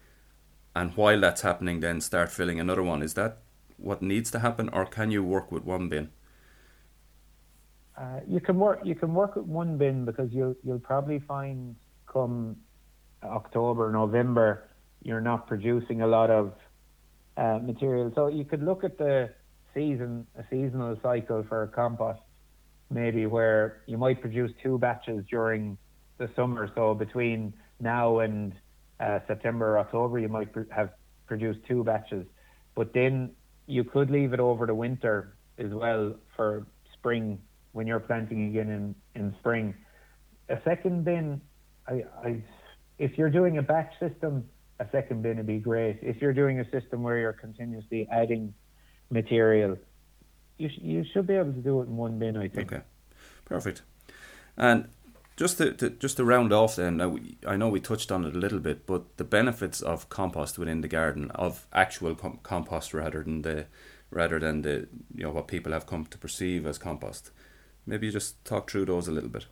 And 0.74 0.94
while 0.96 1.20
that's 1.20 1.42
happening, 1.42 1.80
then 1.80 2.00
start 2.00 2.30
filling 2.30 2.60
another 2.60 2.82
one. 2.82 3.02
Is 3.02 3.14
that 3.14 3.38
what 3.76 4.02
needs 4.02 4.30
to 4.32 4.40
happen, 4.40 4.68
or 4.70 4.86
can 4.86 5.10
you 5.10 5.22
work 5.22 5.50
with 5.50 5.64
one 5.64 5.88
bin? 5.88 6.10
Uh, 7.96 8.20
you 8.28 8.40
can 8.40 8.58
work. 8.58 8.80
You 8.84 8.94
can 8.94 9.14
work 9.14 9.36
with 9.36 9.46
one 9.46 9.78
bin 9.78 10.04
because 10.04 10.30
you'll 10.32 10.54
you'll 10.62 10.78
probably 10.78 11.18
find 11.20 11.76
come 12.06 12.56
October, 13.22 13.90
November, 13.90 14.68
you're 15.02 15.20
not 15.20 15.46
producing 15.46 16.02
a 16.02 16.06
lot 16.06 16.30
of 16.30 16.52
uh, 17.36 17.58
material. 17.62 18.12
So 18.14 18.28
you 18.28 18.44
could 18.44 18.62
look 18.62 18.84
at 18.84 18.98
the 18.98 19.30
season, 19.74 20.26
a 20.38 20.44
seasonal 20.50 20.98
cycle 21.02 21.44
for 21.48 21.66
compost, 21.68 22.20
maybe 22.90 23.26
where 23.26 23.82
you 23.86 23.98
might 23.98 24.20
produce 24.20 24.50
two 24.62 24.78
batches 24.78 25.24
during 25.30 25.76
the 26.18 26.30
summer. 26.36 26.70
So 26.74 26.94
between 26.94 27.52
now 27.80 28.20
and 28.20 28.52
uh, 29.00 29.20
September 29.26 29.72
or 29.72 29.78
October, 29.78 30.18
you 30.18 30.28
might 30.28 30.52
pr- 30.52 30.70
have 30.70 30.90
produced 31.26 31.60
two 31.68 31.84
batches. 31.84 32.26
But 32.74 32.92
then 32.92 33.32
you 33.66 33.84
could 33.84 34.10
leave 34.10 34.32
it 34.32 34.40
over 34.40 34.66
the 34.66 34.74
winter 34.74 35.36
as 35.58 35.72
well 35.72 36.14
for 36.36 36.66
spring 36.92 37.40
when 37.72 37.86
you're 37.86 38.00
planting 38.00 38.48
again 38.48 38.70
in, 38.70 38.94
in 39.20 39.34
spring. 39.40 39.74
A 40.48 40.58
second 40.64 41.04
bin 41.04 41.40
I, 41.88 42.04
I, 42.24 42.42
if 42.98 43.16
you're 43.18 43.30
doing 43.30 43.58
a 43.58 43.62
batch 43.62 43.92
system, 44.00 44.44
a 44.80 44.86
second 44.90 45.22
bin 45.22 45.36
would 45.36 45.46
be 45.46 45.58
great. 45.58 45.98
If 46.02 46.20
you're 46.20 46.32
doing 46.32 46.60
a 46.60 46.70
system 46.70 47.02
where 47.02 47.18
you're 47.18 47.32
continuously 47.32 48.08
adding 48.10 48.54
material, 49.10 49.76
you 50.58 50.68
sh- 50.68 50.80
you 50.82 51.04
should 51.12 51.26
be 51.26 51.34
able 51.34 51.52
to 51.52 51.60
do 51.60 51.80
it 51.80 51.84
in 51.84 51.96
one 51.96 52.18
bin. 52.18 52.36
I 52.36 52.48
think. 52.48 52.72
Okay, 52.72 52.82
perfect. 53.44 53.82
And 54.56 54.88
just 55.36 55.58
to, 55.58 55.72
to 55.72 55.90
just 55.90 56.16
to 56.16 56.24
round 56.24 56.52
off, 56.52 56.76
then 56.76 56.96
now 56.98 57.08
we, 57.10 57.36
I 57.46 57.56
know 57.56 57.68
we 57.68 57.80
touched 57.80 58.10
on 58.10 58.24
it 58.24 58.34
a 58.34 58.38
little 58.38 58.58
bit, 58.60 58.86
but 58.86 59.16
the 59.16 59.24
benefits 59.24 59.80
of 59.80 60.08
compost 60.08 60.58
within 60.58 60.80
the 60.80 60.88
garden, 60.88 61.30
of 61.32 61.66
actual 61.72 62.14
com- 62.14 62.40
compost 62.42 62.94
rather 62.94 63.22
than 63.22 63.42
the 63.42 63.66
rather 64.10 64.38
than 64.38 64.62
the 64.62 64.88
you 65.14 65.24
know 65.24 65.30
what 65.30 65.48
people 65.48 65.72
have 65.72 65.86
come 65.86 66.06
to 66.06 66.18
perceive 66.18 66.66
as 66.66 66.78
compost. 66.78 67.30
Maybe 67.86 68.06
you 68.06 68.12
just 68.12 68.44
talk 68.44 68.70
through 68.70 68.86
those 68.86 69.08
a 69.08 69.12
little 69.12 69.30
bit 69.30 69.46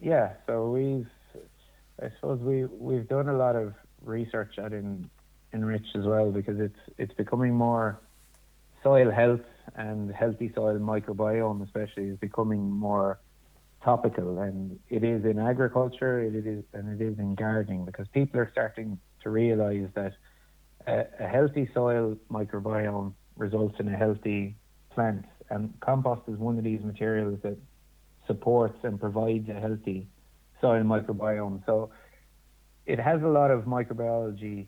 yeah, 0.00 0.30
so 0.46 0.70
we've, 0.70 1.06
I 2.02 2.10
suppose 2.16 2.40
we 2.40 2.64
we've 2.64 3.08
done 3.08 3.28
a 3.28 3.36
lot 3.36 3.54
of 3.56 3.74
research 4.02 4.58
at 4.58 4.72
in 4.72 5.10
Enrich 5.52 5.86
as 5.94 6.04
well 6.04 6.30
because 6.30 6.58
it's 6.58 6.78
it's 6.96 7.12
becoming 7.14 7.54
more 7.54 8.00
soil 8.82 9.10
health 9.10 9.40
and 9.76 10.10
healthy 10.10 10.50
soil 10.54 10.78
microbiome 10.78 11.62
especially 11.62 12.04
is 12.04 12.16
becoming 12.18 12.70
more 12.70 13.18
topical 13.82 14.40
and 14.40 14.78
it 14.90 15.02
is 15.02 15.24
in 15.24 15.38
agriculture 15.38 16.20
it 16.20 16.34
is 16.34 16.62
and 16.74 17.00
it 17.00 17.04
is 17.04 17.18
in 17.18 17.34
gardening 17.34 17.84
because 17.84 18.06
people 18.12 18.38
are 18.38 18.50
starting 18.52 18.98
to 19.22 19.30
realize 19.30 19.88
that 19.94 20.12
a, 20.86 21.04
a 21.18 21.26
healthy 21.26 21.68
soil 21.72 22.16
microbiome 22.30 23.12
results 23.36 23.76
in 23.80 23.88
a 23.88 23.96
healthy 23.96 24.54
plant 24.90 25.24
and 25.50 25.72
compost 25.80 26.22
is 26.28 26.36
one 26.36 26.58
of 26.58 26.64
these 26.64 26.80
materials 26.82 27.38
that 27.42 27.56
supports 28.26 28.78
and 28.84 29.00
provides 29.00 29.48
a 29.48 29.54
healthy 29.54 30.06
soil 30.60 30.82
microbiome. 30.82 31.64
So 31.66 31.90
it 32.86 32.98
has 32.98 33.22
a 33.22 33.26
lot 33.26 33.50
of 33.50 33.64
microbiology 33.64 34.66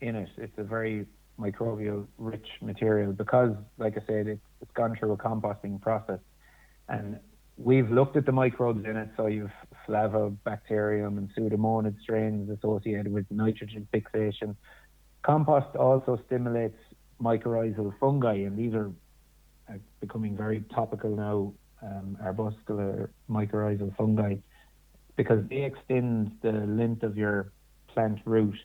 in 0.00 0.16
it. 0.16 0.28
It's 0.36 0.58
a 0.58 0.64
very 0.64 1.06
microbial 1.38 2.06
rich 2.18 2.48
material 2.60 3.12
because, 3.12 3.54
like 3.78 3.96
I 3.96 4.06
said, 4.06 4.26
it, 4.26 4.40
it's 4.60 4.70
gone 4.72 4.96
through 4.98 5.12
a 5.12 5.16
composting 5.16 5.80
process. 5.80 6.20
And 6.88 7.20
we've 7.56 7.90
looked 7.90 8.16
at 8.16 8.26
the 8.26 8.32
microbes 8.32 8.84
in 8.84 8.96
it. 8.96 9.08
So 9.16 9.26
you've 9.26 9.50
Flavobacterium 9.88 11.18
and 11.18 11.30
Pseudomonas 11.36 11.98
strains 12.00 12.50
associated 12.50 13.12
with 13.12 13.26
nitrogen 13.30 13.86
fixation. 13.92 14.56
Compost 15.22 15.76
also 15.76 16.20
stimulates 16.26 16.78
mycorrhizal 17.20 17.92
fungi, 17.98 18.34
and 18.34 18.58
these 18.58 18.74
are 18.74 18.92
uh, 19.68 19.74
becoming 20.00 20.36
very 20.36 20.60
topical 20.74 21.16
now 21.16 21.52
um, 21.82 22.16
arbuscular 22.22 23.08
mycorrhizal 23.30 23.94
fungi 23.96 24.36
because 25.16 25.42
they 25.48 25.62
extend 25.62 26.32
the 26.42 26.52
length 26.52 27.02
of 27.02 27.16
your 27.16 27.52
plant 27.88 28.18
root 28.24 28.56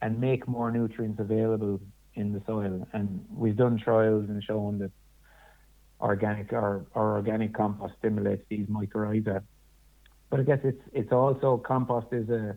and 0.00 0.20
make 0.20 0.48
more 0.48 0.70
nutrients 0.70 1.20
available 1.20 1.80
in 2.14 2.32
the 2.32 2.42
soil. 2.46 2.86
And 2.92 3.24
we've 3.32 3.56
done 3.56 3.78
trials 3.78 4.28
and 4.28 4.42
shown 4.42 4.78
that 4.80 4.90
organic 6.02 6.52
or, 6.52 6.84
or 6.94 7.12
organic 7.12 7.54
compost 7.54 7.94
stimulates 7.98 8.42
these 8.48 8.66
mycorrhiza. 8.66 9.42
But 10.30 10.40
I 10.40 10.42
guess 10.42 10.58
it's 10.64 10.82
it's 10.92 11.12
also 11.12 11.58
compost 11.58 12.08
is 12.12 12.28
a 12.28 12.56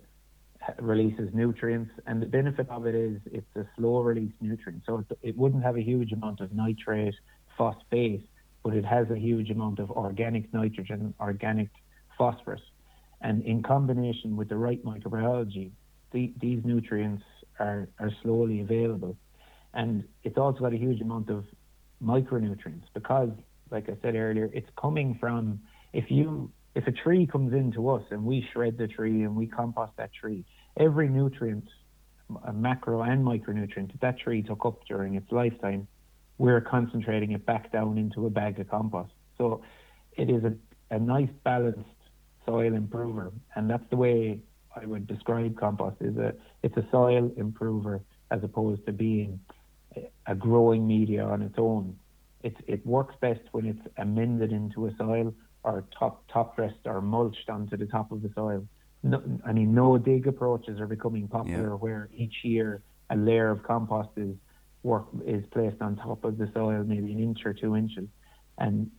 releases 0.80 1.30
nutrients, 1.34 1.92
and 2.08 2.22
the 2.22 2.26
benefit 2.26 2.68
of 2.70 2.88
it 2.88 2.96
is 2.96 3.20
it's 3.32 3.56
a 3.56 3.66
slow 3.78 4.02
release 4.02 4.34
nutrient, 4.42 4.84
so 4.86 5.00
it, 5.00 5.18
it 5.22 5.38
wouldn't 5.38 5.64
have 5.64 5.78
a 5.78 5.82
huge 5.82 6.12
amount 6.12 6.40
of 6.40 6.52
nitrate, 6.54 7.14
phosphate, 7.58 8.28
but 8.64 8.74
it 8.74 8.86
has 8.86 9.10
a 9.12 9.18
huge 9.18 9.52
amount 9.52 9.80
of 9.80 9.92
organic 9.92 10.52
nitrogen, 10.54 11.14
organic 11.20 11.70
phosphorus, 12.18 12.62
and 13.22 13.44
in 13.44 13.62
combination 13.62 14.36
with 14.36 14.50
the 14.50 14.56
right 14.56 14.84
microbiology, 14.84 15.70
the, 16.12 16.34
these 16.40 16.62
nutrients 16.64 17.24
are, 17.60 17.88
are 18.00 18.12
slowly 18.24 18.62
available, 18.62 19.16
and 19.74 20.04
it's 20.24 20.38
also 20.38 20.62
got 20.62 20.74
a 20.74 20.78
huge 20.78 21.02
amount 21.02 21.30
of 21.30 21.46
micronutrients 22.06 22.84
because, 22.94 23.30
like 23.72 23.90
I 23.90 23.98
said 24.02 24.16
earlier, 24.16 24.50
it's 24.54 24.70
coming 24.80 25.18
from 25.20 25.60
if 25.94 26.12
you 26.12 26.52
if 26.76 26.88
a 26.88 26.92
tree 26.92 27.26
comes 27.26 27.54
into 27.54 27.90
us 27.90 28.04
and 28.12 28.26
we 28.26 28.46
shred 28.52 28.78
the 28.78 28.88
tree 28.88 29.24
and 29.24 29.36
we 29.36 29.48
compost 29.48 29.94
that 29.98 30.12
tree, 30.14 30.46
every 30.78 31.08
nutrient, 31.08 31.68
a 32.44 32.52
macro 32.52 33.02
and 33.02 33.26
micronutrient 33.26 33.92
that 33.92 34.02
that 34.02 34.20
tree 34.20 34.44
took 34.44 34.66
up 34.66 34.86
during 34.86 35.16
its 35.16 35.32
lifetime, 35.32 35.88
we're 36.38 36.60
concentrating 36.60 37.32
it 37.32 37.46
back 37.46 37.72
down 37.72 37.98
into 37.98 38.26
a 38.26 38.30
bag 38.30 38.60
of 38.60 38.70
compost. 38.70 39.14
So 39.38 39.62
it 40.18 40.30
is 40.30 40.44
a, 40.44 40.54
a 40.94 41.00
nice 41.00 41.30
balanced 41.46 41.80
soil 42.46 42.74
improver, 42.74 43.32
and 43.56 43.70
that's 43.70 43.90
the 43.90 43.96
way 43.96 44.40
I 44.76 44.86
would 44.86 45.08
describe 45.08 45.58
compost. 45.58 45.98
Is 46.02 46.18
a 46.18 46.34
it's 46.62 46.76
a 46.76 46.86
soil 46.92 47.32
improver 47.38 48.02
as 48.32 48.44
opposed 48.44 48.86
to 48.88 48.92
being 48.92 49.40
a 50.26 50.36
growing 50.36 50.88
media 50.88 51.24
on 51.24 51.42
its 51.42 51.56
own. 51.58 51.98
It 52.44 52.56
it 52.68 52.86
works 52.86 53.16
best 53.22 53.42
when 53.52 53.66
it's 53.66 53.88
amended 53.98 54.52
into 54.52 54.88
a 54.88 54.96
soil 54.98 55.34
or 55.64 55.84
top 55.98 56.24
top 56.32 56.56
dressed 56.56 56.86
or 56.86 57.02
mulched 57.02 57.50
onto 57.50 57.78
the 57.78 57.86
top 57.86 58.12
of 58.12 58.22
the 58.22 58.32
soil. 58.36 58.68
No, 59.04 59.22
I 59.46 59.52
mean, 59.52 59.74
no 59.74 59.98
dig 59.98 60.28
approaches 60.28 60.80
are 60.80 60.88
becoming 60.88 61.28
popular 61.28 61.70
yeah. 61.70 61.76
where 61.76 62.10
each 62.16 62.44
year 62.44 62.82
a 63.10 63.16
layer 63.16 63.50
of 63.50 63.64
compost 63.64 64.10
is 64.18 64.36
work 64.84 65.08
is 65.26 65.44
placed 65.52 65.82
on 65.82 65.96
top 65.96 66.24
of 66.24 66.38
the 66.38 66.50
soil, 66.54 66.84
maybe 66.84 67.12
an 67.12 67.20
inch 67.20 67.40
or 67.46 67.54
two 67.54 67.76
inches, 67.76 68.08
and 68.58 68.90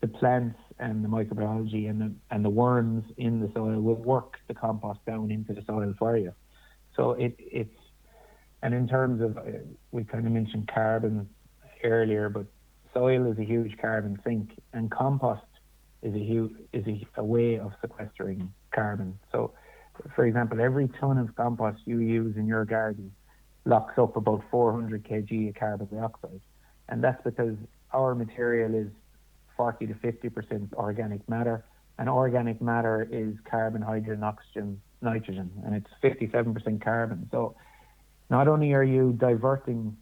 the 0.00 0.08
plants 0.08 0.58
and 0.78 1.04
the 1.04 1.08
microbiology 1.08 1.88
and 1.88 2.00
the 2.00 2.12
and 2.30 2.44
the 2.44 2.50
worms 2.50 3.04
in 3.16 3.40
the 3.40 3.50
soil 3.54 3.80
will 3.80 3.94
work 3.94 4.38
the 4.48 4.54
compost 4.54 5.00
down 5.06 5.30
into 5.30 5.52
the 5.52 5.62
soil 5.66 5.94
for 5.98 6.16
you. 6.16 6.32
So 6.96 7.12
it 7.12 7.34
it's 7.38 7.83
in 8.72 8.88
terms 8.88 9.20
of 9.20 9.36
uh, 9.36 9.42
we 9.92 10.04
kind 10.04 10.26
of 10.26 10.32
mentioned 10.32 10.70
carbon 10.72 11.28
earlier, 11.82 12.30
but 12.30 12.46
soil 12.94 13.30
is 13.30 13.38
a 13.38 13.44
huge 13.44 13.76
carbon 13.78 14.18
sink, 14.24 14.50
and 14.72 14.90
compost 14.90 15.42
is 16.02 16.14
a 16.14 16.18
huge 16.18 16.52
is 16.72 16.86
a, 16.86 17.06
a 17.20 17.24
way 17.24 17.58
of 17.58 17.72
sequestering 17.82 18.52
carbon. 18.74 19.18
So, 19.32 19.52
for 20.14 20.24
example, 20.24 20.60
every 20.60 20.88
ton 21.00 21.18
of 21.18 21.34
compost 21.36 21.80
you 21.84 21.98
use 21.98 22.36
in 22.36 22.46
your 22.46 22.64
garden 22.64 23.12
locks 23.66 23.98
up 23.98 24.16
about 24.16 24.42
400 24.50 25.04
kg 25.04 25.48
of 25.50 25.54
carbon 25.56 25.88
dioxide, 25.92 26.40
and 26.88 27.04
that's 27.04 27.22
because 27.22 27.56
our 27.92 28.14
material 28.14 28.74
is 28.74 28.88
40 29.56 29.88
to 29.88 29.94
50 29.94 30.28
percent 30.30 30.72
organic 30.74 31.28
matter, 31.28 31.64
and 31.98 32.08
organic 32.08 32.62
matter 32.62 33.06
is 33.10 33.34
carbon, 33.50 33.82
hydrogen, 33.82 34.24
oxygen, 34.24 34.80
nitrogen, 35.02 35.50
and 35.66 35.74
it's 35.74 35.90
57 36.00 36.54
percent 36.54 36.82
carbon. 36.82 37.28
Not 38.30 38.48
only 38.48 38.72
are 38.72 38.84
you 38.84 39.12
diverting 39.12 39.96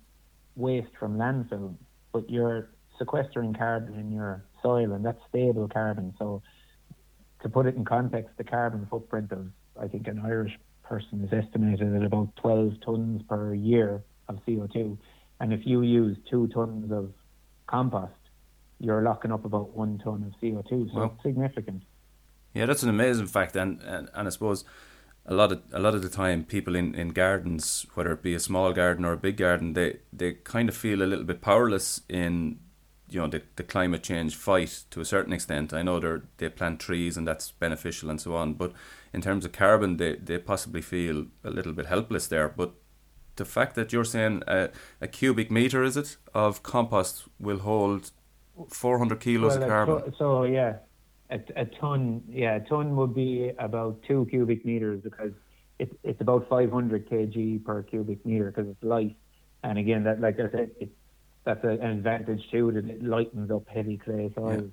waste 0.56 0.92
from 0.98 1.16
landfill, 1.16 1.74
but 2.12 2.28
you're 2.30 2.70
sequestering 2.98 3.54
carbon 3.54 3.98
in 3.98 4.12
your 4.12 4.44
soil, 4.62 4.92
and 4.92 5.04
that's 5.04 5.20
stable 5.28 5.68
carbon. 5.68 6.14
So, 6.18 6.42
to 7.42 7.48
put 7.48 7.66
it 7.66 7.74
in 7.74 7.84
context, 7.84 8.30
the 8.36 8.44
carbon 8.44 8.86
footprint 8.88 9.32
of 9.32 9.48
I 9.80 9.88
think 9.88 10.06
an 10.06 10.20
Irish 10.24 10.56
person 10.84 11.24
is 11.24 11.32
estimated 11.32 11.94
at 11.96 12.04
about 12.04 12.36
12 12.36 12.74
tons 12.84 13.22
per 13.28 13.54
year 13.54 14.02
of 14.28 14.36
CO2, 14.46 14.96
and 15.40 15.52
if 15.52 15.66
you 15.66 15.82
use 15.82 16.16
two 16.30 16.46
tons 16.48 16.92
of 16.92 17.12
compost, 17.66 18.12
you're 18.78 19.02
locking 19.02 19.32
up 19.32 19.44
about 19.44 19.76
one 19.76 19.98
ton 19.98 20.24
of 20.24 20.40
CO2. 20.40 20.92
So 20.92 21.02
it's 21.04 21.22
significant. 21.22 21.82
Yeah, 22.54 22.66
that's 22.66 22.82
an 22.82 22.90
amazing 22.90 23.26
fact, 23.26 23.56
and, 23.56 23.80
and 23.82 24.10
and 24.14 24.28
I 24.28 24.30
suppose 24.30 24.64
a 25.26 25.34
lot 25.34 25.52
of 25.52 25.62
a 25.72 25.78
lot 25.78 25.94
of 25.94 26.02
the 26.02 26.08
time 26.08 26.44
people 26.44 26.74
in, 26.74 26.94
in 26.94 27.10
gardens, 27.10 27.86
whether 27.94 28.12
it 28.12 28.22
be 28.22 28.34
a 28.34 28.40
small 28.40 28.72
garden 28.72 29.04
or 29.04 29.12
a 29.12 29.16
big 29.16 29.36
garden, 29.36 29.74
they, 29.74 29.98
they 30.12 30.32
kind 30.32 30.68
of 30.68 30.76
feel 30.76 31.02
a 31.02 31.06
little 31.06 31.24
bit 31.24 31.40
powerless 31.40 32.00
in 32.08 32.58
you 33.08 33.20
know 33.20 33.28
the, 33.28 33.42
the 33.56 33.62
climate 33.62 34.02
change 34.02 34.34
fight 34.34 34.84
to 34.90 35.00
a 35.00 35.04
certain 35.04 35.32
extent. 35.32 35.72
I 35.72 35.82
know 35.82 36.00
they 36.00 36.24
they 36.38 36.48
plant 36.48 36.80
trees 36.80 37.16
and 37.16 37.26
that's 37.26 37.52
beneficial 37.52 38.10
and 38.10 38.20
so 38.20 38.34
on, 38.34 38.54
but 38.54 38.72
in 39.12 39.20
terms 39.20 39.44
of 39.44 39.52
carbon, 39.52 39.98
they, 39.98 40.16
they 40.16 40.38
possibly 40.38 40.80
feel 40.80 41.26
a 41.44 41.50
little 41.50 41.72
bit 41.72 41.86
helpless 41.86 42.26
there. 42.26 42.48
But 42.48 42.72
the 43.36 43.44
fact 43.44 43.74
that 43.76 43.92
you're 43.92 44.04
saying 44.04 44.42
a, 44.46 44.70
a 45.00 45.08
cubic 45.08 45.50
meter 45.50 45.82
is 45.82 45.96
it 45.96 46.16
of 46.34 46.62
compost 46.62 47.24
will 47.38 47.58
hold 47.58 48.10
400 48.68 49.20
kilos 49.20 49.54
well, 49.54 49.62
of 49.62 49.68
carbon. 49.68 50.14
so 50.18 50.44
yeah, 50.44 50.76
a, 51.32 51.62
a 51.62 51.64
ton 51.64 52.22
yeah 52.28 52.56
a 52.56 52.60
ton 52.60 52.94
would 52.96 53.14
be 53.14 53.52
about 53.58 54.00
two 54.06 54.26
cubic 54.30 54.64
meters 54.64 55.00
because 55.02 55.32
it, 55.78 55.90
it's 56.04 56.20
about 56.20 56.48
500 56.48 57.08
kg 57.08 57.64
per 57.64 57.82
cubic 57.82 58.24
meter 58.24 58.52
because 58.52 58.70
it's 58.70 58.82
light. 58.82 59.16
And 59.64 59.78
again, 59.78 60.04
that 60.04 60.20
like 60.20 60.38
I 60.38 60.50
said, 60.50 60.70
it 60.80 60.90
that's 61.44 61.64
an 61.64 61.82
advantage 61.82 62.42
too 62.50 62.70
that 62.72 62.84
it 62.88 63.02
lightens 63.02 63.50
up 63.50 63.68
heavy 63.68 63.98
clay 63.98 64.30
soils. 64.34 64.62
Yeah. 64.62 64.68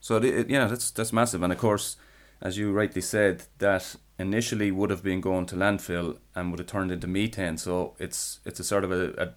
So 0.00 0.16
it, 0.16 0.50
yeah, 0.50 0.66
that's 0.66 0.90
that's 0.90 1.12
massive, 1.12 1.42
and 1.42 1.52
of 1.52 1.58
course, 1.58 1.96
as 2.40 2.58
you 2.58 2.72
rightly 2.72 3.00
said, 3.00 3.44
that 3.58 3.96
initially 4.18 4.70
would 4.70 4.90
have 4.90 5.02
been 5.02 5.20
going 5.20 5.46
to 5.46 5.56
landfill 5.56 6.18
and 6.34 6.50
would 6.50 6.58
have 6.58 6.68
turned 6.68 6.90
into 6.90 7.06
methane. 7.06 7.56
So 7.56 7.94
it's 7.98 8.40
it's 8.44 8.60
a 8.60 8.64
sort 8.64 8.84
of 8.84 8.92
a, 8.92 9.04
a, 9.16 9.28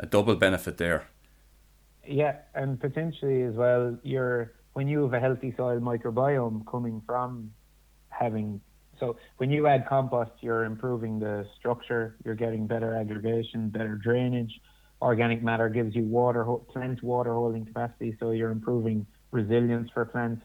a 0.00 0.06
double 0.06 0.36
benefit 0.36 0.78
there. 0.78 1.06
Yeah, 2.06 2.36
and 2.54 2.80
potentially 2.80 3.42
as 3.42 3.54
well, 3.54 3.98
you're 4.02 4.52
when 4.74 4.86
you 4.86 5.02
have 5.02 5.14
a 5.14 5.20
healthy 5.20 5.54
soil 5.56 5.80
microbiome 5.80 6.66
coming 6.66 7.02
from 7.06 7.50
having 8.10 8.60
so 9.00 9.16
when 9.38 9.50
you 9.50 9.66
add 9.66 9.88
compost, 9.88 10.30
you're 10.40 10.64
improving 10.64 11.18
the 11.18 11.46
structure, 11.58 12.16
you're 12.24 12.36
getting 12.36 12.68
better 12.68 12.94
aggregation, 12.94 13.68
better 13.68 13.96
drainage, 13.96 14.60
organic 15.02 15.42
matter 15.42 15.68
gives 15.68 15.94
you 15.94 16.04
water 16.04 16.44
plant 16.72 17.02
water 17.02 17.34
holding 17.34 17.66
capacity, 17.66 18.16
so 18.20 18.30
you're 18.30 18.50
improving 18.50 19.06
resilience 19.30 19.90
for 19.92 20.04
plants. 20.04 20.42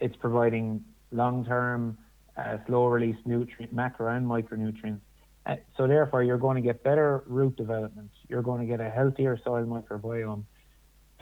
It's 0.00 0.16
providing 0.16 0.84
long 1.10 1.44
term 1.44 1.98
uh, 2.36 2.58
slow 2.66 2.86
release 2.86 3.16
nutrient 3.24 3.72
macro 3.72 4.14
and 4.14 4.26
micronutrients. 4.26 5.00
Uh, 5.44 5.56
so 5.76 5.86
therefore, 5.86 6.22
you're 6.22 6.38
going 6.38 6.56
to 6.56 6.62
get 6.62 6.82
better 6.82 7.24
root 7.26 7.56
development. 7.56 8.10
You're 8.28 8.42
going 8.42 8.60
to 8.60 8.66
get 8.66 8.80
a 8.80 8.90
healthier 8.90 9.38
soil 9.44 9.64
microbiome. 9.64 10.44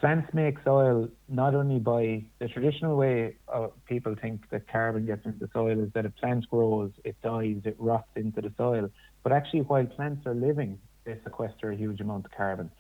Plants 0.01 0.32
make 0.32 0.57
soil 0.64 1.09
not 1.28 1.55
only 1.55 1.78
by 1.78 2.24
the 2.38 2.48
traditional 2.48 2.96
way 2.96 3.36
uh, 3.53 3.66
people 3.86 4.16
think 4.18 4.48
that 4.48 4.66
carbon 4.66 5.05
gets 5.05 5.26
into 5.26 5.40
the 5.40 5.51
soil 5.53 5.78
is 5.78 5.92
that 5.92 6.07
a 6.07 6.11
plant 6.11 6.48
grows, 6.48 6.90
it 7.05 7.20
dies, 7.22 7.61
it 7.66 7.76
rots 7.78 8.09
into 8.16 8.40
the 8.40 8.51
soil. 8.57 8.88
But 9.22 9.32
actually, 9.32 9.61
while 9.61 9.84
plants 9.84 10.24
are 10.24 10.34
living, 10.34 10.78
they 11.05 11.18
sequester 11.22 11.72
a 11.72 11.76
huge 11.76 12.01
amount 12.01 12.24
of 12.24 12.30
carbon. 12.30 12.70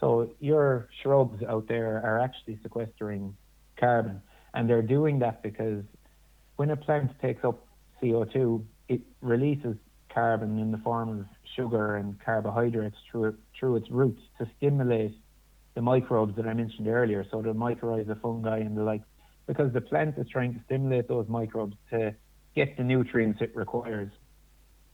So 0.00 0.30
your 0.40 0.88
shrubs 1.02 1.42
out 1.42 1.68
there 1.68 2.00
are 2.02 2.18
actually 2.18 2.58
sequestering 2.62 3.36
carbon, 3.78 4.22
and 4.54 4.68
they're 4.68 4.80
doing 4.80 5.18
that 5.18 5.42
because 5.42 5.84
when 6.56 6.70
a 6.70 6.76
plant 6.76 7.10
takes 7.20 7.44
up 7.44 7.66
CO2, 8.02 8.64
it 8.88 9.02
releases 9.20 9.76
carbon 10.08 10.58
in 10.58 10.72
the 10.72 10.78
form 10.78 11.20
of 11.20 11.26
sugar 11.56 11.96
and 11.96 12.18
carbohydrates 12.24 12.96
through 13.10 13.36
through 13.58 13.76
its 13.76 13.90
roots 13.90 14.22
to 14.38 14.48
stimulate 14.56 15.14
the 15.74 15.82
microbes 15.82 16.36
that 16.36 16.46
I 16.46 16.54
mentioned 16.54 16.88
earlier. 16.88 17.24
So 17.30 17.42
the 17.42 17.54
mycorrhiza, 17.54 18.20
fungi, 18.20 18.58
and 18.58 18.76
the 18.76 18.82
like, 18.82 19.02
because 19.46 19.72
the 19.72 19.80
plant 19.80 20.16
is 20.18 20.28
trying 20.28 20.54
to 20.54 20.60
stimulate 20.64 21.08
those 21.08 21.28
microbes 21.28 21.76
to 21.90 22.14
get 22.54 22.76
the 22.76 22.82
nutrients 22.82 23.40
it 23.40 23.54
requires 23.54 24.10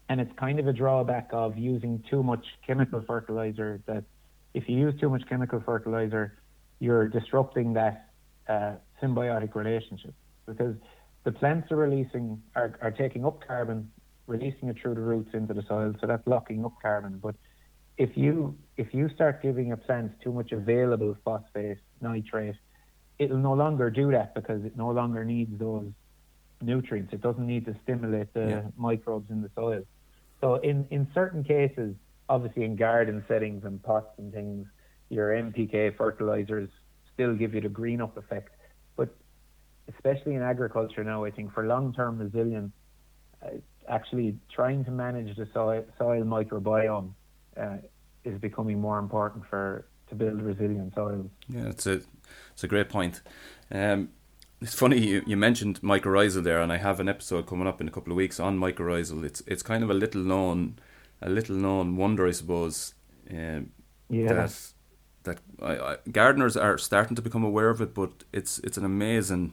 and 0.08 0.20
it's 0.20 0.32
kind 0.38 0.58
of 0.58 0.66
a 0.66 0.72
drawback 0.72 1.28
of 1.32 1.56
using 1.56 2.02
too 2.08 2.22
much 2.22 2.44
chemical 2.66 3.02
fertilizer 3.06 3.80
that 3.86 4.04
if 4.54 4.68
you 4.68 4.76
use 4.76 4.98
too 5.00 5.08
much 5.08 5.22
chemical 5.28 5.62
fertilizer 5.64 6.38
you're 6.78 7.08
disrupting 7.08 7.72
that 7.72 8.10
uh, 8.48 8.74
symbiotic 9.02 9.54
relationship 9.54 10.14
because 10.46 10.74
the 11.24 11.32
plants 11.32 11.70
are 11.72 11.76
releasing 11.76 12.40
are, 12.54 12.78
are 12.82 12.90
taking 12.90 13.24
up 13.24 13.46
carbon 13.46 13.90
releasing 14.26 14.68
it 14.68 14.76
through 14.80 14.94
the 14.94 15.00
roots 15.00 15.30
into 15.34 15.54
the 15.54 15.62
soil 15.68 15.94
so 16.00 16.06
that's 16.06 16.26
locking 16.26 16.64
up 16.64 16.74
carbon 16.80 17.18
but 17.22 17.34
if 17.98 18.16
you 18.16 18.56
if 18.76 18.92
you 18.92 19.08
start 19.14 19.42
giving 19.42 19.72
a 19.72 19.76
plant 19.76 20.12
too 20.22 20.32
much 20.32 20.52
available 20.52 21.16
phosphate 21.24 21.78
nitrate 22.00 22.56
it'll 23.18 23.38
no 23.38 23.54
longer 23.54 23.90
do 23.90 24.10
that 24.10 24.34
because 24.34 24.64
it 24.64 24.76
no 24.76 24.90
longer 24.90 25.24
needs 25.24 25.58
those 25.58 25.88
nutrients 26.60 27.12
it 27.12 27.20
doesn't 27.20 27.46
need 27.46 27.64
to 27.64 27.74
stimulate 27.82 28.32
the 28.34 28.48
yeah. 28.48 28.62
microbes 28.76 29.30
in 29.30 29.40
the 29.42 29.50
soil 29.54 29.82
so 30.40 30.56
in, 30.56 30.86
in 30.90 31.08
certain 31.14 31.44
cases, 31.44 31.94
obviously 32.28 32.64
in 32.64 32.76
garden 32.76 33.24
settings 33.28 33.64
and 33.64 33.82
pots 33.82 34.10
and 34.18 34.32
things, 34.32 34.66
your 35.08 35.30
NPK 35.30 35.96
fertilizers 35.96 36.68
still 37.14 37.34
give 37.34 37.54
you 37.54 37.60
the 37.60 37.68
green 37.68 38.00
up 38.00 38.16
effect. 38.16 38.50
But 38.96 39.14
especially 39.94 40.34
in 40.34 40.42
agriculture 40.42 41.04
now, 41.04 41.24
I 41.24 41.30
think 41.30 41.52
for 41.52 41.66
long 41.66 41.92
term 41.94 42.18
resilience, 42.18 42.72
uh, 43.42 43.50
actually 43.88 44.36
trying 44.52 44.84
to 44.84 44.90
manage 44.90 45.36
the 45.36 45.48
soil, 45.54 45.84
soil 45.98 46.22
microbiome 46.24 47.12
uh, 47.58 47.76
is 48.24 48.38
becoming 48.38 48.80
more 48.80 48.98
important 48.98 49.46
for 49.46 49.86
to 50.08 50.14
build 50.14 50.40
resilient 50.42 50.94
soils. 50.94 51.26
Yeah, 51.48 51.68
it's 51.68 51.86
a 51.86 52.00
it's 52.52 52.64
a 52.64 52.68
great 52.68 52.88
point. 52.88 53.22
Um, 53.70 54.10
it's 54.60 54.74
funny 54.74 54.98
you, 54.98 55.22
you 55.26 55.36
mentioned 55.36 55.80
mycorrhizal 55.82 56.42
there, 56.42 56.60
and 56.60 56.72
I 56.72 56.78
have 56.78 57.00
an 57.00 57.08
episode 57.08 57.46
coming 57.46 57.66
up 57.66 57.80
in 57.80 57.88
a 57.88 57.90
couple 57.90 58.12
of 58.12 58.16
weeks 58.16 58.40
on 58.40 58.58
mycorrhizal. 58.58 59.24
It's 59.24 59.42
it's 59.46 59.62
kind 59.62 59.82
of 59.82 59.90
a 59.90 59.94
little 59.94 60.22
known 60.22 60.78
a 61.20 61.28
little 61.28 61.56
known 61.56 61.96
wonder, 61.96 62.26
I 62.26 62.32
suppose. 62.32 62.94
Um, 63.30 63.72
yeah. 64.08 64.32
That 64.32 64.72
that 65.24 65.38
I, 65.60 65.76
I, 65.78 65.96
gardeners 66.10 66.56
are 66.56 66.78
starting 66.78 67.16
to 67.16 67.22
become 67.22 67.44
aware 67.44 67.68
of 67.68 67.80
it, 67.80 67.94
but 67.94 68.24
it's 68.32 68.58
it's 68.60 68.78
an 68.78 68.84
amazing 68.84 69.52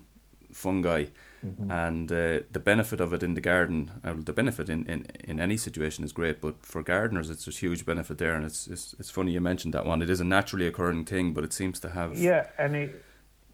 fungi, 0.54 1.06
mm-hmm. 1.46 1.72
and 1.72 2.12
uh, 2.12 2.40
the 2.52 2.60
benefit 2.60 3.02
of 3.02 3.14
it 3.14 3.24
in 3.24 3.34
the 3.34 3.42
garden, 3.42 3.92
uh, 4.04 4.14
the 4.18 4.34
benefit 4.34 4.70
in, 4.70 4.86
in, 4.86 5.06
in 5.24 5.40
any 5.40 5.58
situation 5.58 6.04
is 6.04 6.12
great, 6.12 6.42
but 6.42 6.66
for 6.66 6.82
gardeners, 6.84 7.30
it's 7.30 7.48
a 7.48 7.52
huge 7.52 7.86
benefit 7.86 8.18
there, 8.18 8.36
and 8.36 8.46
it's, 8.46 8.68
it's 8.68 8.96
it's 9.00 9.10
funny 9.10 9.32
you 9.32 9.42
mentioned 9.42 9.74
that 9.74 9.86
one. 9.86 10.02
It 10.02 10.10
is 10.10 10.20
a 10.20 10.24
naturally 10.24 10.68
occurring 10.68 11.06
thing, 11.06 11.34
but 11.34 11.44
it 11.44 11.54
seems 11.54 11.80
to 11.82 11.90
have 11.90 12.18
yeah, 12.18 12.48
and 12.58 12.76
it, 12.76 13.04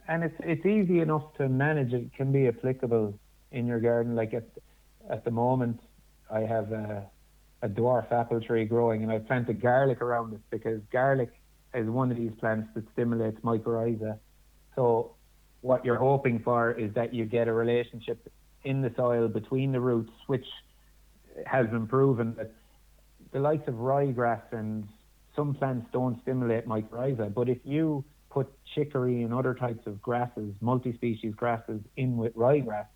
and 0.07 0.23
it's 0.23 0.35
it's 0.39 0.65
easy 0.65 0.99
enough 0.99 1.33
to 1.37 1.49
manage. 1.49 1.93
It 1.93 2.13
can 2.13 2.31
be 2.31 2.47
applicable 2.47 3.17
in 3.51 3.65
your 3.65 3.79
garden. 3.79 4.15
Like 4.15 4.33
at 4.33 4.47
at 5.09 5.23
the 5.23 5.31
moment, 5.31 5.79
I 6.29 6.41
have 6.41 6.71
a 6.71 7.05
a 7.61 7.69
dwarf 7.69 8.11
apple 8.11 8.41
tree 8.41 8.65
growing, 8.65 9.03
and 9.03 9.11
I 9.11 9.19
planted 9.19 9.61
garlic 9.61 10.01
around 10.01 10.33
it 10.33 10.41
because 10.49 10.81
garlic 10.91 11.31
is 11.73 11.87
one 11.89 12.11
of 12.11 12.17
these 12.17 12.31
plants 12.39 12.69
that 12.73 12.83
stimulates 12.93 13.39
mycorrhiza. 13.41 14.17
So 14.75 15.15
what 15.61 15.83
you're 15.83 15.97
hoping 15.97 16.39
for 16.39 16.71
is 16.71 16.93
that 16.93 17.13
you 17.13 17.25
get 17.25 17.47
a 17.47 17.53
relationship 17.53 18.31
in 18.63 18.81
the 18.81 18.91
soil 18.95 19.27
between 19.27 19.71
the 19.71 19.79
roots, 19.79 20.11
which 20.27 20.45
has 21.45 21.67
been 21.67 21.87
proven 21.87 22.35
that 22.35 22.51
the 23.31 23.39
likes 23.39 23.67
of 23.67 23.75
ryegrass 23.75 24.41
and 24.51 24.87
some 25.35 25.53
plants 25.53 25.85
don't 25.93 26.21
stimulate 26.21 26.67
mycorrhiza. 26.67 27.33
But 27.33 27.49
if 27.49 27.59
you 27.63 28.03
put 28.29 28.51
chicory 28.75 29.23
and 29.23 29.33
other 29.33 29.53
types 29.53 29.85
of 29.87 30.01
grasses, 30.01 30.53
multi-species 30.61 31.33
grasses, 31.35 31.81
in 31.97 32.17
with 32.17 32.35
ryegrass, 32.35 32.87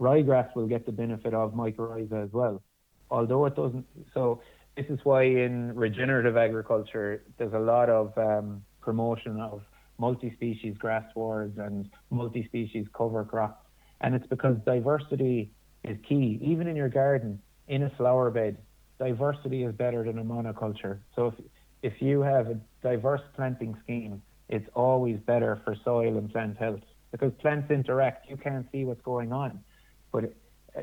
ryegrass 0.00 0.54
will 0.54 0.66
get 0.66 0.86
the 0.86 0.92
benefit 0.92 1.34
of 1.34 1.52
mycorrhiza 1.52 2.24
as 2.24 2.32
well. 2.32 2.62
Although 3.10 3.46
it 3.46 3.56
doesn't. 3.56 3.86
So 4.14 4.40
this 4.76 4.86
is 4.88 5.00
why 5.02 5.24
in 5.24 5.74
regenerative 5.74 6.36
agriculture 6.36 7.22
there's 7.38 7.52
a 7.52 7.58
lot 7.58 7.90
of 7.90 8.16
um, 8.16 8.62
promotion 8.80 9.40
of 9.40 9.62
multi-species 10.00 10.76
grass 10.78 11.04
swards 11.12 11.58
and 11.58 11.88
multi-species 12.10 12.86
cover 12.94 13.24
crops. 13.24 13.62
And 14.00 14.14
it's 14.14 14.26
because 14.26 14.56
diversity 14.64 15.52
is 15.84 15.98
key. 16.08 16.40
Even 16.42 16.66
in 16.66 16.74
your 16.74 16.88
garden, 16.88 17.40
in 17.68 17.82
a 17.82 17.90
flower 17.90 18.30
bed, 18.30 18.56
diversity 18.98 19.62
is 19.62 19.74
better 19.74 20.02
than 20.02 20.18
a 20.18 20.24
monoculture. 20.24 20.98
So 21.14 21.26
if, 21.26 21.92
if 21.92 22.02
you 22.02 22.22
have 22.22 22.48
a 22.48 22.58
diverse 22.82 23.20
planting 23.36 23.76
scheme, 23.84 24.22
it's 24.48 24.68
always 24.74 25.18
better 25.26 25.60
for 25.64 25.76
soil 25.84 26.16
and 26.16 26.32
plant 26.32 26.56
health 26.56 26.80
because 27.12 27.32
plants 27.40 27.70
interact. 27.70 28.28
You 28.28 28.36
can't 28.36 28.66
see 28.72 28.84
what's 28.84 29.02
going 29.02 29.32
on, 29.32 29.60
but 30.12 30.24
uh, 30.76 30.80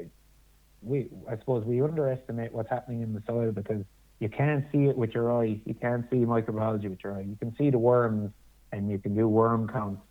we, 0.81 1.07
I 1.29 1.37
suppose, 1.37 1.65
we 1.65 1.81
underestimate 1.81 2.53
what's 2.53 2.69
happening 2.69 3.01
in 3.01 3.13
the 3.13 3.23
soil 3.27 3.51
because 3.51 3.83
you 4.19 4.29
can't 4.29 4.65
see 4.71 4.85
it 4.85 4.97
with 4.97 5.11
your 5.11 5.31
eye. 5.31 5.59
You 5.65 5.73
can't 5.73 6.05
see 6.09 6.17
microbiology 6.17 6.89
with 6.89 6.99
your 7.03 7.17
eye. 7.17 7.21
You 7.21 7.35
can 7.39 7.55
see 7.57 7.69
the 7.69 7.79
worms 7.79 8.31
and 8.71 8.89
you 8.89 8.97
can 8.97 9.15
do 9.15 9.27
worm 9.27 9.67
counts. 9.67 10.01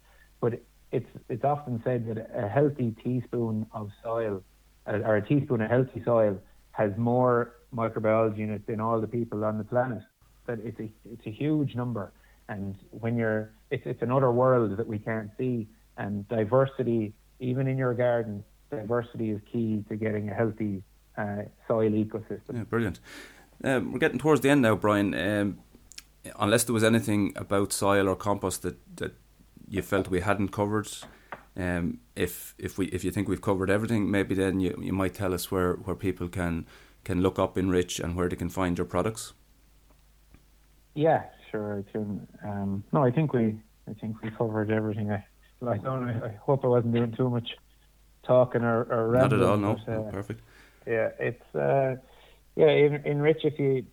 But 0.41 0.61
it's 0.93 1.09
it's 1.29 1.45
often 1.45 1.81
said 1.85 2.07
that 2.09 2.31
a 2.35 2.49
healthy 2.49 2.95
teaspoon 3.03 3.67
of 3.73 3.91
soil 4.03 4.43
or 4.87 5.17
a 5.17 5.27
teaspoon 5.27 5.61
of 5.61 5.71
healthy 5.71 6.03
soil 6.05 6.39
has 6.73 6.93
more 6.97 7.55
microbiology 7.75 8.41
in 8.41 8.51
it 8.51 8.67
than 8.67 8.81
all 8.81 9.01
the 9.01 9.07
people 9.07 9.45
on 9.45 9.59
the 9.59 9.65
planet. 9.65 10.03
That 10.47 10.59
it's 10.65 10.79
a 10.79 10.89
it's 11.05 11.27
a 11.27 11.31
huge 11.31 11.75
number, 11.75 12.13
and 12.49 12.77
when 12.91 13.17
you're 13.17 13.51
it's 13.71 13.83
it's 13.87 14.03
another 14.03 14.31
world 14.31 14.77
that 14.77 14.87
we 14.87 14.99
can't 14.99 15.31
see. 15.39 15.69
And 15.99 16.29
diversity, 16.29 17.15
even 17.41 17.67
in 17.67 17.79
your 17.79 17.95
garden, 17.95 18.45
diversity 18.71 19.31
is 19.31 19.41
key 19.51 19.83
to 19.89 19.97
getting 19.97 20.29
a 20.29 20.35
healthy 20.35 20.83
uh, 21.17 21.43
soil 21.67 21.91
ecosystem. 21.91 22.55
Yeah, 22.55 22.65
brilliant. 22.65 23.01
Um, 23.65 23.93
we're 23.93 23.99
getting 23.99 24.19
towards 24.19 24.43
the 24.43 24.51
end 24.51 24.61
now, 24.61 24.77
Brian. 24.77 25.15
Um, 25.15 25.59
unless 26.39 26.65
there 26.65 26.75
was 26.75 26.85
anything 26.85 27.33
about 27.37 27.73
soil 27.73 28.09
or 28.09 28.17
compost 28.17 28.63
that, 28.63 28.77
that 28.97 29.15
you 29.69 29.83
felt 29.83 30.09
we 30.09 30.21
hadn't 30.21 30.49
covered, 30.49 30.89
um, 31.57 31.99
if 32.15 32.55
if 32.59 32.79
we 32.79 32.87
if 32.87 33.05
you 33.05 33.11
think 33.11 33.29
we've 33.29 33.43
covered 33.43 33.71
everything, 33.71 34.11
maybe 34.11 34.35
then 34.35 34.61
you, 34.61 34.79
you 34.81 34.93
might 34.93 35.15
tell 35.15 35.33
us 35.33 35.51
where, 35.51 35.75
where 35.75 35.97
people 35.97 36.29
can 36.29 36.67
can 37.05 37.23
look 37.23 37.39
up 37.39 37.57
Enrich 37.57 38.01
and 38.01 38.17
where 38.17 38.29
they 38.29 38.37
can 38.37 38.49
find 38.49 38.77
your 38.77 38.87
products. 38.87 39.33
Yeah, 40.95 41.25
sure. 41.51 41.79
I 41.87 41.93
can. 41.93 42.27
Um, 42.45 42.85
no, 42.93 43.05
I 43.05 43.11
think 43.11 43.33
we 43.33 43.59
I 43.89 43.95
think 43.95 44.23
we 44.23 44.31
covered 44.31 44.71
everything. 44.71 45.11
I 45.11 45.25
I 45.67 45.79
don't. 45.79 46.09
I 46.09 46.37
hope 46.43 46.65
I 46.65 46.69
wasn't 46.69 46.95
doing 46.95 47.13
too 47.13 47.31
much 47.31 47.57
talking 48.25 48.63
or, 48.63 48.83
or 48.85 49.13
Not 49.17 49.33
at 49.33 49.43
all. 49.43 49.57
No, 49.57 49.77
but, 49.87 49.93
uh, 49.93 49.97
no 49.97 50.11
perfect. 50.11 50.43
Yeah, 50.87 51.11
it's 51.19 51.55
uh, 51.55 51.97
yeah. 52.55 52.69
In, 52.69 53.03
Enrich, 53.05 53.45
if 53.45 53.59
you 53.59 53.87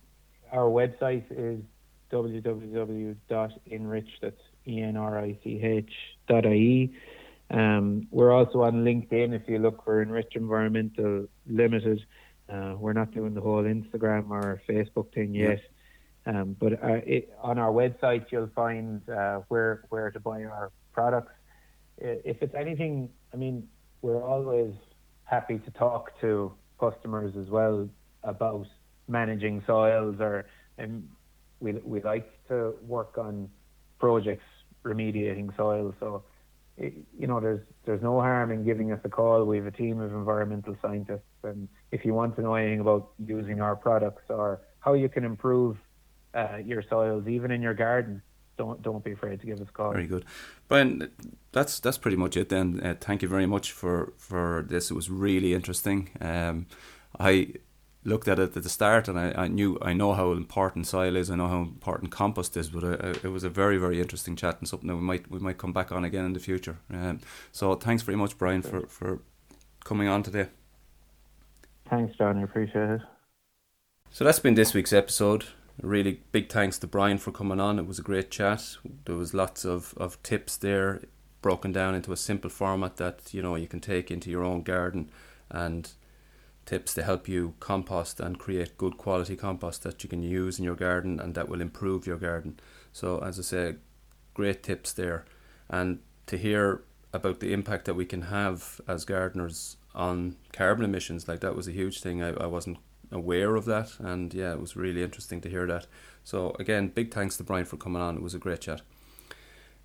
our 0.52 0.68
website 0.68 1.24
is 1.30 1.60
www.enrich, 2.14 4.08
that's 4.22 4.40
E-N-R-I-C-H 4.66 5.92
dot 6.28 6.46
I-E. 6.46 6.94
Um, 7.50 8.06
we're 8.10 8.32
also 8.32 8.62
on 8.62 8.84
LinkedIn 8.84 9.34
if 9.34 9.42
you 9.48 9.58
look 9.58 9.84
for 9.84 10.00
Enrich 10.00 10.36
Environmental 10.36 11.26
Limited. 11.46 12.04
Uh, 12.48 12.74
we're 12.78 12.92
not 12.92 13.12
doing 13.12 13.34
the 13.34 13.40
whole 13.40 13.64
Instagram 13.64 14.30
or 14.30 14.62
Facebook 14.68 15.12
thing 15.12 15.34
yet. 15.34 15.60
Um, 16.26 16.56
but 16.58 16.74
uh, 16.74 17.00
it, 17.04 17.36
on 17.42 17.58
our 17.58 17.70
website, 17.70 18.26
you'll 18.30 18.50
find 18.54 19.06
uh, 19.10 19.40
where 19.48 19.84
where 19.90 20.10
to 20.10 20.20
buy 20.20 20.44
our 20.44 20.70
products. 20.92 21.32
If 21.98 22.42
it's 22.42 22.54
anything, 22.54 23.10
I 23.32 23.36
mean, 23.36 23.68
we're 24.02 24.22
always 24.22 24.72
happy 25.24 25.58
to 25.58 25.70
talk 25.72 26.18
to 26.20 26.52
customers 26.80 27.34
as 27.36 27.48
well 27.50 27.88
about 28.22 28.66
managing 29.06 29.62
soils 29.66 30.16
or 30.20 30.46
um, 30.78 31.04
we 31.64 31.72
we 31.72 32.00
like 32.02 32.28
to 32.48 32.74
work 32.86 33.16
on 33.18 33.48
projects 33.98 34.44
remediating 34.84 35.56
soil. 35.56 35.94
So, 35.98 36.22
you 36.76 37.26
know, 37.26 37.40
there's 37.40 37.62
there's 37.86 38.02
no 38.02 38.20
harm 38.20 38.52
in 38.52 38.64
giving 38.64 38.92
us 38.92 39.00
a 39.04 39.08
call. 39.08 39.44
We 39.44 39.56
have 39.56 39.66
a 39.66 39.70
team 39.70 40.00
of 40.00 40.12
environmental 40.12 40.76
scientists, 40.82 41.40
and 41.42 41.68
if 41.90 42.04
you 42.04 42.12
want 42.12 42.36
to 42.36 42.42
know 42.42 42.54
anything 42.54 42.80
about 42.80 43.12
using 43.26 43.60
our 43.60 43.74
products 43.74 44.24
or 44.28 44.60
how 44.80 44.92
you 44.92 45.08
can 45.08 45.24
improve 45.24 45.78
uh, 46.34 46.58
your 46.64 46.82
soils, 46.82 47.26
even 47.26 47.50
in 47.50 47.62
your 47.62 47.74
garden, 47.74 48.20
don't 48.58 48.82
don't 48.82 49.02
be 49.02 49.12
afraid 49.12 49.40
to 49.40 49.46
give 49.46 49.58
us 49.60 49.68
a 49.68 49.72
call. 49.72 49.92
Very 49.92 50.06
good, 50.06 50.26
Brian. 50.68 51.10
That's 51.52 51.80
that's 51.80 51.98
pretty 51.98 52.18
much 52.18 52.36
it. 52.36 52.50
Then, 52.50 52.80
uh, 52.82 52.94
thank 53.00 53.22
you 53.22 53.28
very 53.28 53.46
much 53.46 53.72
for 53.72 54.12
for 54.18 54.66
this. 54.68 54.90
It 54.90 54.94
was 54.94 55.08
really 55.08 55.54
interesting. 55.54 56.10
Um, 56.20 56.66
I 57.18 57.54
looked 58.04 58.28
at 58.28 58.38
it 58.38 58.56
at 58.56 58.62
the 58.62 58.68
start 58.68 59.08
and 59.08 59.18
I, 59.18 59.32
I 59.34 59.48
knew 59.48 59.78
I 59.80 59.94
know 59.94 60.12
how 60.12 60.32
important 60.32 60.86
soil 60.86 61.16
is 61.16 61.30
I 61.30 61.36
know 61.36 61.48
how 61.48 61.62
important 61.62 62.10
compost 62.10 62.56
is 62.56 62.68
but 62.68 62.84
I, 62.84 63.08
I, 63.08 63.10
it 63.10 63.32
was 63.32 63.44
a 63.44 63.48
very 63.48 63.78
very 63.78 64.00
interesting 64.00 64.36
chat 64.36 64.58
and 64.58 64.68
something 64.68 64.88
that 64.88 64.96
we 64.96 65.02
might 65.02 65.30
we 65.30 65.38
might 65.38 65.58
come 65.58 65.72
back 65.72 65.90
on 65.90 66.04
again 66.04 66.24
in 66.24 66.34
the 66.34 66.40
future. 66.40 66.78
Um, 66.92 67.20
so 67.50 67.74
thanks 67.74 68.02
very 68.02 68.16
much 68.16 68.36
Brian 68.36 68.62
for, 68.62 68.86
for 68.86 69.20
coming 69.84 70.08
on 70.08 70.22
today. 70.22 70.48
Thanks 71.88 72.16
John 72.16 72.38
I 72.38 72.42
appreciate 72.42 72.90
it. 72.90 73.00
So 74.10 74.24
that's 74.24 74.38
been 74.38 74.54
this 74.54 74.74
week's 74.74 74.92
episode. 74.92 75.46
Really 75.82 76.20
big 76.30 76.50
thanks 76.50 76.78
to 76.78 76.86
Brian 76.86 77.18
for 77.18 77.32
coming 77.32 77.58
on. 77.58 77.80
It 77.80 77.86
was 77.86 77.98
a 77.98 78.02
great 78.02 78.30
chat. 78.30 78.76
There 79.06 79.16
was 79.16 79.34
lots 79.34 79.64
of, 79.64 79.92
of 79.96 80.22
tips 80.22 80.56
there 80.56 81.00
broken 81.42 81.72
down 81.72 81.94
into 81.94 82.12
a 82.12 82.16
simple 82.16 82.48
format 82.48 82.96
that 82.96 83.34
you 83.34 83.42
know 83.42 83.54
you 83.56 83.66
can 83.66 83.80
take 83.80 84.10
into 84.10 84.30
your 84.30 84.44
own 84.44 84.62
garden 84.62 85.10
and 85.50 85.92
tips 86.66 86.94
to 86.94 87.02
help 87.02 87.28
you 87.28 87.54
compost 87.60 88.20
and 88.20 88.38
create 88.38 88.78
good 88.78 88.96
quality 88.96 89.36
compost 89.36 89.82
that 89.82 90.02
you 90.02 90.08
can 90.08 90.22
use 90.22 90.58
in 90.58 90.64
your 90.64 90.74
garden 90.74 91.20
and 91.20 91.34
that 91.34 91.48
will 91.48 91.60
improve 91.60 92.06
your 92.06 92.16
garden. 92.16 92.58
So, 92.92 93.18
as 93.18 93.38
I 93.38 93.42
say, 93.42 93.74
great 94.34 94.62
tips 94.62 94.92
there. 94.92 95.24
And 95.68 96.00
to 96.26 96.36
hear 96.36 96.82
about 97.12 97.40
the 97.40 97.52
impact 97.52 97.84
that 97.84 97.94
we 97.94 98.04
can 98.04 98.22
have 98.22 98.80
as 98.88 99.04
gardeners 99.04 99.76
on 99.94 100.36
carbon 100.52 100.84
emissions, 100.84 101.28
like 101.28 101.40
that 101.40 101.56
was 101.56 101.68
a 101.68 101.72
huge 101.72 102.00
thing. 102.00 102.22
I, 102.22 102.30
I 102.32 102.46
wasn't 102.46 102.78
aware 103.12 103.54
of 103.54 103.64
that, 103.66 103.92
and 104.00 104.34
yeah, 104.34 104.52
it 104.52 104.60
was 104.60 104.76
really 104.76 105.02
interesting 105.02 105.40
to 105.42 105.50
hear 105.50 105.66
that. 105.66 105.86
So, 106.24 106.56
again, 106.58 106.88
big 106.88 107.12
thanks 107.12 107.36
to 107.36 107.44
Brian 107.44 107.64
for 107.64 107.76
coming 107.76 108.02
on. 108.02 108.16
It 108.16 108.22
was 108.22 108.34
a 108.34 108.38
great 108.38 108.62
chat. 108.62 108.82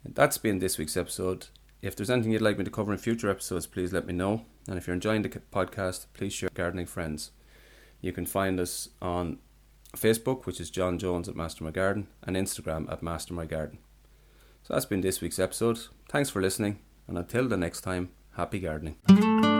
That's 0.06 0.38
been 0.38 0.60
this 0.60 0.78
week's 0.78 0.98
episode. 0.98 1.48
If 1.82 1.96
there's 1.96 2.10
anything 2.10 2.34
you'd 2.34 2.42
like 2.42 2.58
me 2.58 2.66
to 2.66 2.72
cover 2.72 2.92
in 2.92 2.98
future 2.98 3.30
episodes, 3.30 3.66
please 3.66 3.94
let 3.94 4.06
me 4.06 4.14
know. 4.14 4.46
And 4.68 4.78
if 4.78 4.86
you're 4.86 4.94
enjoying 4.94 5.22
the 5.22 5.30
podcast, 5.30 6.08
please 6.14 6.34
share 6.34 6.50
gardening 6.54 6.86
friends. 6.86 7.32
You 8.02 8.12
can 8.12 8.26
find 8.26 8.60
us 8.60 8.90
on 9.02 9.40
Facebook, 9.96 10.46
which 10.46 10.60
is 10.60 10.70
John 10.70 11.00
Jones 11.00 11.30
at 11.30 11.36
Master 11.36 11.64
My 11.64 11.72
Garden, 11.72 12.08
and 12.24 12.36
Instagram 12.36 12.92
at 12.92 13.02
Master 13.02 13.34
My 13.34 13.46
Garden. 13.46 13.80
So 14.64 14.74
that's 14.74 14.86
been 14.86 15.02
this 15.02 15.22
week's 15.22 15.40
episode. 15.40 15.80
Thanks 16.10 16.30
for 16.30 16.42
listening, 16.42 16.80
and 17.08 17.18
until 17.18 17.48
the 17.48 17.58
next 17.58 17.82
time, 17.82 18.10
happy 18.36 18.60
gardening. 18.60 19.59